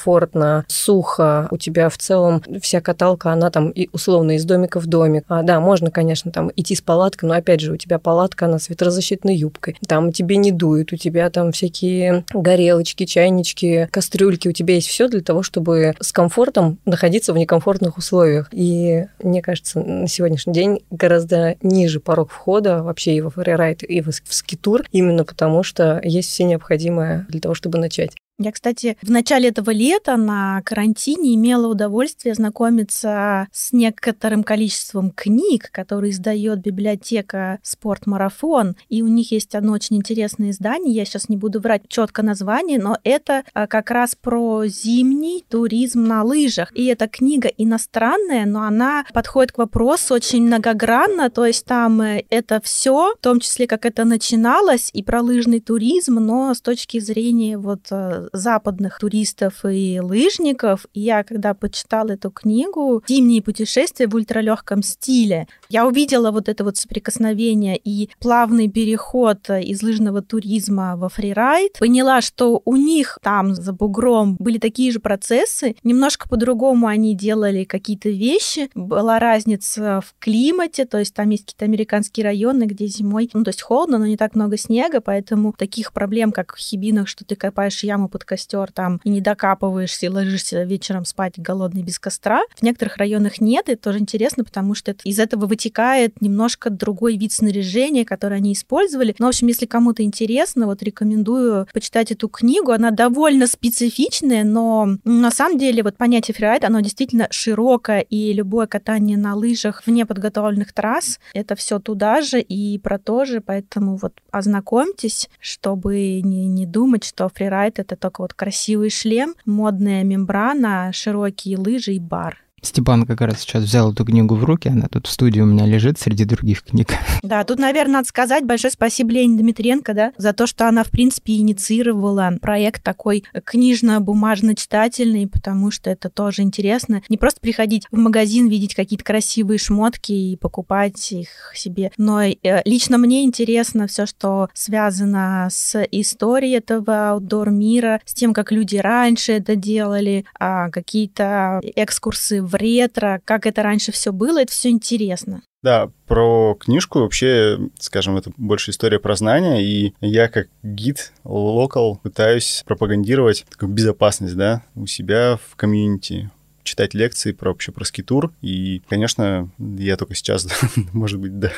сухо, 0.68 1.48
у 1.52 1.58
тебя 1.58 1.90
в 1.90 1.98
целом 1.98 2.44
вся 2.62 2.82
каталка, 2.82 3.32
она 3.32 3.50
там 3.50 3.70
и 3.70 3.90
условно 3.92 4.36
из 4.36 4.46
домика 4.46 4.80
в 4.80 4.86
домик. 4.86 5.24
А, 5.28 5.44
да, 5.44 5.60
можно, 5.60 5.92
конечно, 5.92 6.32
там 6.32 6.52
идти 6.56 6.76
с 6.76 6.82
палаткой, 6.82 7.30
но 7.30 7.36
опять 7.36 7.62
же, 7.62 7.74
у 7.74 7.78
тебя 7.78 8.00
палатка, 8.00 8.46
она 8.46 8.60
с 8.60 8.70
ветрозащитной 8.70 9.36
юбкой. 9.36 9.78
Там 9.88 10.12
тебе 10.12 10.38
не 10.38 10.52
дует, 10.52 10.94
у 10.94 10.98
тебя 10.98 11.30
там 11.30 11.52
всякие 11.52 12.26
горелочки, 12.34 13.06
чайнички, 13.06 13.88
кастрюльки, 13.92 14.48
у 14.48 14.52
тебя 14.52 14.76
есть 14.76 14.88
все 14.88 15.08
для 15.08 15.22
того, 15.22 15.44
чтобы 15.44 15.94
с 16.00 16.12
комфортом 16.12 16.78
находиться 16.86 17.34
в 17.34 17.38
некомфортных 17.38 17.98
условиях. 17.98 18.50
И 18.52 19.06
мне 19.22 19.42
кажется, 19.42 19.80
на 19.80 20.08
сегодняшний 20.08 20.54
день 20.54 20.82
гораздо 20.92 21.56
ниже 21.62 22.00
порог 22.00 22.32
входа 22.32 22.84
вообще 22.84 23.16
и 23.16 23.22
во 23.22 23.30
фрирайд, 23.30 23.84
и 23.84 24.02
в 24.02 24.12
скитур, 24.12 24.84
именно 24.92 25.24
потому 25.24 25.64
что 25.64 26.00
есть 26.04 26.30
все 26.30 26.44
необходимое 26.44 27.26
для 27.30 27.40
того, 27.40 27.56
чтобы 27.56 27.78
начать. 27.78 28.12
Я, 28.38 28.52
кстати, 28.52 28.98
в 29.02 29.10
начале 29.10 29.48
этого 29.48 29.72
лета 29.72 30.18
на 30.18 30.62
карантине 30.66 31.36
имела 31.36 31.68
удовольствие 31.68 32.36
знакомиться 32.36 33.48
с 33.54 33.72
некоторым 33.72 34.44
количеством 34.44 35.12
книг, 35.12 35.70
которые 35.72 36.12
издает 36.12 36.60
библиотека 36.60 37.60
«Спортмарафон». 37.64 38.76
И 38.90 39.02
у 39.02 39.08
них 39.08 39.32
есть 39.32 39.56
одно 39.56 39.72
очень 39.72 39.96
интересное 39.96 40.50
издание, 40.50 40.94
я 40.94 41.06
сейчас 41.06 41.30
не 41.30 41.38
буду 41.38 41.62
врать 41.62 41.84
четко 41.88 42.24
название, 42.24 42.78
но 42.78 42.98
это 43.06 43.44
а, 43.54 43.68
как 43.68 43.90
раз 43.90 44.16
про 44.20 44.66
зимний 44.66 45.46
туризм 45.48 46.04
на 46.04 46.22
лыжах. 46.24 46.76
И 46.76 46.88
эта 46.88 47.08
книга 47.08 47.48
иностранная, 47.48 48.46
но 48.46 48.64
она 48.64 49.06
подходит 49.14 49.54
к 49.54 49.60
вопросу 49.60 50.14
очень 50.14 50.46
многогранно, 50.46 51.30
то 51.30 51.46
есть 51.46 51.66
там 51.66 52.02
э, 52.02 52.26
это 52.30 52.60
все, 52.62 53.14
в 53.18 53.22
том 53.22 53.40
числе 53.40 53.66
как 53.66 53.86
это 53.86 54.04
начиналось, 54.04 54.90
и 54.92 55.04
про 55.04 55.22
лыжный 55.22 55.62
туризм, 55.62 56.16
но 56.16 56.54
с 56.54 56.60
точки 56.60 57.00
зрения 57.00 57.58
вот 57.58 57.88
э, 57.92 58.25
западных 58.34 59.00
туристов 59.00 59.66
и 59.66 60.00
лыжников. 60.02 60.86
И 60.94 61.02
я, 61.02 61.24
когда 61.24 61.54
почитала 61.54 62.12
эту 62.12 62.32
книгу 62.32 63.04
«Зимние 63.08 63.42
путешествия 63.42 64.08
в 64.08 64.16
ультралегком 64.16 64.84
стиле», 64.84 65.48
я 65.70 65.86
увидела 65.86 66.32
вот 66.32 66.50
это 66.50 66.64
вот 66.64 66.78
соприкосновение 66.78 67.80
и 67.84 68.10
плавный 68.20 68.70
переход 68.70 69.50
из 69.50 69.82
лыжного 69.82 70.22
туризма 70.22 70.96
во 70.98 71.10
фрирайд. 71.10 71.80
Поняла, 71.80 72.22
что 72.22 72.62
у 72.66 72.76
них 72.76 73.20
там 73.22 73.56
за 73.56 73.74
бугром 73.74 74.36
были 74.40 74.58
такие 74.58 74.92
же 74.92 75.00
процессы. 75.00 75.76
Немножко 75.84 76.30
по-другому 76.30 76.88
они 76.88 77.16
делали 77.16 77.64
какие-то 77.64 78.10
вещи. 78.10 78.70
Была 78.76 79.20
разница 79.20 80.02
в 80.02 80.16
климате, 80.20 80.86
то 80.86 81.00
есть 81.00 81.14
там 81.14 81.30
есть 81.30 81.46
какие-то 81.46 81.66
американские 81.66 82.24
районы, 82.24 82.64
где 82.64 82.88
зимой, 82.88 83.30
ну, 83.34 83.44
то 83.44 83.50
есть 83.50 83.62
холодно, 83.62 83.98
но 83.98 84.06
не 84.06 84.18
так 84.18 84.36
много 84.36 84.58
снега, 84.58 85.02
поэтому 85.02 85.54
таких 85.58 85.94
проблем, 85.94 86.32
как 86.32 86.56
в 86.56 86.60
Хибинах, 86.60 87.08
что 87.08 87.26
ты 87.26 87.36
копаешь 87.36 87.84
яму 87.84 88.10
под 88.16 88.24
костер 88.24 88.72
там 88.72 89.02
и 89.04 89.10
не 89.10 89.20
докапываешься 89.20 90.06
и 90.06 90.10
ложишься 90.10 90.64
вечером 90.64 91.04
спать 91.04 91.34
голодный 91.36 91.84
без 91.84 92.00
костра. 92.00 92.44
В 92.56 92.64
некоторых 92.64 92.96
районах 92.96 93.42
нет, 93.42 93.68
и 93.68 93.74
это 93.74 93.82
тоже 93.82 94.00
интересно, 94.00 94.46
потому 94.46 94.74
что 94.74 94.92
это, 94.92 95.02
из 95.04 95.20
этого 95.20 95.48
вытекает 95.48 96.22
немножко 96.22 96.70
другой 96.70 97.18
вид 97.18 97.34
снаряжения, 97.34 98.06
который 98.06 98.38
они 98.38 98.54
использовали. 98.54 99.14
Но, 99.20 99.26
в 99.26 99.30
общем, 99.30 99.48
если 99.48 99.66
кому-то 99.66 100.02
интересно, 100.02 100.66
вот 100.66 100.82
рекомендую 100.82 101.68
почитать 101.74 102.14
эту 102.14 102.30
книгу. 102.30 102.72
Она 102.72 102.92
довольно 102.92 103.48
специфичная, 103.48 104.46
но 104.46 104.88
на 105.04 105.32
самом 105.32 105.58
деле 105.58 105.84
вот 105.84 105.98
понятие 105.98 106.36
фрирайд, 106.36 106.64
оно 106.64 106.80
действительно 106.80 107.28
широкое, 107.32 108.00
и 108.00 108.32
любое 108.32 108.66
катание 108.66 109.18
на 109.18 109.36
лыжах 109.36 109.84
вне 109.86 110.06
подготовленных 110.06 110.72
трасс, 110.72 111.20
это 111.34 111.58
все 111.58 111.80
туда 111.80 112.22
же 112.22 112.40
и 112.40 112.80
про 112.80 112.98
то 112.98 113.26
же, 113.26 113.42
поэтому 113.42 113.98
вот 113.98 114.14
ознакомьтесь, 114.32 115.30
чтобы 115.42 116.22
не, 116.22 116.48
не 116.48 116.66
думать, 116.66 117.04
что 117.04 117.28
фрирайд— 117.28 117.80
это 117.80 117.96
только 118.06 118.22
вот 118.22 118.36
красивый 118.36 118.92
шлем, 118.92 119.34
модная 119.46 120.04
мембрана, 120.04 120.92
широкие 120.94 121.58
лыжи 121.58 121.94
и 121.94 122.00
бар. 122.00 122.45
Степан 122.66 123.06
как 123.06 123.22
раз 123.22 123.42
сейчас 123.42 123.64
взял 123.64 123.94
эту 123.94 124.06
книгу 124.06 124.36
в 124.36 124.44
руки, 124.44 124.70
она 124.70 124.88
тут 124.88 125.08
в 125.08 125.12
студии 125.12 125.42
у 125.42 125.46
меня 125.46 125.66
лежит 125.66 126.00
среди 126.00 126.26
других 126.26 126.64
книг. 126.64 126.90
Да, 127.22 127.44
тут, 127.44 127.60
наверное, 127.60 127.96
надо 127.96 128.08
сказать 128.08 128.46
большое 128.46 128.72
спасибо 128.72 129.12
Лене 129.12 129.38
Дмитренко, 129.38 129.94
да, 129.94 130.12
за 130.18 130.34
то, 130.34 130.48
что 130.48 130.68
она, 130.68 130.84
в 130.84 130.90
принципе, 130.90 131.38
инициировала 131.38 132.34
проект 132.42 132.84
такой 132.84 133.24
книжно-бумажно-читательный, 133.34 135.28
потому 135.28 135.72
что 135.72 135.90
это 135.90 136.10
тоже 136.10 136.42
интересно. 136.42 137.02
Не 137.10 137.18
просто 137.18 137.40
приходить 137.40 137.88
в 137.92 137.98
магазин, 137.98 138.48
видеть 138.48 138.76
какие-то 138.76 139.04
красивые 139.04 139.58
шмотки 139.58 140.12
и 140.12 140.38
покупать 140.38 141.12
их 141.12 141.52
себе, 141.56 141.92
но 141.98 142.24
э, 142.24 142.34
лично 142.66 142.98
мне 142.98 143.24
интересно 143.24 143.88
все, 143.88 144.06
что 144.06 144.50
связано 144.54 145.48
с 145.52 145.84
историей 145.92 146.58
этого 146.58 147.12
аутдор 147.12 147.50
мира, 147.52 148.02
с 148.06 148.14
тем, 148.14 148.34
как 148.34 148.52
люди 148.52 148.78
раньше 148.78 149.34
это 149.34 149.56
делали, 149.56 150.26
а 150.40 150.70
какие-то 150.70 151.62
экскурсы 151.76 152.42
в 152.42 152.55
ретро, 152.56 153.22
как 153.26 153.46
это 153.46 153.64
раньше 153.64 153.92
все 153.92 154.12
было, 154.12 154.42
это 154.42 154.52
все 154.52 154.70
интересно. 154.70 155.42
Да, 155.66 155.90
про 156.06 156.56
книжку 156.60 157.00
вообще, 157.00 157.58
скажем, 157.80 158.18
это 158.18 158.32
больше 158.38 158.70
история 158.70 159.00
про 159.00 159.16
знания, 159.16 159.64
и 159.64 159.96
я 160.00 160.28
как 160.28 160.48
гид, 160.62 161.12
локал, 161.24 162.00
пытаюсь 162.04 162.62
пропагандировать 162.68 163.46
такую 163.50 163.72
безопасность, 163.72 164.36
да, 164.36 164.62
у 164.76 164.86
себя 164.86 165.40
в 165.50 165.56
комьюнити, 165.56 166.30
читать 166.66 166.94
лекции 166.94 167.32
про 167.32 167.52
вообще 167.52 167.72
про 167.72 167.86
скитур. 167.86 168.34
И, 168.42 168.82
конечно, 168.90 169.50
я 169.58 169.96
только 169.96 170.16
сейчас, 170.16 170.48
может 170.92 171.20
быть, 171.20 171.40
да, 171.40 171.52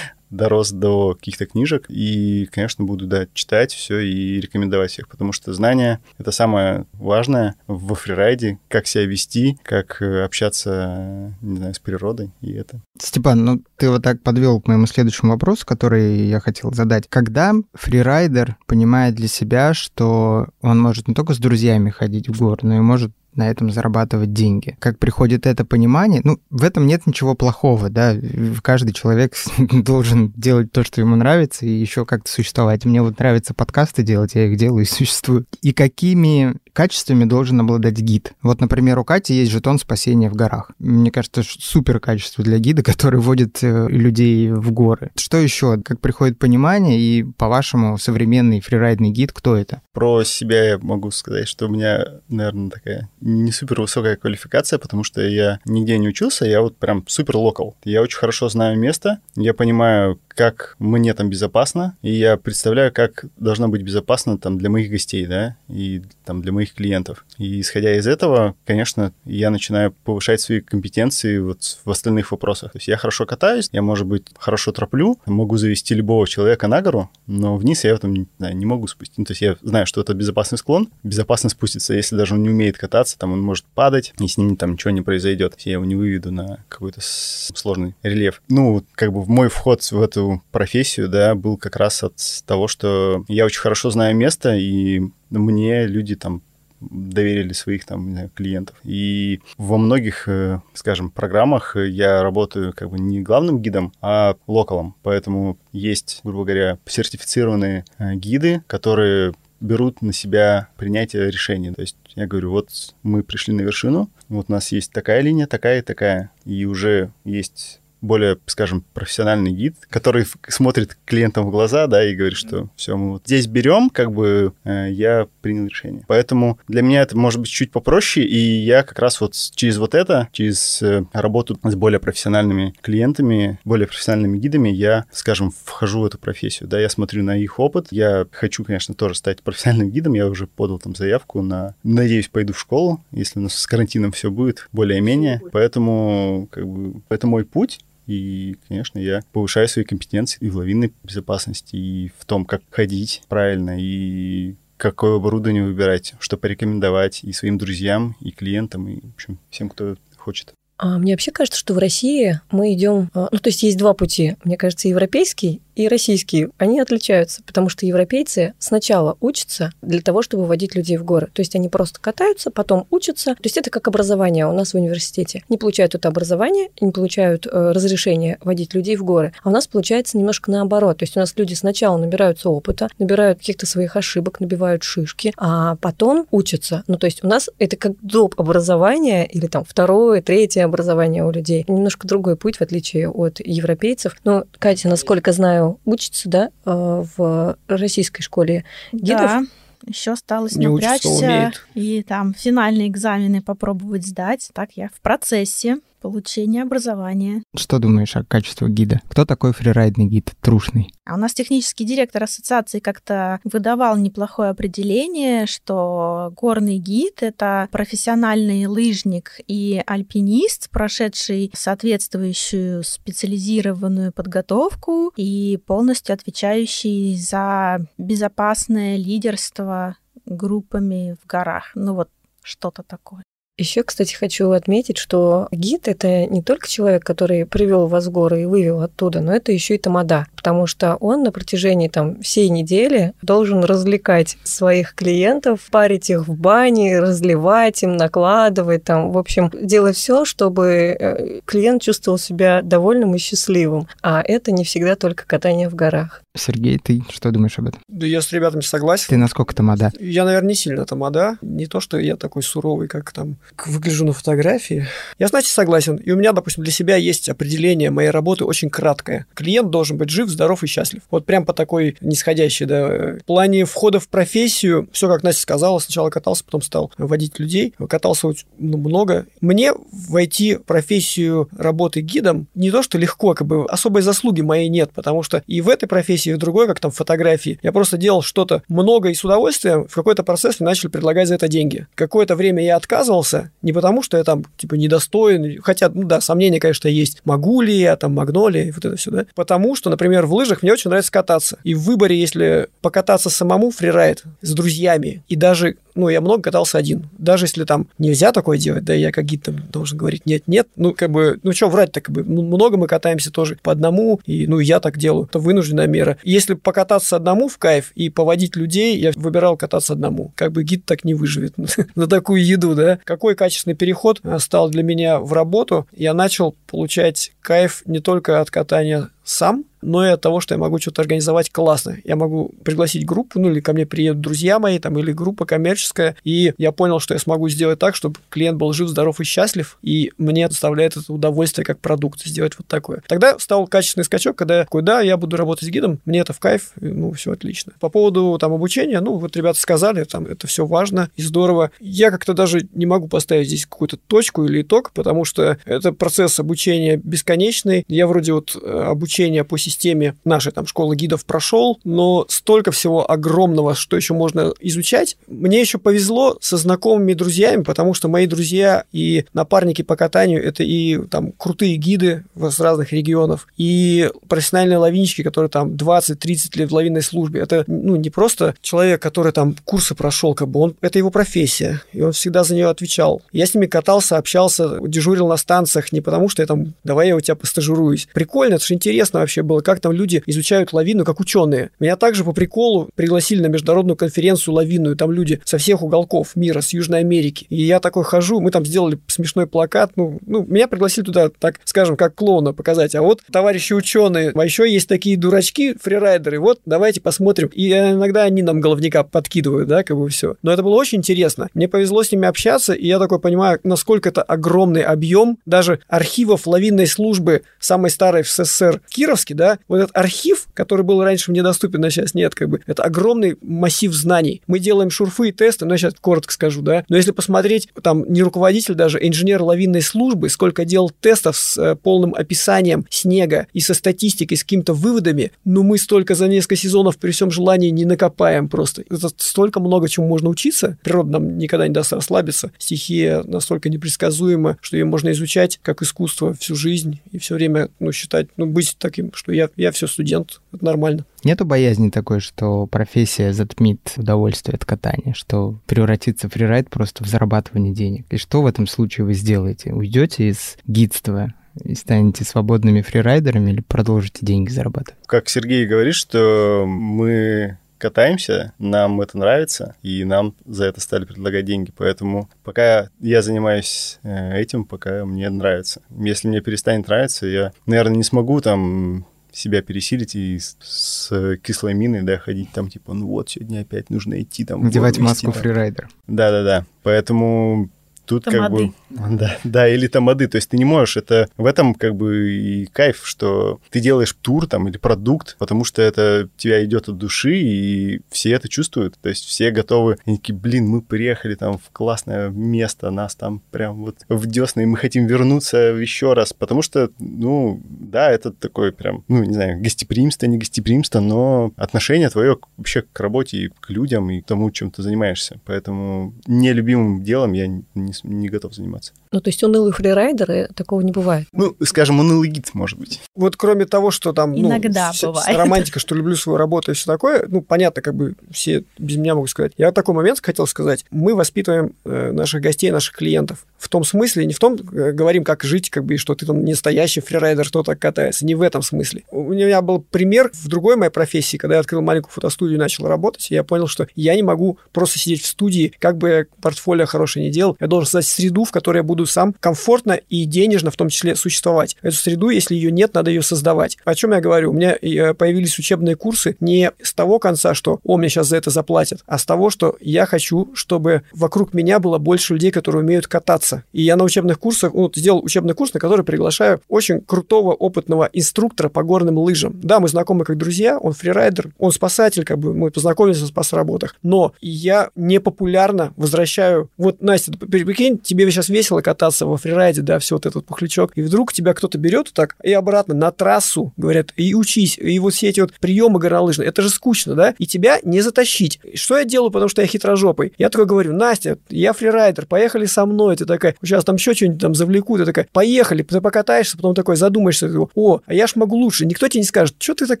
дорос 0.32 0.72
до 0.72 1.14
каких-то 1.14 1.46
книжек, 1.46 1.86
и, 1.88 2.48
конечно, 2.50 2.84
буду, 2.84 3.06
да, 3.06 3.26
читать 3.34 3.72
все 3.72 4.00
и 4.00 4.40
рекомендовать 4.40 4.98
их, 4.98 5.08
потому 5.08 5.32
что 5.32 5.52
знания— 5.52 6.00
это 6.18 6.32
самое 6.32 6.86
важное 6.94 7.54
во 7.66 7.94
фрирайде, 7.94 8.58
как 8.68 8.86
себя 8.86 9.04
вести, 9.04 9.58
как 9.62 10.00
э, 10.00 10.24
общаться, 10.24 11.34
не 11.42 11.56
знаю, 11.56 11.74
с 11.74 11.78
природой, 11.78 12.30
и 12.40 12.52
это. 12.52 12.80
Степан, 12.98 13.44
ну 13.44 13.62
ты 13.76 13.90
вот 13.90 14.02
так 14.02 14.22
подвел 14.22 14.60
к 14.60 14.68
моему 14.68 14.86
следующему 14.86 15.32
вопросу, 15.32 15.66
который 15.66 16.26
я 16.26 16.40
хотел 16.40 16.72
задать. 16.72 17.08
Когда 17.08 17.52
фрирайдер 17.74 18.56
понимает 18.66 19.14
для 19.14 19.28
себя, 19.28 19.74
что 19.74 20.48
он 20.62 20.80
может 20.80 21.08
не 21.08 21.14
только 21.14 21.34
с 21.34 21.38
друзьями 21.38 21.90
ходить 21.90 22.28
в 22.28 22.38
горы, 22.38 22.60
но 22.62 22.76
и 22.76 22.80
может 22.80 23.12
на 23.36 23.50
этом 23.50 23.70
зарабатывать 23.70 24.32
деньги. 24.32 24.76
Как 24.78 24.98
приходит 24.98 25.46
это 25.46 25.64
понимание, 25.64 26.20
ну, 26.24 26.38
в 26.50 26.64
этом 26.64 26.86
нет 26.86 27.06
ничего 27.06 27.34
плохого, 27.34 27.88
да, 27.90 28.14
каждый 28.62 28.92
человек 28.92 29.34
должен 29.58 30.32
делать 30.36 30.72
то, 30.72 30.84
что 30.84 31.00
ему 31.00 31.16
нравится, 31.16 31.66
и 31.66 31.70
еще 31.70 32.04
как-то 32.04 32.30
существовать. 32.30 32.84
Мне 32.84 33.02
вот 33.02 33.18
нравится 33.18 33.54
подкасты 33.54 34.02
делать, 34.02 34.34
я 34.34 34.46
их 34.46 34.56
делаю 34.56 34.82
и 34.82 34.88
существую. 34.88 35.46
И 35.62 35.72
какими 35.72 36.56
качествами 36.72 37.24
должен 37.24 37.60
обладать 37.60 37.98
гид? 37.98 38.32
Вот, 38.42 38.60
например, 38.60 38.98
у 38.98 39.04
Кати 39.04 39.34
есть 39.34 39.50
жетон 39.50 39.78
спасения 39.78 40.30
в 40.30 40.34
горах. 40.34 40.70
Мне 40.78 41.10
кажется, 41.10 41.42
супер 41.44 42.00
качество 42.00 42.42
для 42.44 42.58
гида, 42.58 42.82
который 42.92 43.20
водит 43.20 43.58
э, 43.62 43.88
людей 43.88 44.50
в 44.50 44.72
горы. 44.72 45.10
Что 45.16 45.38
еще? 45.38 45.80
Как 45.82 46.00
приходит 46.00 46.38
понимание, 46.38 47.00
и, 47.00 47.22
по-вашему, 47.22 47.98
современный 47.98 48.60
фрирайдный 48.60 49.10
гид, 49.10 49.32
кто 49.32 49.56
это? 49.56 49.82
Про 49.92 50.24
себя 50.24 50.64
я 50.64 50.78
могу 50.78 51.10
сказать, 51.10 51.48
что 51.48 51.66
у 51.66 51.68
меня, 51.68 52.04
наверное, 52.28 52.70
такая 52.70 53.08
не 53.20 53.52
супер 53.52 53.80
высокая 53.80 54.16
квалификация, 54.16 54.78
потому 54.78 55.04
что 55.04 55.20
я 55.20 55.60
нигде 55.64 55.98
не 55.98 56.08
учился, 56.08 56.44
я 56.44 56.60
вот 56.60 56.76
прям 56.76 57.04
супер 57.06 57.36
локал. 57.36 57.76
Я 57.84 58.02
очень 58.02 58.18
хорошо 58.18 58.48
знаю 58.48 58.78
место, 58.78 59.18
я 59.36 59.54
понимаю, 59.54 60.18
как 60.34 60.76
мне 60.78 61.14
там 61.14 61.30
безопасно, 61.30 61.96
и 62.02 62.12
я 62.12 62.36
представляю, 62.36 62.92
как 62.92 63.24
должно 63.36 63.68
быть 63.68 63.82
безопасно 63.82 64.38
там 64.38 64.58
для 64.58 64.70
моих 64.70 64.90
гостей, 64.90 65.26
да, 65.26 65.56
и 65.68 66.02
там 66.24 66.42
для 66.42 66.52
моих 66.52 66.74
клиентов. 66.74 67.24
И 67.38 67.60
исходя 67.60 67.96
из 67.96 68.06
этого, 68.06 68.54
конечно, 68.64 69.12
я 69.24 69.50
начинаю 69.50 69.92
повышать 70.04 70.40
свои 70.40 70.60
компетенции 70.60 71.38
вот 71.38 71.78
в 71.84 71.90
остальных 71.90 72.32
вопросах. 72.32 72.72
То 72.72 72.78
есть 72.78 72.88
я 72.88 72.96
хорошо 72.96 73.26
катаюсь, 73.26 73.68
я, 73.72 73.82
может 73.82 74.06
быть, 74.06 74.26
хорошо 74.38 74.72
троплю, 74.72 75.18
могу 75.26 75.56
завести 75.56 75.94
любого 75.94 76.26
человека 76.26 76.68
на 76.68 76.82
гору, 76.82 77.10
но 77.26 77.56
вниз 77.56 77.84
я 77.84 77.96
в 77.96 78.04
не, 78.04 78.26
не 78.38 78.66
могу 78.66 78.86
спустить. 78.86 79.18
Ну, 79.18 79.24
то 79.24 79.32
есть 79.32 79.42
я 79.42 79.56
знаю, 79.62 79.86
что 79.86 80.00
это 80.00 80.14
безопасный 80.14 80.58
склон, 80.58 80.88
безопасно 81.02 81.50
спуститься, 81.50 81.94
если 81.94 82.16
даже 82.16 82.34
он 82.34 82.42
не 82.42 82.50
умеет 82.50 82.78
кататься, 82.78 83.18
там 83.18 83.32
он 83.32 83.40
может 83.40 83.64
падать, 83.64 84.12
и 84.18 84.26
с 84.26 84.36
ним 84.36 84.56
там 84.56 84.72
ничего 84.72 84.90
не 84.90 85.02
произойдет. 85.02 85.54
Я 85.60 85.72
его 85.72 85.84
не 85.84 85.94
выведу 85.94 86.32
на 86.32 86.64
какой-то 86.68 87.00
сложный 87.02 87.94
рельеф. 88.02 88.42
Ну, 88.48 88.84
как 88.94 89.12
бы 89.12 89.24
мой 89.24 89.48
вход 89.48 89.82
в 89.82 90.00
эту 90.00 90.21
эту 90.22 90.42
профессию, 90.50 91.08
да, 91.08 91.34
был 91.34 91.56
как 91.56 91.76
раз 91.76 92.02
от 92.02 92.14
того, 92.46 92.68
что 92.68 93.24
я 93.28 93.44
очень 93.44 93.60
хорошо 93.60 93.90
знаю 93.90 94.16
место, 94.16 94.54
и 94.54 95.02
мне 95.30 95.86
люди 95.86 96.14
там 96.14 96.42
доверили 96.80 97.52
своих 97.52 97.84
там 97.84 98.28
клиентов. 98.34 98.76
И 98.82 99.40
во 99.56 99.78
многих, 99.78 100.26
э, 100.26 100.60
скажем, 100.74 101.10
программах 101.10 101.76
я 101.76 102.24
работаю 102.24 102.72
как 102.72 102.90
бы 102.90 102.98
не 102.98 103.20
главным 103.20 103.62
гидом, 103.62 103.92
а 104.00 104.34
локалом. 104.48 104.96
Поэтому 105.04 105.58
есть, 105.72 106.20
грубо 106.24 106.44
говоря, 106.44 106.78
сертифицированные 106.86 107.84
э, 107.98 108.14
гиды, 108.14 108.64
которые 108.66 109.32
берут 109.60 110.02
на 110.02 110.12
себя 110.12 110.68
принятие 110.76 111.30
решений. 111.30 111.70
То 111.70 111.82
есть 111.82 111.96
я 112.16 112.26
говорю, 112.26 112.50
вот 112.50 112.68
мы 113.04 113.22
пришли 113.22 113.54
на 113.54 113.60
вершину, 113.60 114.10
вот 114.28 114.46
у 114.48 114.52
нас 114.52 114.72
есть 114.72 114.90
такая 114.90 115.20
линия, 115.20 115.46
такая 115.46 115.78
и 115.78 115.82
такая, 115.82 116.32
и 116.44 116.64
уже 116.64 117.12
есть 117.24 117.80
более, 118.02 118.36
скажем, 118.46 118.84
профессиональный 118.92 119.52
гид, 119.52 119.76
который 119.88 120.26
смотрит 120.48 120.98
клиентам 121.06 121.46
в 121.46 121.50
глаза, 121.50 121.86
да, 121.86 122.04
и 122.04 122.14
говорит, 122.14 122.36
что 122.36 122.68
все, 122.76 122.96
мы 122.96 123.12
вот 123.12 123.22
здесь 123.24 123.46
берем, 123.46 123.88
как 123.88 124.12
бы 124.12 124.52
э, 124.64 124.88
я 124.90 125.28
принял 125.40 125.66
решение. 125.66 126.04
Поэтому 126.08 126.58
для 126.68 126.82
меня 126.82 127.02
это 127.02 127.16
может 127.16 127.40
быть 127.40 127.50
чуть 127.50 127.70
попроще, 127.70 128.26
и 128.26 128.36
я 128.36 128.82
как 128.82 128.98
раз 128.98 129.20
вот 129.20 129.34
через 129.54 129.78
вот 129.78 129.94
это, 129.94 130.28
через 130.32 130.82
э, 130.82 131.04
работу 131.12 131.58
с 131.62 131.74
более 131.74 132.00
профессиональными 132.00 132.74
клиентами, 132.82 133.58
более 133.64 133.86
профессиональными 133.86 134.38
гидами, 134.38 134.68
я, 134.68 135.04
скажем, 135.12 135.52
вхожу 135.64 136.00
в 136.00 136.06
эту 136.06 136.18
профессию, 136.18 136.68
да, 136.68 136.80
я 136.80 136.88
смотрю 136.88 137.22
на 137.22 137.36
их 137.36 137.60
опыт, 137.60 137.88
я 137.90 138.26
хочу, 138.32 138.64
конечно, 138.64 138.94
тоже 138.94 139.14
стать 139.14 139.42
профессиональным 139.42 139.90
гидом, 139.90 140.14
я 140.14 140.26
уже 140.26 140.46
подал 140.48 140.80
там 140.80 140.94
заявку 140.96 141.40
на, 141.40 141.76
надеюсь, 141.84 142.28
пойду 142.28 142.52
в 142.52 142.58
школу, 142.58 143.00
если 143.12 143.38
у 143.38 143.42
нас 143.42 143.54
с 143.54 143.66
карантином 143.66 144.10
все 144.10 144.30
будет 144.30 144.68
более-менее, 144.72 145.40
поэтому, 145.52 146.48
как 146.50 146.66
бы, 146.66 147.02
это 147.08 147.26
мой 147.28 147.44
путь, 147.44 147.78
и, 148.06 148.56
конечно, 148.68 148.98
я 148.98 149.22
повышаю 149.32 149.68
свои 149.68 149.84
компетенции 149.84 150.38
и 150.40 150.50
в 150.50 150.56
лавинной 150.56 150.92
безопасности, 151.02 151.76
и 151.76 152.12
в 152.18 152.24
том, 152.24 152.44
как 152.44 152.62
ходить 152.70 153.22
правильно, 153.28 153.76
и 153.78 154.56
какое 154.76 155.16
оборудование 155.16 155.62
выбирать, 155.62 156.14
что 156.18 156.36
порекомендовать 156.36 157.22
и 157.22 157.32
своим 157.32 157.58
друзьям, 157.58 158.16
и 158.20 158.30
клиентам, 158.30 158.88
и, 158.88 159.00
в 159.00 159.14
общем, 159.14 159.38
всем, 159.50 159.68
кто 159.68 159.96
хочет. 160.16 160.54
А 160.82 160.98
мне 160.98 161.12
вообще 161.12 161.30
кажется, 161.30 161.60
что 161.60 161.74
в 161.74 161.78
России 161.78 162.40
мы 162.50 162.72
идем... 162.72 163.08
А, 163.14 163.28
ну, 163.30 163.38
то 163.38 163.50
есть 163.50 163.62
есть 163.62 163.78
два 163.78 163.94
пути. 163.94 164.34
Мне 164.42 164.56
кажется, 164.56 164.88
европейский 164.88 165.60
и 165.76 165.88
российские, 165.88 166.50
они 166.58 166.80
отличаются, 166.80 167.42
потому 167.44 167.68
что 167.68 167.86
европейцы 167.86 168.52
сначала 168.58 169.16
учатся 169.20 169.72
для 169.80 170.00
того, 170.02 170.20
чтобы 170.22 170.44
водить 170.44 170.74
людей 170.74 170.96
в 170.96 171.04
горы. 171.04 171.28
То 171.32 171.40
есть 171.40 171.54
они 171.54 171.68
просто 171.68 172.00
катаются, 172.00 172.50
потом 172.50 172.86
учатся. 172.90 173.34
То 173.36 173.44
есть 173.44 173.56
это 173.56 173.70
как 173.70 173.88
образование 173.88 174.46
у 174.46 174.52
нас 174.52 174.72
в 174.72 174.74
университете. 174.74 175.44
Не 175.48 175.56
получают 175.56 175.94
это 175.94 176.08
образование, 176.08 176.68
не 176.80 176.90
получают 176.90 177.46
э, 177.46 177.72
разрешение 177.72 178.38
водить 178.42 178.74
людей 178.74 178.96
в 178.96 179.04
горы. 179.04 179.32
А 179.42 179.48
у 179.48 179.52
нас 179.52 179.66
получается 179.68 180.18
немножко 180.18 180.50
наоборот. 180.50 180.98
То 180.98 181.04
есть 181.04 181.16
у 181.16 181.20
нас 181.20 181.32
люди 181.36 181.54
сначала 181.54 181.96
набираются 181.96 182.50
опыта, 182.50 182.88
набирают 182.98 183.38
каких-то 183.38 183.66
своих 183.66 183.96
ошибок, 183.96 184.40
набивают 184.40 184.82
шишки, 184.82 185.32
а 185.36 185.76
потом 185.76 186.26
учатся. 186.32 186.82
Ну, 186.86 186.98
то 186.98 187.06
есть 187.06 187.24
у 187.24 187.28
нас 187.28 187.48
это 187.58 187.76
как 187.76 187.92
доп. 188.02 188.34
образование 188.38 189.26
или 189.26 189.46
там 189.46 189.64
второе, 189.64 190.20
третье 190.20 190.64
образование 190.72 191.24
у 191.24 191.30
людей. 191.30 191.64
Немножко 191.68 192.08
другой 192.08 192.36
путь, 192.36 192.56
в 192.56 192.62
отличие 192.62 193.10
от 193.10 193.40
европейцев. 193.40 194.16
Но, 194.24 194.44
Катя, 194.58 194.88
насколько 194.88 195.32
знаю, 195.32 195.78
учится, 195.84 196.28
да, 196.28 196.50
э, 196.64 197.04
в 197.16 197.56
российской 197.68 198.22
школе 198.22 198.64
гидов. 198.92 199.20
Да. 199.20 199.42
Еще 199.86 200.12
осталось 200.12 200.54
не 200.54 200.68
напрячься 200.68 201.52
и 201.74 202.04
там 202.04 202.34
финальные 202.34 202.88
экзамены 202.88 203.42
попробовать 203.42 204.06
сдать. 204.06 204.50
Так 204.54 204.70
я 204.76 204.88
в 204.88 205.00
процессе 205.00 205.78
получения 206.02 206.62
образования. 206.62 207.42
Что 207.56 207.78
думаешь 207.78 208.16
о 208.16 208.24
качестве 208.24 208.68
гида? 208.68 209.00
Кто 209.08 209.24
такой 209.24 209.52
фрирайдный 209.52 210.06
гид, 210.06 210.32
трушный? 210.40 210.92
А 211.06 211.14
у 211.14 211.16
нас 211.16 211.32
технический 211.32 211.84
директор 211.84 212.24
ассоциации 212.24 212.80
как-то 212.80 213.40
выдавал 213.44 213.96
неплохое 213.96 214.50
определение, 214.50 215.46
что 215.46 216.32
горный 216.36 216.78
гид— 216.78 217.18
это 217.22 217.68
профессиональный 217.70 218.66
лыжник 218.66 219.40
и 219.46 219.82
альпинист, 219.86 220.70
прошедший 220.70 221.50
соответствующую 221.54 222.82
специализированную 222.82 224.12
подготовку 224.12 225.12
и 225.16 225.58
полностью 225.66 226.14
отвечающий 226.14 227.16
за 227.16 227.86
безопасное 227.96 228.96
лидерство 228.96 229.96
группами 230.26 231.16
в 231.22 231.26
горах. 231.26 231.70
Ну 231.74 231.94
вот 231.94 232.08
что-то 232.42 232.82
такое. 232.82 233.22
Еще, 233.62 233.84
кстати, 233.84 234.12
хочу 234.14 234.50
отметить, 234.50 234.98
что 234.98 235.46
гид 235.52 235.86
это 235.86 236.26
не 236.26 236.42
только 236.42 236.66
человек, 236.66 237.04
который 237.04 237.46
привел 237.46 237.86
вас 237.86 238.06
в 238.06 238.10
горы 238.10 238.42
и 238.42 238.44
вывел 238.44 238.80
оттуда, 238.80 239.20
но 239.20 239.32
это 239.32 239.52
еще 239.52 239.76
и 239.76 239.78
тамада, 239.78 240.26
потому 240.34 240.66
что 240.66 240.96
он 240.96 241.22
на 241.22 241.30
протяжении 241.30 241.86
там 241.86 242.20
всей 242.22 242.48
недели 242.48 243.12
должен 243.22 243.62
развлекать 243.62 244.36
своих 244.42 244.96
клиентов, 244.96 245.60
парить 245.70 246.10
их 246.10 246.26
в 246.26 246.34
бане, 246.34 246.98
разливать 246.98 247.84
им, 247.84 247.96
накладывать, 247.96 248.82
там, 248.82 249.12
в 249.12 249.18
общем, 249.18 249.48
делать 249.54 249.94
все, 249.94 250.24
чтобы 250.24 250.96
э, 250.98 251.40
клиент 251.44 251.82
чувствовал 251.82 252.18
себя 252.18 252.62
довольным 252.62 253.14
и 253.14 253.18
счастливым. 253.18 253.86
А 254.02 254.22
это 254.26 254.50
не 254.50 254.64
всегда 254.64 254.96
только 254.96 255.24
катание 255.24 255.68
в 255.68 255.76
горах. 255.76 256.22
Сергей, 256.34 256.78
ты 256.78 257.04
что 257.10 257.30
думаешь 257.30 257.58
об 257.60 257.68
этом? 257.68 257.80
Да 257.86 258.06
я 258.08 258.22
с 258.22 258.32
ребятами 258.32 258.62
согласен. 258.62 259.06
Ты 259.10 259.16
насколько 259.18 259.54
тамада? 259.54 259.92
Я, 260.00 260.24
наверное, 260.24 260.48
не 260.48 260.54
сильно 260.56 260.84
тамада. 260.84 261.36
Не 261.42 261.66
то, 261.66 261.78
что 261.78 261.98
я 261.98 262.16
такой 262.16 262.42
суровый, 262.42 262.88
как 262.88 263.12
там 263.12 263.36
выгляжу 263.66 264.04
на 264.04 264.12
фотографии. 264.12 264.86
Я, 265.18 265.28
знаете, 265.28 265.48
согласен. 265.48 265.96
И 265.96 266.10
у 266.10 266.16
меня, 266.16 266.32
допустим, 266.32 266.62
для 266.62 266.72
себя 266.72 266.96
есть 266.96 267.28
определение 267.28 267.90
моей 267.90 268.10
работы 268.10 268.44
очень 268.44 268.70
краткое. 268.70 269.26
Клиент 269.34 269.70
должен 269.70 269.96
быть 269.96 270.10
жив, 270.10 270.28
здоров 270.28 270.62
и 270.62 270.66
счастлив. 270.66 271.02
Вот 271.10 271.26
прям 271.26 271.44
по 271.44 271.52
такой 271.52 271.96
нисходящей, 272.00 272.66
да. 272.66 272.88
В 273.20 273.24
плане 273.24 273.64
входа 273.64 274.00
в 274.00 274.08
профессию, 274.08 274.88
все, 274.92 275.08
как 275.08 275.22
Настя 275.22 275.42
сказала, 275.42 275.78
сначала 275.78 276.10
катался, 276.10 276.44
потом 276.44 276.62
стал 276.62 276.92
водить 276.98 277.38
людей. 277.38 277.74
Катался 277.88 278.28
ну, 278.58 278.78
много. 278.78 279.26
Мне 279.40 279.72
войти 279.92 280.56
в 280.56 280.62
профессию 280.62 281.48
работы 281.56 282.00
гидом 282.00 282.46
не 282.54 282.70
то, 282.70 282.82
что 282.82 282.98
легко, 282.98 283.34
как 283.34 283.46
бы 283.46 283.66
особой 283.66 284.02
заслуги 284.02 284.40
моей 284.40 284.68
нет, 284.68 284.90
потому 284.94 285.22
что 285.22 285.42
и 285.46 285.60
в 285.60 285.68
этой 285.68 285.86
профессии 285.86 286.12
профессии, 286.12 286.32
в 286.32 286.38
другой, 286.38 286.66
как 286.66 286.80
там 286.80 286.90
фотографии. 286.90 287.58
Я 287.62 287.72
просто 287.72 287.96
делал 287.96 288.22
что-то 288.22 288.62
много 288.68 289.08
и 289.08 289.14
с 289.14 289.24
удовольствием. 289.24 289.86
В 289.88 289.94
какой-то 289.94 290.22
процесс 290.22 290.60
мне 290.60 290.68
начали 290.68 290.90
предлагать 290.90 291.28
за 291.28 291.34
это 291.34 291.48
деньги. 291.48 291.86
Какое-то 291.94 292.36
время 292.36 292.62
я 292.62 292.76
отказывался 292.76 293.31
катался 293.32 293.52
не 293.62 293.72
потому, 293.72 294.02
что 294.02 294.16
я 294.16 294.24
там, 294.24 294.44
типа, 294.56 294.74
недостоин, 294.74 295.60
хотя, 295.62 295.88
ну 295.88 296.04
да, 296.04 296.20
сомнения, 296.20 296.60
конечно, 296.60 296.88
есть, 296.88 297.20
могу 297.24 297.60
ли 297.60 297.74
я, 297.74 297.96
там, 297.96 298.14
магнолия, 298.14 298.72
вот 298.72 298.84
это 298.84 298.96
все, 298.96 299.10
да, 299.10 299.26
потому 299.34 299.76
что, 299.76 299.90
например, 299.90 300.26
в 300.26 300.34
лыжах 300.34 300.62
мне 300.62 300.72
очень 300.72 300.90
нравится 300.90 301.12
кататься. 301.12 301.58
И 301.64 301.74
в 301.74 301.82
выборе, 301.82 302.18
если 302.18 302.68
покататься 302.80 303.30
самому 303.30 303.70
фрирайд 303.70 304.24
с 304.42 304.52
друзьями, 304.52 305.22
и 305.28 305.36
даже 305.36 305.76
ну, 305.94 306.08
я 306.08 306.20
много 306.20 306.42
катался 306.42 306.78
один. 306.78 307.08
Даже 307.18 307.44
если 307.44 307.64
там 307.64 307.86
нельзя 307.98 308.32
такое 308.32 308.58
делать, 308.58 308.84
да, 308.84 308.94
я 308.94 309.12
как 309.12 309.24
гид 309.24 309.42
там 309.44 309.56
должен 309.70 309.98
говорить 309.98 310.26
нет-нет, 310.26 310.68
ну, 310.76 310.94
как 310.94 311.10
бы, 311.10 311.38
ну, 311.42 311.52
что 311.52 311.68
врать 311.68 311.92
так, 311.92 312.04
как 312.04 312.14
бы, 312.14 312.24
ну, 312.24 312.42
много 312.42 312.76
мы 312.76 312.86
катаемся 312.86 313.30
тоже 313.30 313.58
по 313.62 313.72
одному, 313.72 314.20
и, 314.26 314.46
ну, 314.46 314.58
я 314.58 314.80
так 314.80 314.98
делаю, 314.98 315.26
это 315.26 315.38
вынужденная 315.38 315.86
мера. 315.86 316.18
Если 316.22 316.54
покататься 316.54 317.16
одному 317.16 317.48
в 317.48 317.58
кайф 317.58 317.92
и 317.94 318.08
поводить 318.08 318.56
людей, 318.56 318.98
я 318.98 319.12
выбирал 319.14 319.56
кататься 319.56 319.92
одному. 319.92 320.32
Как 320.34 320.52
бы 320.52 320.64
гид 320.64 320.84
так 320.84 321.04
не 321.04 321.14
выживет 321.14 321.54
на 321.94 322.06
такую 322.06 322.44
еду, 322.44 322.74
да. 322.74 322.98
Какой 323.22 323.36
качественный 323.36 323.76
переход 323.76 324.18
э, 324.24 324.40
стал 324.40 324.68
для 324.68 324.82
меня 324.82 325.20
в 325.20 325.32
работу, 325.32 325.86
я 325.92 326.12
начал 326.12 326.56
получать 326.66 327.30
кайф 327.40 327.84
не 327.86 328.00
только 328.00 328.40
от 328.40 328.50
катания 328.50 329.10
сам, 329.24 329.64
но 329.82 330.06
и 330.06 330.10
от 330.10 330.20
того, 330.20 330.40
что 330.40 330.54
я 330.54 330.58
могу 330.58 330.78
что-то 330.78 331.02
организовать 331.02 331.50
классно. 331.50 331.98
Я 332.04 332.16
могу 332.16 332.52
пригласить 332.64 333.04
группу, 333.04 333.38
ну 333.38 333.50
или 333.50 333.60
ко 333.60 333.72
мне 333.72 333.84
приедут 333.84 334.20
друзья 334.20 334.58
мои, 334.58 334.78
там, 334.78 334.98
или 334.98 335.12
группа 335.12 335.44
коммерческая, 335.44 336.16
и 336.24 336.54
я 336.56 336.72
понял, 336.72 337.00
что 337.00 337.14
я 337.14 337.20
смогу 337.20 337.48
сделать 337.48 337.78
так, 337.78 337.96
чтобы 337.96 338.20
клиент 338.30 338.58
был 338.58 338.72
жив, 338.72 338.88
здоров 338.88 339.20
и 339.20 339.24
счастлив, 339.24 339.78
и 339.82 340.12
мне 340.18 340.48
доставляет 340.48 340.96
это 340.96 341.12
удовольствие 341.12 341.64
как 341.64 341.80
продукт 341.80 342.24
сделать 342.24 342.54
вот 342.56 342.66
такое. 342.66 343.02
Тогда 343.08 343.38
стал 343.38 343.66
качественный 343.66 344.04
скачок, 344.04 344.36
когда 344.36 344.58
я 344.58 344.64
такой, 344.64 344.82
да, 344.82 345.00
я 345.00 345.16
буду 345.16 345.36
работать 345.36 345.68
с 345.68 345.70
гидом, 345.70 345.98
мне 346.04 346.20
это 346.20 346.32
в 346.32 346.38
кайф, 346.38 346.70
ну, 346.80 347.12
все 347.12 347.32
отлично. 347.32 347.72
По 347.80 347.88
поводу 347.88 348.38
там 348.40 348.52
обучения, 348.52 349.00
ну, 349.00 349.16
вот 349.16 349.36
ребята 349.36 349.58
сказали, 349.58 350.04
там, 350.04 350.26
это 350.26 350.46
все 350.46 350.64
важно 350.64 351.10
и 351.16 351.22
здорово. 351.22 351.70
Я 351.80 352.10
как-то 352.10 352.34
даже 352.34 352.68
не 352.72 352.86
могу 352.86 353.08
поставить 353.08 353.48
здесь 353.48 353.66
какую-то 353.66 353.96
точку 353.96 354.44
или 354.44 354.62
итог, 354.62 354.92
потому 354.92 355.24
что 355.24 355.58
это 355.64 355.92
процесс 355.92 356.38
обучения 356.38 356.96
бесконечный. 356.96 357.84
Я 357.88 358.06
вроде 358.06 358.32
вот 358.32 358.56
э, 358.60 358.82
обучение 359.12 359.44
по 359.44 359.58
системе 359.58 360.14
нашей 360.24 360.52
там 360.52 360.66
школы 360.66 360.96
гидов 360.96 361.26
прошел, 361.26 361.78
но 361.84 362.24
столько 362.28 362.72
всего 362.72 363.10
огромного, 363.10 363.74
что 363.74 363.96
еще 363.96 364.14
можно 364.14 364.54
изучать. 364.60 365.18
Мне 365.26 365.60
еще 365.60 365.76
повезло 365.76 366.38
со 366.40 366.56
знакомыми 366.56 367.12
друзьями, 367.12 367.62
потому 367.62 367.92
что 367.92 368.08
мои 368.08 368.26
друзья 368.26 368.84
и 368.90 369.26
напарники 369.34 369.82
по 369.82 369.96
катанию 369.96 370.42
это 370.42 370.62
и 370.62 370.98
там 371.08 371.32
крутые 371.32 371.76
гиды 371.76 372.24
с 372.34 372.58
разных 372.58 372.92
регионов, 372.92 373.46
и 373.58 374.10
профессиональные 374.28 374.78
лавинчики, 374.78 375.22
которые 375.22 375.50
там 375.50 375.72
20-30 375.72 376.58
лет 376.58 376.70
в 376.70 376.74
лавинной 376.74 377.02
службе. 377.02 377.40
Это 377.40 377.64
ну, 377.66 377.96
не 377.96 378.08
просто 378.08 378.54
человек, 378.62 379.02
который 379.02 379.32
там 379.32 379.54
курсы 379.64 379.94
прошел, 379.94 380.34
как 380.34 380.48
бы 380.48 380.60
он, 380.60 380.74
это 380.80 380.98
его 380.98 381.10
профессия, 381.10 381.82
и 381.92 382.00
он 382.00 382.12
всегда 382.12 382.44
за 382.44 382.54
нее 382.54 382.68
отвечал. 382.68 383.20
Я 383.32 383.44
с 383.44 383.52
ними 383.52 383.66
катался, 383.66 384.16
общался, 384.16 384.78
дежурил 384.80 385.28
на 385.28 385.36
станциях 385.36 385.92
не 385.92 386.00
потому, 386.00 386.30
что 386.30 386.42
я 386.42 386.46
там, 386.46 386.72
давай 386.82 387.08
я 387.08 387.16
у 387.16 387.20
тебя 387.20 387.34
постажируюсь. 387.34 388.08
Прикольно, 388.14 388.54
это 388.54 388.64
же 388.64 388.72
интересно 388.72 389.01
вообще 389.10 389.42
было, 389.42 389.60
как 389.60 389.80
там 389.80 389.92
люди 389.92 390.22
изучают 390.26 390.72
лавину, 390.72 391.04
как 391.04 391.20
ученые. 391.20 391.70
Меня 391.80 391.96
также 391.96 392.24
по 392.24 392.32
приколу 392.32 392.88
пригласили 392.94 393.42
на 393.42 393.46
международную 393.46 393.96
конференцию 393.96 394.54
лавинную, 394.54 394.96
там 394.96 395.12
люди 395.12 395.40
со 395.44 395.58
всех 395.58 395.82
уголков 395.82 396.36
мира, 396.36 396.60
с 396.60 396.72
Южной 396.72 397.00
Америки. 397.00 397.46
И 397.48 397.62
я 397.62 397.80
такой 397.80 398.04
хожу, 398.04 398.40
мы 398.40 398.50
там 398.50 398.64
сделали 398.64 398.98
смешной 399.06 399.46
плакат, 399.46 399.92
ну, 399.96 400.18
ну 400.26 400.44
меня 400.44 400.68
пригласили 400.68 401.04
туда, 401.04 401.30
так 401.38 401.60
скажем, 401.64 401.96
как 401.96 402.14
клоуна 402.14 402.52
показать. 402.52 402.94
А 402.94 403.02
вот 403.02 403.20
товарищи 403.30 403.72
ученые, 403.72 404.32
а 404.34 404.44
еще 404.44 404.70
есть 404.70 404.88
такие 404.88 405.16
дурачки, 405.16 405.76
фрирайдеры, 405.80 406.38
вот 406.40 406.60
давайте 406.66 407.00
посмотрим. 407.00 407.48
И 407.48 407.70
иногда 407.70 408.24
они 408.24 408.42
нам 408.42 408.60
головника 408.60 409.02
подкидывают, 409.02 409.68
да, 409.68 409.82
как 409.82 409.96
бы 409.96 410.08
все. 410.08 410.36
Но 410.42 410.52
это 410.52 410.62
было 410.62 410.74
очень 410.74 410.98
интересно. 410.98 411.48
Мне 411.54 411.68
повезло 411.68 412.02
с 412.02 412.12
ними 412.12 412.26
общаться, 412.26 412.72
и 412.72 412.86
я 412.86 412.98
такой 412.98 413.20
понимаю, 413.20 413.60
насколько 413.64 414.08
это 414.08 414.22
огромный 414.22 414.82
объем 414.82 415.38
даже 415.46 415.80
архивов 415.88 416.46
лавинной 416.46 416.86
службы 416.86 417.42
самой 417.58 417.90
старой 417.90 418.22
в 418.22 418.28
СССР 418.28 418.80
Кировский, 418.92 419.34
да, 419.34 419.58
вот 419.68 419.78
этот 419.78 419.96
архив, 419.96 420.46
который 420.54 420.82
был 420.82 421.02
раньше 421.02 421.30
мне 421.30 421.42
доступен, 421.42 421.84
а 421.84 421.90
сейчас 421.90 422.14
нет, 422.14 422.34
как 422.34 422.48
бы, 422.48 422.60
это 422.66 422.82
огромный 422.82 423.36
массив 423.40 423.92
знаний. 423.92 424.42
Мы 424.46 424.58
делаем 424.58 424.90
шурфы 424.90 425.30
и 425.30 425.32
тесты, 425.32 425.64
но 425.64 425.74
я 425.74 425.78
сейчас 425.78 425.94
коротко 426.00 426.32
скажу, 426.32 426.62
да, 426.62 426.84
но 426.88 426.96
если 426.96 427.10
посмотреть, 427.10 427.68
там, 427.82 428.04
не 428.12 428.22
руководитель 428.22 428.74
даже, 428.74 428.98
инженер 429.00 429.42
лавинной 429.42 429.82
службы, 429.82 430.28
сколько 430.28 430.64
делал 430.64 430.90
тестов 431.00 431.36
с 431.36 431.58
э, 431.58 431.76
полным 431.76 432.14
описанием 432.14 432.86
снега 432.90 433.46
и 433.52 433.60
со 433.60 433.74
статистикой, 433.74 434.36
с 434.36 434.42
какими-то 434.42 434.74
выводами, 434.74 435.32
ну, 435.44 435.62
мы 435.62 435.78
столько 435.78 436.14
за 436.14 436.28
несколько 436.28 436.56
сезонов 436.56 436.98
при 436.98 437.10
всем 437.10 437.30
желании 437.30 437.70
не 437.70 437.84
накопаем 437.84 438.48
просто. 438.48 438.82
Это 438.90 439.08
столько 439.16 439.60
много 439.60 439.88
чему 439.88 440.06
можно 440.06 440.28
учиться. 440.28 440.78
Природа 440.82 441.12
нам 441.12 441.38
никогда 441.38 441.66
не 441.66 441.74
даст 441.74 441.92
расслабиться. 441.92 442.52
Стихия 442.58 443.22
настолько 443.24 443.68
непредсказуема, 443.68 444.58
что 444.60 444.76
ее 444.76 444.84
можно 444.84 445.10
изучать 445.12 445.58
как 445.62 445.82
искусство 445.82 446.34
всю 446.34 446.54
жизнь 446.54 447.00
и 447.10 447.18
все 447.18 447.34
время, 447.34 447.70
ну, 447.78 447.92
считать, 447.92 448.28
ну, 448.36 448.46
быть 448.46 448.76
таким, 448.82 449.12
что 449.14 449.32
я 449.32 449.48
я 449.56 449.72
все 449.72 449.86
студент, 449.86 450.40
это 450.52 450.64
нормально. 450.64 451.06
Нету 451.24 451.44
боязни 451.44 451.90
такой, 451.90 452.20
что 452.20 452.66
профессия 452.66 453.32
затмит 453.32 453.94
удовольствие 453.96 454.56
от 454.56 454.64
катания, 454.64 455.14
что 455.14 455.60
превратится 455.66 456.28
фрирайд 456.28 456.68
просто 456.68 457.04
в 457.04 457.06
зарабатывание 457.06 457.72
денег? 457.72 458.06
И 458.10 458.18
что 458.18 458.42
в 458.42 458.46
этом 458.46 458.66
случае 458.66 459.06
вы 459.06 459.14
сделаете? 459.14 459.72
Уйдете 459.72 460.28
из 460.28 460.58
гидства 460.66 461.32
и 461.62 461.74
станете 461.74 462.24
свободными 462.24 462.82
фрирайдерами 462.82 463.50
или 463.52 463.60
продолжите 463.60 464.18
деньги 464.22 464.50
зарабатывать? 464.50 465.00
Как 465.06 465.28
Сергей 465.28 465.66
говорит, 465.66 465.94
что 465.94 466.64
мы 466.66 467.58
катаемся, 467.82 468.52
нам 468.60 469.00
это 469.00 469.18
нравится, 469.18 469.74
и 469.82 470.04
нам 470.04 470.36
за 470.46 470.66
это 470.66 470.80
стали 470.80 471.04
предлагать 471.04 471.44
деньги. 471.44 471.72
Поэтому 471.76 472.30
пока 472.44 472.90
я 473.00 473.22
занимаюсь 473.22 473.98
э, 474.04 474.38
этим, 474.38 474.64
пока 474.64 475.04
мне 475.04 475.28
нравится. 475.28 475.82
Если 475.90 476.28
мне 476.28 476.40
перестанет 476.40 476.86
нравиться, 476.86 477.26
я, 477.26 477.52
наверное, 477.66 477.96
не 477.96 478.04
смогу 478.04 478.40
там 478.40 479.04
себя 479.32 479.62
пересилить 479.62 480.14
и 480.14 480.38
с, 480.38 480.56
с 480.60 481.36
кислой 481.38 481.74
миной, 481.74 482.02
да, 482.02 482.18
ходить 482.18 482.52
там, 482.52 482.68
типа, 482.68 482.94
ну 482.94 483.08
вот, 483.08 483.30
сегодня 483.30 483.62
опять 483.62 483.90
нужно 483.90 484.22
идти 484.22 484.44
там... 484.44 484.62
Надевать 484.62 484.98
маску 484.98 485.32
фрирайдер. 485.32 485.88
Да-да-да. 486.06 486.64
Поэтому 486.84 487.68
тут 488.04 488.24
тамады. 488.24 488.72
как 488.90 489.08
бы... 489.10 489.18
Да, 489.18 489.38
да, 489.44 489.68
или 489.68 489.86
тамады. 489.86 490.28
То 490.28 490.36
есть 490.36 490.50
ты 490.50 490.58
не 490.58 490.64
можешь. 490.64 490.96
Это 490.96 491.28
в 491.36 491.46
этом 491.46 491.74
как 491.74 491.94
бы 491.94 492.32
и 492.32 492.66
кайф, 492.66 493.02
что 493.04 493.60
ты 493.70 493.80
делаешь 493.80 494.16
тур 494.20 494.46
там 494.46 494.68
или 494.68 494.76
продукт, 494.76 495.36
потому 495.38 495.64
что 495.64 495.82
это 495.82 496.28
тебя 496.36 496.64
идет 496.64 496.88
от 496.88 496.98
души, 496.98 497.36
и 497.36 498.00
все 498.10 498.32
это 498.32 498.48
чувствуют. 498.48 498.98
То 499.00 499.08
есть 499.08 499.24
все 499.24 499.50
готовы. 499.50 499.98
Они 500.06 500.18
такие, 500.18 500.34
блин, 500.34 500.68
мы 500.68 500.82
приехали 500.82 501.34
там 501.34 501.58
в 501.58 501.70
классное 501.72 502.28
место, 502.30 502.90
нас 502.90 503.14
там 503.14 503.40
прям 503.50 503.82
вот 503.82 503.96
в 504.08 504.26
десны, 504.26 504.62
и 504.62 504.66
мы 504.66 504.76
хотим 504.76 505.06
вернуться 505.06 505.58
еще 505.58 506.12
раз. 506.12 506.32
Потому 506.32 506.62
что, 506.62 506.90
ну, 506.98 507.60
да, 507.64 508.10
это 508.10 508.32
такое 508.32 508.72
прям, 508.72 509.04
ну, 509.08 509.24
не 509.24 509.34
знаю, 509.34 509.60
гостеприимство, 509.60 510.26
не 510.26 510.38
гостеприимство, 510.38 511.00
но 511.00 511.52
отношение 511.56 512.10
твое 512.10 512.38
вообще 512.56 512.82
к 512.82 513.00
работе 513.00 513.36
и 513.38 513.48
к 513.48 513.70
людям, 513.70 514.10
и 514.10 514.20
к 514.20 514.26
тому, 514.26 514.50
чем 514.50 514.70
ты 514.70 514.82
занимаешься. 514.82 515.40
Поэтому 515.44 516.14
нелюбимым 516.26 517.02
делом 517.02 517.32
я 517.32 517.46
не 517.46 517.92
не, 518.02 518.28
готов 518.28 518.54
заниматься. 518.54 518.92
Ну, 519.12 519.20
то 519.20 519.28
есть 519.28 519.42
унылые 519.42 519.72
фрирайдеры, 519.72 520.48
такого 520.54 520.80
не 520.80 520.90
бывает? 520.90 521.26
Ну, 521.32 521.54
скажем, 521.64 522.00
унылый 522.00 522.28
гид, 522.28 522.50
может 522.54 522.78
быть. 522.78 523.00
Вот 523.14 523.36
кроме 523.36 523.66
того, 523.66 523.90
что 523.90 524.12
там... 524.12 524.32
Ну, 524.32 524.48
Иногда 524.48 524.90
ну, 525.02 525.08
бывает. 525.08 525.36
Романтика, 525.36 525.78
что 525.78 525.94
люблю 525.94 526.16
свою 526.16 526.38
работу 526.38 526.72
и 526.72 526.74
все 526.74 526.86
такое, 526.86 527.24
ну, 527.28 527.42
понятно, 527.42 527.82
как 527.82 527.94
бы 527.94 528.14
все 528.30 528.64
без 528.78 528.96
меня 528.96 529.14
могут 529.14 529.30
сказать. 529.30 529.52
Я 529.58 529.70
такой 529.72 529.94
момент 529.94 530.20
хотел 530.22 530.46
сказать. 530.46 530.86
Мы 530.90 531.14
воспитываем 531.14 531.74
э, 531.84 532.12
наших 532.12 532.40
гостей, 532.40 532.70
наших 532.70 532.96
клиентов. 532.96 533.46
В 533.58 533.68
том 533.68 533.84
смысле, 533.84 534.24
не 534.24 534.32
в 534.32 534.38
том, 534.38 534.54
э, 534.54 534.92
говорим, 534.92 535.24
как 535.24 535.44
жить, 535.44 535.68
как 535.68 535.84
бы, 535.84 535.94
и 535.94 535.96
что 535.98 536.14
ты 536.14 536.24
там 536.24 536.44
не 536.44 536.52
настоящий 536.52 537.00
фрирайдер, 537.00 537.46
кто 537.48 537.62
так 537.62 537.78
катается. 537.78 538.24
Не 538.24 538.34
в 538.34 538.40
этом 538.40 538.62
смысле. 538.62 539.04
У 539.10 539.32
меня 539.32 539.60
был 539.60 539.80
пример 539.80 540.30
в 540.32 540.48
другой 540.48 540.76
моей 540.76 540.90
профессии, 540.90 541.36
когда 541.36 541.56
я 541.56 541.60
открыл 541.60 541.82
маленькую 541.82 542.12
фотостудию 542.12 542.56
и 542.56 542.60
начал 542.60 542.86
работать, 542.86 543.30
я 543.30 543.44
понял, 543.44 543.66
что 543.66 543.86
я 543.94 544.14
не 544.14 544.22
могу 544.22 544.58
просто 544.72 544.98
сидеть 544.98 545.22
в 545.22 545.26
студии, 545.26 545.72
как 545.78 545.98
бы 545.98 546.08
я 546.08 546.26
портфолио 546.40 546.86
хорошее 546.86 547.26
не 547.26 547.30
делал. 547.30 547.56
Я 547.60 547.66
должен 547.66 547.86
создать 547.86 548.06
среду, 548.06 548.44
в 548.44 548.50
которой 548.50 548.78
я 548.78 548.82
буду 548.82 549.01
сам 549.06 549.34
комфортно 549.38 549.92
и 549.92 550.24
денежно 550.24 550.70
в 550.70 550.76
том 550.76 550.88
числе 550.88 551.16
существовать. 551.16 551.76
Эту 551.82 551.96
среду, 551.96 552.30
если 552.30 552.54
ее 552.54 552.70
нет, 552.70 552.94
надо 552.94 553.10
ее 553.10 553.22
создавать. 553.22 553.78
О 553.84 553.94
чем 553.94 554.12
я 554.12 554.20
говорю? 554.20 554.50
У 554.50 554.54
меня 554.54 554.76
э, 554.80 555.14
появились 555.14 555.58
учебные 555.58 555.96
курсы 555.96 556.36
не 556.40 556.70
с 556.82 556.92
того 556.94 557.18
конца, 557.18 557.54
что 557.54 557.80
«О, 557.84 557.96
мне 557.96 558.08
сейчас 558.08 558.28
за 558.28 558.36
это 558.36 558.50
заплатят», 558.50 559.02
а 559.06 559.18
с 559.18 559.24
того, 559.24 559.50
что 559.50 559.76
я 559.80 560.06
хочу, 560.06 560.50
чтобы 560.54 561.02
вокруг 561.12 561.54
меня 561.54 561.78
было 561.78 561.98
больше 561.98 562.34
людей, 562.34 562.50
которые 562.50 562.82
умеют 562.82 563.06
кататься. 563.06 563.64
И 563.72 563.82
я 563.82 563.96
на 563.96 564.04
учебных 564.04 564.38
курсах, 564.38 564.74
ну, 564.74 564.90
сделал 564.94 565.22
учебный 565.24 565.54
курс, 565.54 565.74
на 565.74 565.80
который 565.80 566.04
приглашаю 566.04 566.60
очень 566.68 567.00
крутого, 567.00 567.52
опытного 567.52 568.08
инструктора 568.12 568.68
по 568.68 568.82
горным 568.82 569.18
лыжам. 569.18 569.58
Да, 569.62 569.80
мы 569.80 569.88
знакомы 569.88 570.24
как 570.24 570.36
друзья, 570.38 570.78
он 570.78 570.92
фрирайдер, 570.92 571.50
он 571.58 571.72
спасатель, 571.72 572.24
как 572.24 572.38
бы 572.38 572.54
мы 572.54 572.70
познакомились 572.70 573.18
в 573.18 573.26
спас-работах, 573.26 573.96
но 574.02 574.32
я 574.40 574.90
непопулярно 574.96 575.92
возвращаю, 575.96 576.70
вот, 576.76 577.02
Настя, 577.02 577.32
прикинь, 577.32 577.98
тебе 577.98 578.30
сейчас 578.30 578.48
весело 578.48 578.80
кататься 578.80 578.91
во 579.00 579.36
фрирайде, 579.36 579.82
да, 579.82 579.98
все 579.98 580.16
вот 580.16 580.26
этот 580.26 580.46
пухлячок, 580.46 580.92
и 580.96 581.02
вдруг 581.02 581.32
тебя 581.32 581.54
кто-то 581.54 581.78
берет 581.78 582.12
так 582.12 582.36
и 582.42 582.52
обратно 582.52 582.94
на 582.94 583.10
трассу, 583.10 583.72
говорят, 583.76 584.12
и 584.16 584.34
учись, 584.34 584.78
и 584.78 584.98
вот 584.98 585.14
все 585.14 585.28
эти 585.28 585.40
вот 585.40 585.52
приемы 585.60 585.98
горнолыжные, 585.98 586.48
это 586.48 586.62
же 586.62 586.70
скучно, 586.70 587.14
да, 587.14 587.34
и 587.38 587.46
тебя 587.46 587.78
не 587.82 588.00
затащить. 588.00 588.60
Что 588.74 588.98
я 588.98 589.04
делаю, 589.04 589.30
потому 589.30 589.48
что 589.48 589.62
я 589.62 589.68
хитрожопый? 589.68 590.32
Я 590.38 590.48
такой 590.48 590.66
говорю, 590.66 590.92
Настя, 590.92 591.38
я 591.48 591.72
фрирайдер, 591.72 592.26
поехали 592.26 592.66
со 592.66 592.86
мной, 592.86 593.16
ты 593.16 593.26
такая, 593.26 593.54
сейчас 593.62 593.84
там 593.84 593.96
еще 593.96 594.14
что-нибудь 594.14 594.40
там 594.40 594.54
завлеку, 594.54 594.98
ты 594.98 595.04
такая, 595.04 595.28
поехали, 595.32 595.82
ты 595.82 596.00
покатаешься, 596.00 596.56
потом 596.56 596.74
такой 596.74 596.96
задумаешься, 596.96 597.50
о, 597.74 598.00
а 598.04 598.14
я 598.14 598.26
ж 598.26 598.36
могу 598.36 598.56
лучше. 598.56 598.86
Никто 598.86 599.08
тебе 599.08 599.20
не 599.20 599.26
скажет, 599.26 599.56
что 599.58 599.74
ты 599.74 599.86
так 599.86 600.00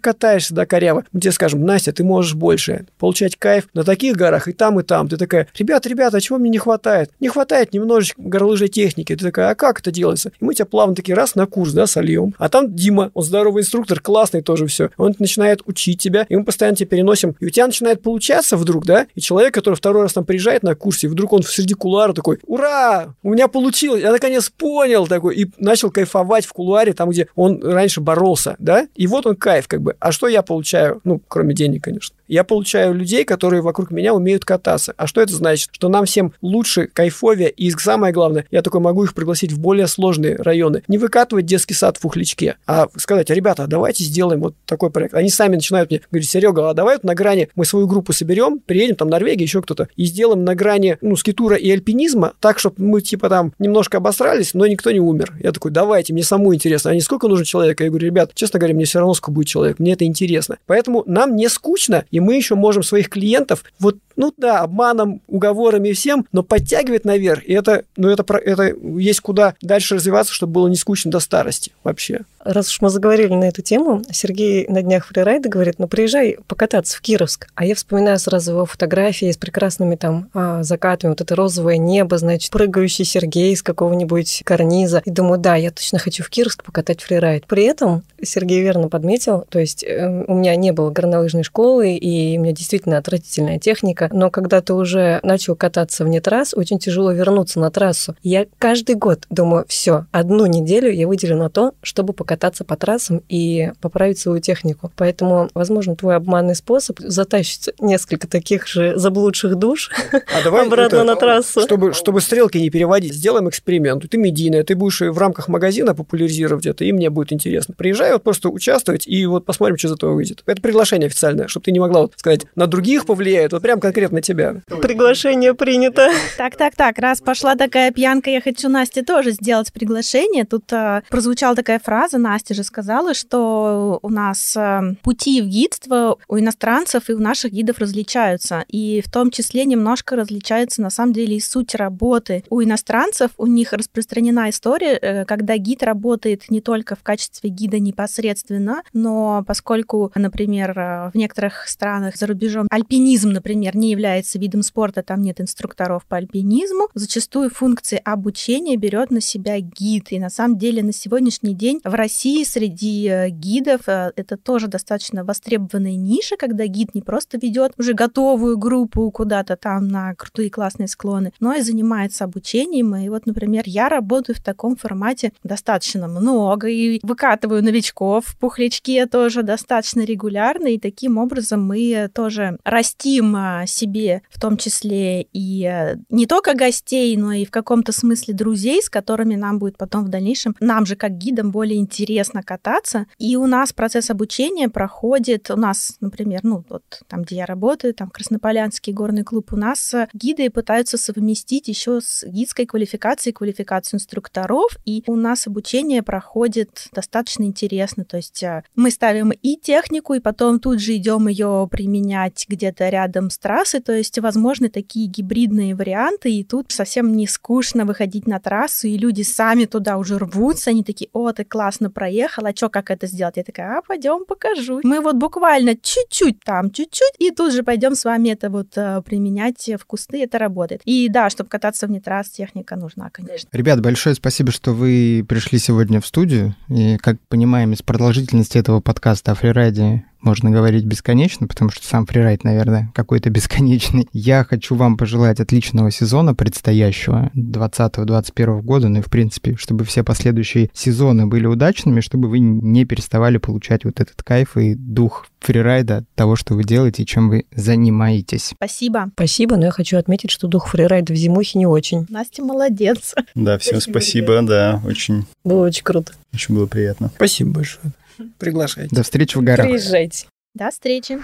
катаешься, 0.00 0.54
да, 0.54 0.66
коряво. 0.66 1.04
Мы 1.12 1.20
тебе 1.20 1.32
скажем, 1.32 1.64
Настя, 1.64 1.92
ты 1.92 2.04
можешь 2.04 2.34
больше 2.34 2.86
получать 2.98 3.36
кайф 3.36 3.68
на 3.74 3.84
таких 3.84 4.16
горах 4.16 4.48
и 4.48 4.52
там, 4.52 4.80
и 4.80 4.82
там. 4.82 5.08
Ты 5.08 5.16
такая, 5.16 5.48
ребят, 5.58 5.86
ребята, 5.86 6.16
а 6.16 6.20
чего 6.20 6.38
мне 6.38 6.50
не 6.50 6.58
хватает? 6.58 7.10
Не 7.20 7.28
хватает 7.28 7.72
немножечко 7.72 8.20
горнолыжной 8.20 8.68
техники. 8.68 8.81
Ты 8.90 9.16
такая, 9.16 9.50
а 9.50 9.54
как 9.54 9.80
это 9.80 9.90
делается? 9.90 10.32
И 10.40 10.44
мы 10.44 10.54
тебя 10.54 10.66
плавно 10.66 10.94
таки 10.94 11.14
раз 11.14 11.34
на 11.34 11.46
курс, 11.46 11.72
да, 11.72 11.86
сольем. 11.86 12.34
А 12.38 12.48
там 12.48 12.74
Дима, 12.74 13.10
он 13.14 13.22
здоровый 13.22 13.62
инструктор, 13.62 14.00
классный 14.00 14.42
тоже 14.42 14.66
все. 14.66 14.90
Он 14.96 15.14
начинает 15.18 15.62
учить 15.66 16.00
тебя, 16.00 16.26
и 16.28 16.36
мы 16.36 16.44
постоянно 16.44 16.76
тебя 16.76 16.88
переносим. 16.88 17.36
И 17.40 17.46
у 17.46 17.50
тебя 17.50 17.66
начинает 17.66 18.02
получаться 18.02 18.56
вдруг, 18.56 18.84
да, 18.86 19.06
и 19.14 19.20
человек, 19.20 19.54
который 19.54 19.74
второй 19.74 20.02
раз 20.02 20.12
там 20.12 20.24
приезжает 20.24 20.62
на 20.62 20.74
курсе, 20.74 21.08
вдруг 21.08 21.32
он 21.32 21.42
среди 21.42 21.74
кулара 21.74 22.12
такой, 22.12 22.38
ура, 22.46 23.14
у 23.22 23.30
меня 23.30 23.48
получилось, 23.48 24.02
я 24.02 24.12
наконец 24.12 24.50
понял 24.50 25.06
такой, 25.06 25.36
и 25.36 25.46
начал 25.58 25.90
кайфовать 25.90 26.46
в 26.46 26.52
кулуаре, 26.52 26.92
там, 26.92 27.10
где 27.10 27.28
он 27.34 27.62
раньше 27.62 28.00
боролся, 28.00 28.56
да, 28.58 28.88
и 28.94 29.06
вот 29.06 29.26
он 29.26 29.36
кайф, 29.36 29.68
как 29.68 29.82
бы. 29.82 29.96
А 30.00 30.12
что 30.12 30.28
я 30.28 30.42
получаю? 30.42 31.00
Ну, 31.04 31.20
кроме 31.28 31.54
денег, 31.54 31.84
конечно. 31.84 32.16
Я 32.28 32.44
получаю 32.44 32.94
людей, 32.94 33.24
которые 33.24 33.60
вокруг 33.60 33.90
меня 33.90 34.14
умеют 34.14 34.44
кататься. 34.44 34.94
А 34.96 35.06
что 35.06 35.20
это 35.20 35.34
значит? 35.34 35.68
Что 35.72 35.88
нам 35.88 36.06
всем 36.06 36.32
лучше, 36.40 36.86
кайфовее, 36.86 37.50
и 37.50 37.70
самое 37.72 38.12
главное, 38.12 38.46
я 38.50 38.62
такой 38.72 38.80
могу 38.80 39.04
их 39.04 39.12
пригласить 39.12 39.52
в 39.52 39.58
более 39.58 39.86
сложные 39.86 40.36
районы. 40.36 40.82
Не 40.88 40.96
выкатывать 40.96 41.44
детский 41.44 41.74
сад 41.74 41.98
в 41.98 42.06
Ухличке, 42.06 42.56
а 42.66 42.86
сказать, 42.96 43.28
ребята, 43.28 43.66
давайте 43.66 44.02
сделаем 44.02 44.40
вот 44.40 44.54
такой 44.64 44.90
проект. 44.90 45.12
Они 45.12 45.28
сами 45.28 45.56
начинают 45.56 45.90
мне 45.90 46.00
говорить, 46.10 46.30
Серега, 46.30 46.70
а 46.70 46.74
давай 46.74 46.96
вот 46.96 47.04
на 47.04 47.14
грани 47.14 47.50
мы 47.54 47.66
свою 47.66 47.86
группу 47.86 48.14
соберем, 48.14 48.60
приедем 48.64 48.96
там 48.96 49.08
Норвегия, 49.08 49.44
еще 49.44 49.60
кто-то, 49.60 49.88
и 49.94 50.06
сделаем 50.06 50.44
на 50.44 50.54
грани, 50.54 50.96
ну, 51.02 51.16
скитура 51.16 51.56
и 51.56 51.70
альпинизма, 51.70 52.32
так, 52.40 52.58
чтобы 52.58 52.76
мы, 52.78 53.02
типа, 53.02 53.28
там 53.28 53.52
немножко 53.58 53.98
обосрались, 53.98 54.54
но 54.54 54.66
никто 54.66 54.90
не 54.90 55.00
умер. 55.00 55.34
Я 55.42 55.52
такой, 55.52 55.70
давайте, 55.70 56.14
мне 56.14 56.22
самому 56.22 56.54
интересно. 56.54 56.92
А 56.92 56.94
не 56.94 57.02
сколько 57.02 57.28
нужно 57.28 57.44
человека? 57.44 57.84
Я 57.84 57.90
говорю, 57.90 58.06
ребят, 58.06 58.30
честно 58.34 58.58
говоря, 58.58 58.74
мне 58.74 58.86
все 58.86 59.00
равно 59.00 59.12
сколько 59.12 59.32
будет 59.32 59.48
человек, 59.48 59.78
мне 59.78 59.92
это 59.92 60.06
интересно. 60.06 60.56
Поэтому 60.66 61.04
нам 61.06 61.36
не 61.36 61.50
скучно, 61.50 62.04
и 62.10 62.20
мы 62.20 62.36
еще 62.36 62.54
можем 62.54 62.82
своих 62.82 63.10
клиентов 63.10 63.64
вот 63.78 63.96
ну 64.16 64.32
да, 64.36 64.60
обманом, 64.60 65.20
уговорами 65.26 65.90
и 65.90 65.92
всем, 65.92 66.26
но 66.32 66.42
подтягивает 66.42 67.04
наверх. 67.04 67.44
И 67.44 67.52
это, 67.52 67.84
ну 67.96 68.08
это, 68.08 68.24
это 68.52 68.74
есть 68.98 69.20
куда 69.20 69.54
дальше 69.60 69.96
развиваться, 69.96 70.32
чтобы 70.32 70.52
было 70.52 70.68
не 70.68 70.76
скучно 70.76 71.10
до 71.10 71.20
старости 71.20 71.72
вообще. 71.84 72.20
Раз 72.44 72.68
уж 72.68 72.80
мы 72.80 72.90
заговорили 72.90 73.32
на 73.34 73.44
эту 73.44 73.62
тему, 73.62 74.02
Сергей 74.10 74.66
на 74.66 74.82
днях 74.82 75.06
фрирайда 75.06 75.48
говорит, 75.48 75.76
ну 75.78 75.86
приезжай 75.86 76.38
покататься 76.48 76.98
в 76.98 77.00
Кировск. 77.00 77.48
А 77.54 77.64
я 77.64 77.74
вспоминаю 77.74 78.18
сразу 78.18 78.52
его 78.52 78.66
фотографии 78.66 79.30
с 79.30 79.36
прекрасными 79.36 79.94
там 79.94 80.28
а, 80.34 80.62
закатами, 80.64 81.10
вот 81.10 81.20
это 81.20 81.36
розовое 81.36 81.76
небо, 81.76 82.18
значит, 82.18 82.50
прыгающий 82.50 83.04
Сергей 83.04 83.56
с 83.56 83.62
какого-нибудь 83.62 84.42
карниза. 84.44 85.02
И 85.04 85.10
думаю, 85.10 85.38
да, 85.38 85.54
я 85.54 85.70
точно 85.70 85.98
хочу 85.98 86.24
в 86.24 86.30
Кировск 86.30 86.64
покатать 86.64 87.02
фрирайд. 87.02 87.46
При 87.46 87.62
этом 87.62 88.02
Сергей 88.20 88.60
верно 88.62 88.88
подметил, 88.88 89.44
то 89.48 89.60
есть 89.60 89.84
э, 89.84 90.24
у 90.26 90.34
меня 90.34 90.56
не 90.56 90.72
было 90.72 90.90
горнолыжной 90.90 91.44
школы, 91.44 91.94
и 91.94 92.38
у 92.38 92.42
меня 92.42 92.52
действительно 92.52 92.98
отвратительная 92.98 93.58
техника, 93.58 94.08
но 94.12 94.30
когда 94.30 94.60
ты 94.60 94.74
уже 94.74 95.20
начал 95.22 95.54
кататься 95.54 96.04
вне 96.04 96.20
трасс, 96.20 96.54
очень 96.54 96.78
тяжело 96.78 97.12
вернуться 97.12 97.60
на 97.60 97.70
трассу. 97.70 98.16
Я 98.22 98.41
каждый 98.58 98.94
год 98.94 99.26
думаю, 99.30 99.64
все, 99.68 100.06
одну 100.12 100.46
неделю 100.46 100.90
я 100.90 101.06
выделю 101.06 101.36
на 101.36 101.50
то, 101.50 101.72
чтобы 101.82 102.12
покататься 102.12 102.64
по 102.64 102.76
трассам 102.76 103.22
и 103.28 103.72
поправить 103.80 104.18
свою 104.18 104.40
технику. 104.40 104.92
Поэтому, 104.96 105.50
возможно, 105.54 105.96
твой 105.96 106.16
обманный 106.16 106.54
способ 106.54 106.98
затащить 107.00 107.70
несколько 107.80 108.28
таких 108.28 108.66
же 108.66 108.96
заблудших 108.96 109.56
душ 109.56 109.90
а 110.12 110.42
давай 110.42 110.66
обратно 110.66 110.96
это, 110.96 111.04
на 111.04 111.16
трассу. 111.16 111.60
Чтобы, 111.60 111.92
чтобы 111.92 112.20
стрелки 112.20 112.58
не 112.58 112.70
переводить, 112.70 113.14
сделаем 113.14 113.48
эксперимент. 113.48 114.08
Ты 114.08 114.18
медийная, 114.18 114.64
ты 114.64 114.74
будешь 114.74 115.00
в 115.00 115.18
рамках 115.18 115.48
магазина 115.48 115.94
популяризировать 115.94 116.66
это, 116.66 116.84
и 116.84 116.92
мне 116.92 117.10
будет 117.10 117.32
интересно. 117.32 117.74
Приезжай 117.76 118.12
вот 118.12 118.22
просто 118.22 118.48
участвовать, 118.48 119.06
и 119.06 119.26
вот 119.26 119.44
посмотрим, 119.44 119.78
что 119.78 119.88
из 119.88 119.92
этого 119.92 120.14
выйдет. 120.14 120.42
Это 120.46 120.60
приглашение 120.60 121.06
официальное, 121.06 121.48
чтобы 121.48 121.64
ты 121.64 121.72
не 121.72 121.80
могла 121.80 122.02
вот 122.02 122.14
сказать, 122.16 122.42
на 122.54 122.66
других 122.66 123.06
повлияет, 123.06 123.52
вот 123.52 123.62
прям 123.62 123.80
конкретно 123.80 124.22
тебя. 124.22 124.56
Приглашение 124.66 125.54
принято. 125.54 126.10
Так, 126.36 126.56
так, 126.56 126.74
так, 126.76 126.98
раз 126.98 127.20
пошла 127.20 127.54
такая 127.54 127.92
пьянка, 127.92 128.30
я 128.32 128.40
хочу 128.40 128.68
Насте 128.68 129.02
тоже 129.02 129.32
сделать 129.32 129.72
приглашение. 129.72 130.44
Тут 130.44 130.72
а, 130.72 131.02
прозвучала 131.08 131.54
такая 131.54 131.78
фраза, 131.78 132.18
Настя 132.18 132.54
же 132.54 132.64
сказала, 132.64 133.14
что 133.14 133.98
у 134.02 134.08
нас 134.08 134.56
а, 134.56 134.94
пути 135.02 135.40
в 135.42 135.46
гидство 135.46 136.18
у 136.28 136.38
иностранцев 136.38 137.08
и 137.08 137.14
у 137.14 137.18
наших 137.18 137.52
гидов 137.52 137.78
различаются. 137.78 138.64
И 138.68 139.02
в 139.04 139.10
том 139.10 139.30
числе 139.30 139.64
немножко 139.64 140.16
различается 140.16 140.82
на 140.82 140.90
самом 140.90 141.12
деле 141.12 141.36
и 141.36 141.40
суть 141.40 141.74
работы. 141.74 142.44
У 142.50 142.62
иностранцев 142.62 143.30
у 143.36 143.46
них 143.46 143.72
распространена 143.72 144.50
история, 144.50 144.98
э, 145.00 145.24
когда 145.24 145.56
гид 145.56 145.82
работает 145.82 146.50
не 146.50 146.60
только 146.60 146.96
в 146.96 147.02
качестве 147.02 147.50
гида 147.50 147.78
непосредственно, 147.78 148.82
но 148.92 149.44
поскольку, 149.46 150.10
например, 150.14 150.72
в 150.72 151.12
некоторых 151.14 151.68
странах 151.68 152.16
за 152.16 152.26
рубежом 152.26 152.66
альпинизм, 152.70 153.30
например, 153.30 153.76
не 153.76 153.90
является 153.90 154.38
видом 154.38 154.62
спорта, 154.62 155.02
там 155.02 155.22
нет 155.22 155.40
инструкторов 155.40 156.04
по 156.06 156.16
альпинизму, 156.16 156.88
зачастую 156.94 157.50
функции 157.50 158.00
обучения 158.22 158.76
берет 158.76 159.10
на 159.10 159.20
себя 159.20 159.58
гид. 159.58 160.12
И 160.12 160.20
на 160.20 160.30
самом 160.30 160.56
деле 160.56 160.82
на 160.84 160.92
сегодняшний 160.92 161.54
день 161.54 161.80
в 161.82 161.92
России 161.92 162.44
среди 162.44 163.08
э, 163.08 163.30
гидов 163.30 163.88
э, 163.88 164.12
это 164.14 164.36
тоже 164.36 164.68
достаточно 164.68 165.24
востребованная 165.24 165.96
ниша, 165.96 166.36
когда 166.36 166.66
гид 166.66 166.94
не 166.94 167.02
просто 167.02 167.36
ведет 167.36 167.72
уже 167.78 167.94
готовую 167.94 168.58
группу 168.58 169.10
куда-то 169.10 169.56
там 169.56 169.88
на 169.88 170.14
крутые 170.14 170.50
классные 170.50 170.86
склоны, 170.86 171.32
но 171.40 171.54
и 171.54 171.62
занимается 171.62 172.24
обучением. 172.24 172.94
И 172.94 173.08
вот, 173.08 173.26
например, 173.26 173.64
я 173.66 173.88
работаю 173.88 174.36
в 174.36 174.42
таком 174.42 174.76
формате 174.76 175.32
достаточно 175.42 176.06
много 176.06 176.68
и 176.68 177.00
выкатываю 177.02 177.64
новичков 177.64 178.26
в 178.26 178.38
пухлячке 178.38 179.06
тоже 179.06 179.42
достаточно 179.42 180.02
регулярно. 180.02 180.68
И 180.68 180.78
таким 180.78 181.18
образом 181.18 181.66
мы 181.66 182.08
тоже 182.14 182.56
растим 182.62 183.34
а, 183.34 183.66
себе 183.66 184.22
в 184.30 184.40
том 184.40 184.56
числе 184.56 185.22
и 185.32 185.64
э, 185.64 185.96
не 186.08 186.26
только 186.26 186.54
гостей, 186.54 187.16
но 187.16 187.32
и 187.32 187.44
в 187.44 187.50
каком-то 187.50 187.90
смысле 187.90 188.11
друзей, 188.16 188.82
с 188.82 188.88
которыми 188.88 189.34
нам 189.34 189.58
будет 189.58 189.76
потом 189.76 190.04
в 190.04 190.08
дальнейшем, 190.08 190.56
нам 190.60 190.86
же 190.86 190.96
как 190.96 191.16
гидам 191.18 191.50
более 191.50 191.78
интересно 191.78 192.42
кататься. 192.42 193.06
И 193.18 193.36
у 193.36 193.46
нас 193.46 193.72
процесс 193.72 194.10
обучения 194.10 194.68
проходит, 194.68 195.50
у 195.50 195.56
нас, 195.56 195.96
например, 196.00 196.40
ну 196.42 196.64
вот 196.68 196.82
там, 197.08 197.22
где 197.22 197.36
я 197.36 197.46
работаю, 197.46 197.94
там 197.94 198.10
Краснополянский 198.10 198.92
горный 198.92 199.24
клуб, 199.24 199.52
у 199.52 199.56
нас 199.56 199.94
э, 199.94 200.08
гиды 200.12 200.50
пытаются 200.50 200.98
совместить 200.98 201.68
еще 201.68 202.00
с 202.00 202.24
гидской 202.26 202.66
квалификацией 202.66 203.34
квалификацию 203.34 203.98
инструкторов, 203.98 204.76
и 204.84 205.02
у 205.06 205.16
нас 205.16 205.46
обучение 205.46 206.02
проходит 206.02 206.88
достаточно 206.92 207.44
интересно, 207.44 208.04
то 208.04 208.16
есть 208.16 208.42
э, 208.42 208.62
мы 208.76 208.90
ставим 208.90 209.30
и 209.30 209.56
технику, 209.56 210.14
и 210.14 210.20
потом 210.20 210.60
тут 210.60 210.80
же 210.80 210.96
идем 210.96 211.28
ее 211.28 211.68
применять 211.70 212.46
где-то 212.48 212.88
рядом 212.88 213.30
с 213.30 213.38
трассой, 213.38 213.80
то 213.80 213.92
есть 213.92 214.18
возможны 214.18 214.68
такие 214.68 215.06
гибридные 215.06 215.74
варианты, 215.74 216.32
и 216.32 216.44
тут 216.44 216.70
совсем 216.70 217.16
не 217.16 217.26
скучно 217.26 217.84
выходить 217.84 218.01
на 218.26 218.38
трассу, 218.40 218.88
и 218.88 218.96
люди 218.96 219.22
сами 219.22 219.64
туда 219.64 219.98
уже 219.98 220.18
рвутся, 220.18 220.70
они 220.70 220.84
такие, 220.84 221.08
о, 221.12 221.32
ты 221.32 221.44
классно 221.44 221.90
проехала, 221.90 222.48
а 222.48 222.56
что, 222.56 222.68
как 222.68 222.90
это 222.90 223.06
сделать? 223.06 223.36
Я 223.36 223.44
такая, 223.44 223.78
а, 223.78 223.82
пойдем 223.82 224.24
покажу. 224.24 224.80
Мы 224.82 225.00
вот 225.00 225.16
буквально 225.16 225.76
чуть-чуть 225.76 226.40
там, 226.44 226.70
чуть-чуть, 226.70 227.14
и 227.18 227.30
тут 227.30 227.52
же 227.52 227.62
пойдем 227.62 227.94
с 227.94 228.04
вами 228.04 228.30
это 228.30 228.50
вот 228.50 228.68
э, 228.76 229.02
применять 229.02 229.68
в 229.68 229.84
кусты, 229.86 230.22
это 230.22 230.38
работает. 230.38 230.82
И 230.84 231.08
да, 231.08 231.30
чтобы 231.30 231.50
кататься 231.50 231.86
вне 231.86 232.00
трасс, 232.00 232.28
техника 232.30 232.76
нужна, 232.76 233.10
конечно. 233.10 233.48
Ребят, 233.52 233.80
большое 233.80 234.14
спасибо, 234.14 234.52
что 234.52 234.72
вы 234.72 235.24
пришли 235.28 235.58
сегодня 235.58 236.00
в 236.00 236.06
студию, 236.06 236.54
и, 236.68 236.96
как 236.98 237.18
понимаем, 237.28 237.72
из 237.72 237.82
продолжительности 237.82 238.58
этого 238.58 238.80
подкаста 238.80 239.32
о 239.32 239.34
фрирайде 239.34 240.04
можно 240.22 240.50
говорить 240.50 240.84
бесконечно, 240.84 241.46
потому 241.46 241.70
что 241.70 241.86
сам 241.86 242.06
фрирайд, 242.06 242.44
наверное, 242.44 242.90
какой-то 242.94 243.30
бесконечный. 243.30 244.08
Я 244.12 244.44
хочу 244.44 244.74
вам 244.74 244.96
пожелать 244.96 245.40
отличного 245.40 245.90
сезона 245.90 246.34
предстоящего 246.34 247.30
2020-2021 247.34 248.62
года, 248.62 248.88
ну 248.88 249.00
и, 249.00 249.02
в 249.02 249.10
принципе, 249.10 249.56
чтобы 249.56 249.84
все 249.84 250.02
последующие 250.02 250.70
сезоны 250.72 251.26
были 251.26 251.46
удачными, 251.46 252.00
чтобы 252.00 252.28
вы 252.28 252.38
не 252.38 252.84
переставали 252.84 253.38
получать 253.38 253.84
вот 253.84 254.00
этот 254.00 254.22
кайф 254.22 254.56
и 254.56 254.74
дух 254.74 255.26
фрирайда, 255.40 256.04
того, 256.14 256.36
что 256.36 256.54
вы 256.54 256.64
делаете 256.64 257.02
и 257.02 257.06
чем 257.06 257.28
вы 257.28 257.46
занимаетесь. 257.54 258.52
Спасибо. 258.56 259.10
Спасибо, 259.14 259.56
но 259.56 259.66
я 259.66 259.70
хочу 259.70 259.96
отметить, 259.98 260.30
что 260.30 260.46
дух 260.46 260.68
фрирайда 260.68 261.12
в 261.12 261.16
зимухе 261.16 261.58
не 261.58 261.66
очень. 261.66 262.06
Настя 262.08 262.42
молодец. 262.42 263.14
Да, 263.34 263.58
всем 263.58 263.80
спасибо, 263.80 263.92
спасибо 263.92 264.42
да, 264.42 264.82
очень... 264.84 265.26
Было 265.44 265.66
очень 265.66 265.84
круто. 265.84 266.12
Очень 266.32 266.54
было 266.54 266.66
приятно. 266.66 267.10
Спасибо 267.14 267.50
большое. 267.50 267.92
Приглашайте. 268.38 268.94
До 268.94 269.02
встречи 269.02 269.36
в 269.36 269.42
горах. 269.42 269.66
Приезжайте. 269.66 270.26
До 270.54 270.70
встречи. 270.70 271.18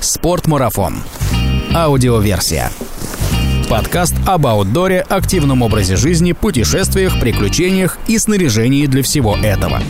Спортмарафон. 0.00 0.94
Аудиоверсия. 1.74 2.70
Подкаст 3.68 4.14
об 4.26 4.46
аутдоре, 4.46 5.00
активном 5.00 5.62
образе 5.62 5.96
жизни, 5.96 6.32
путешествиях, 6.32 7.18
приключениях 7.20 7.98
и 8.06 8.16
снаряжении 8.18 8.86
для 8.86 9.02
всего 9.02 9.36
этого. 9.36 9.82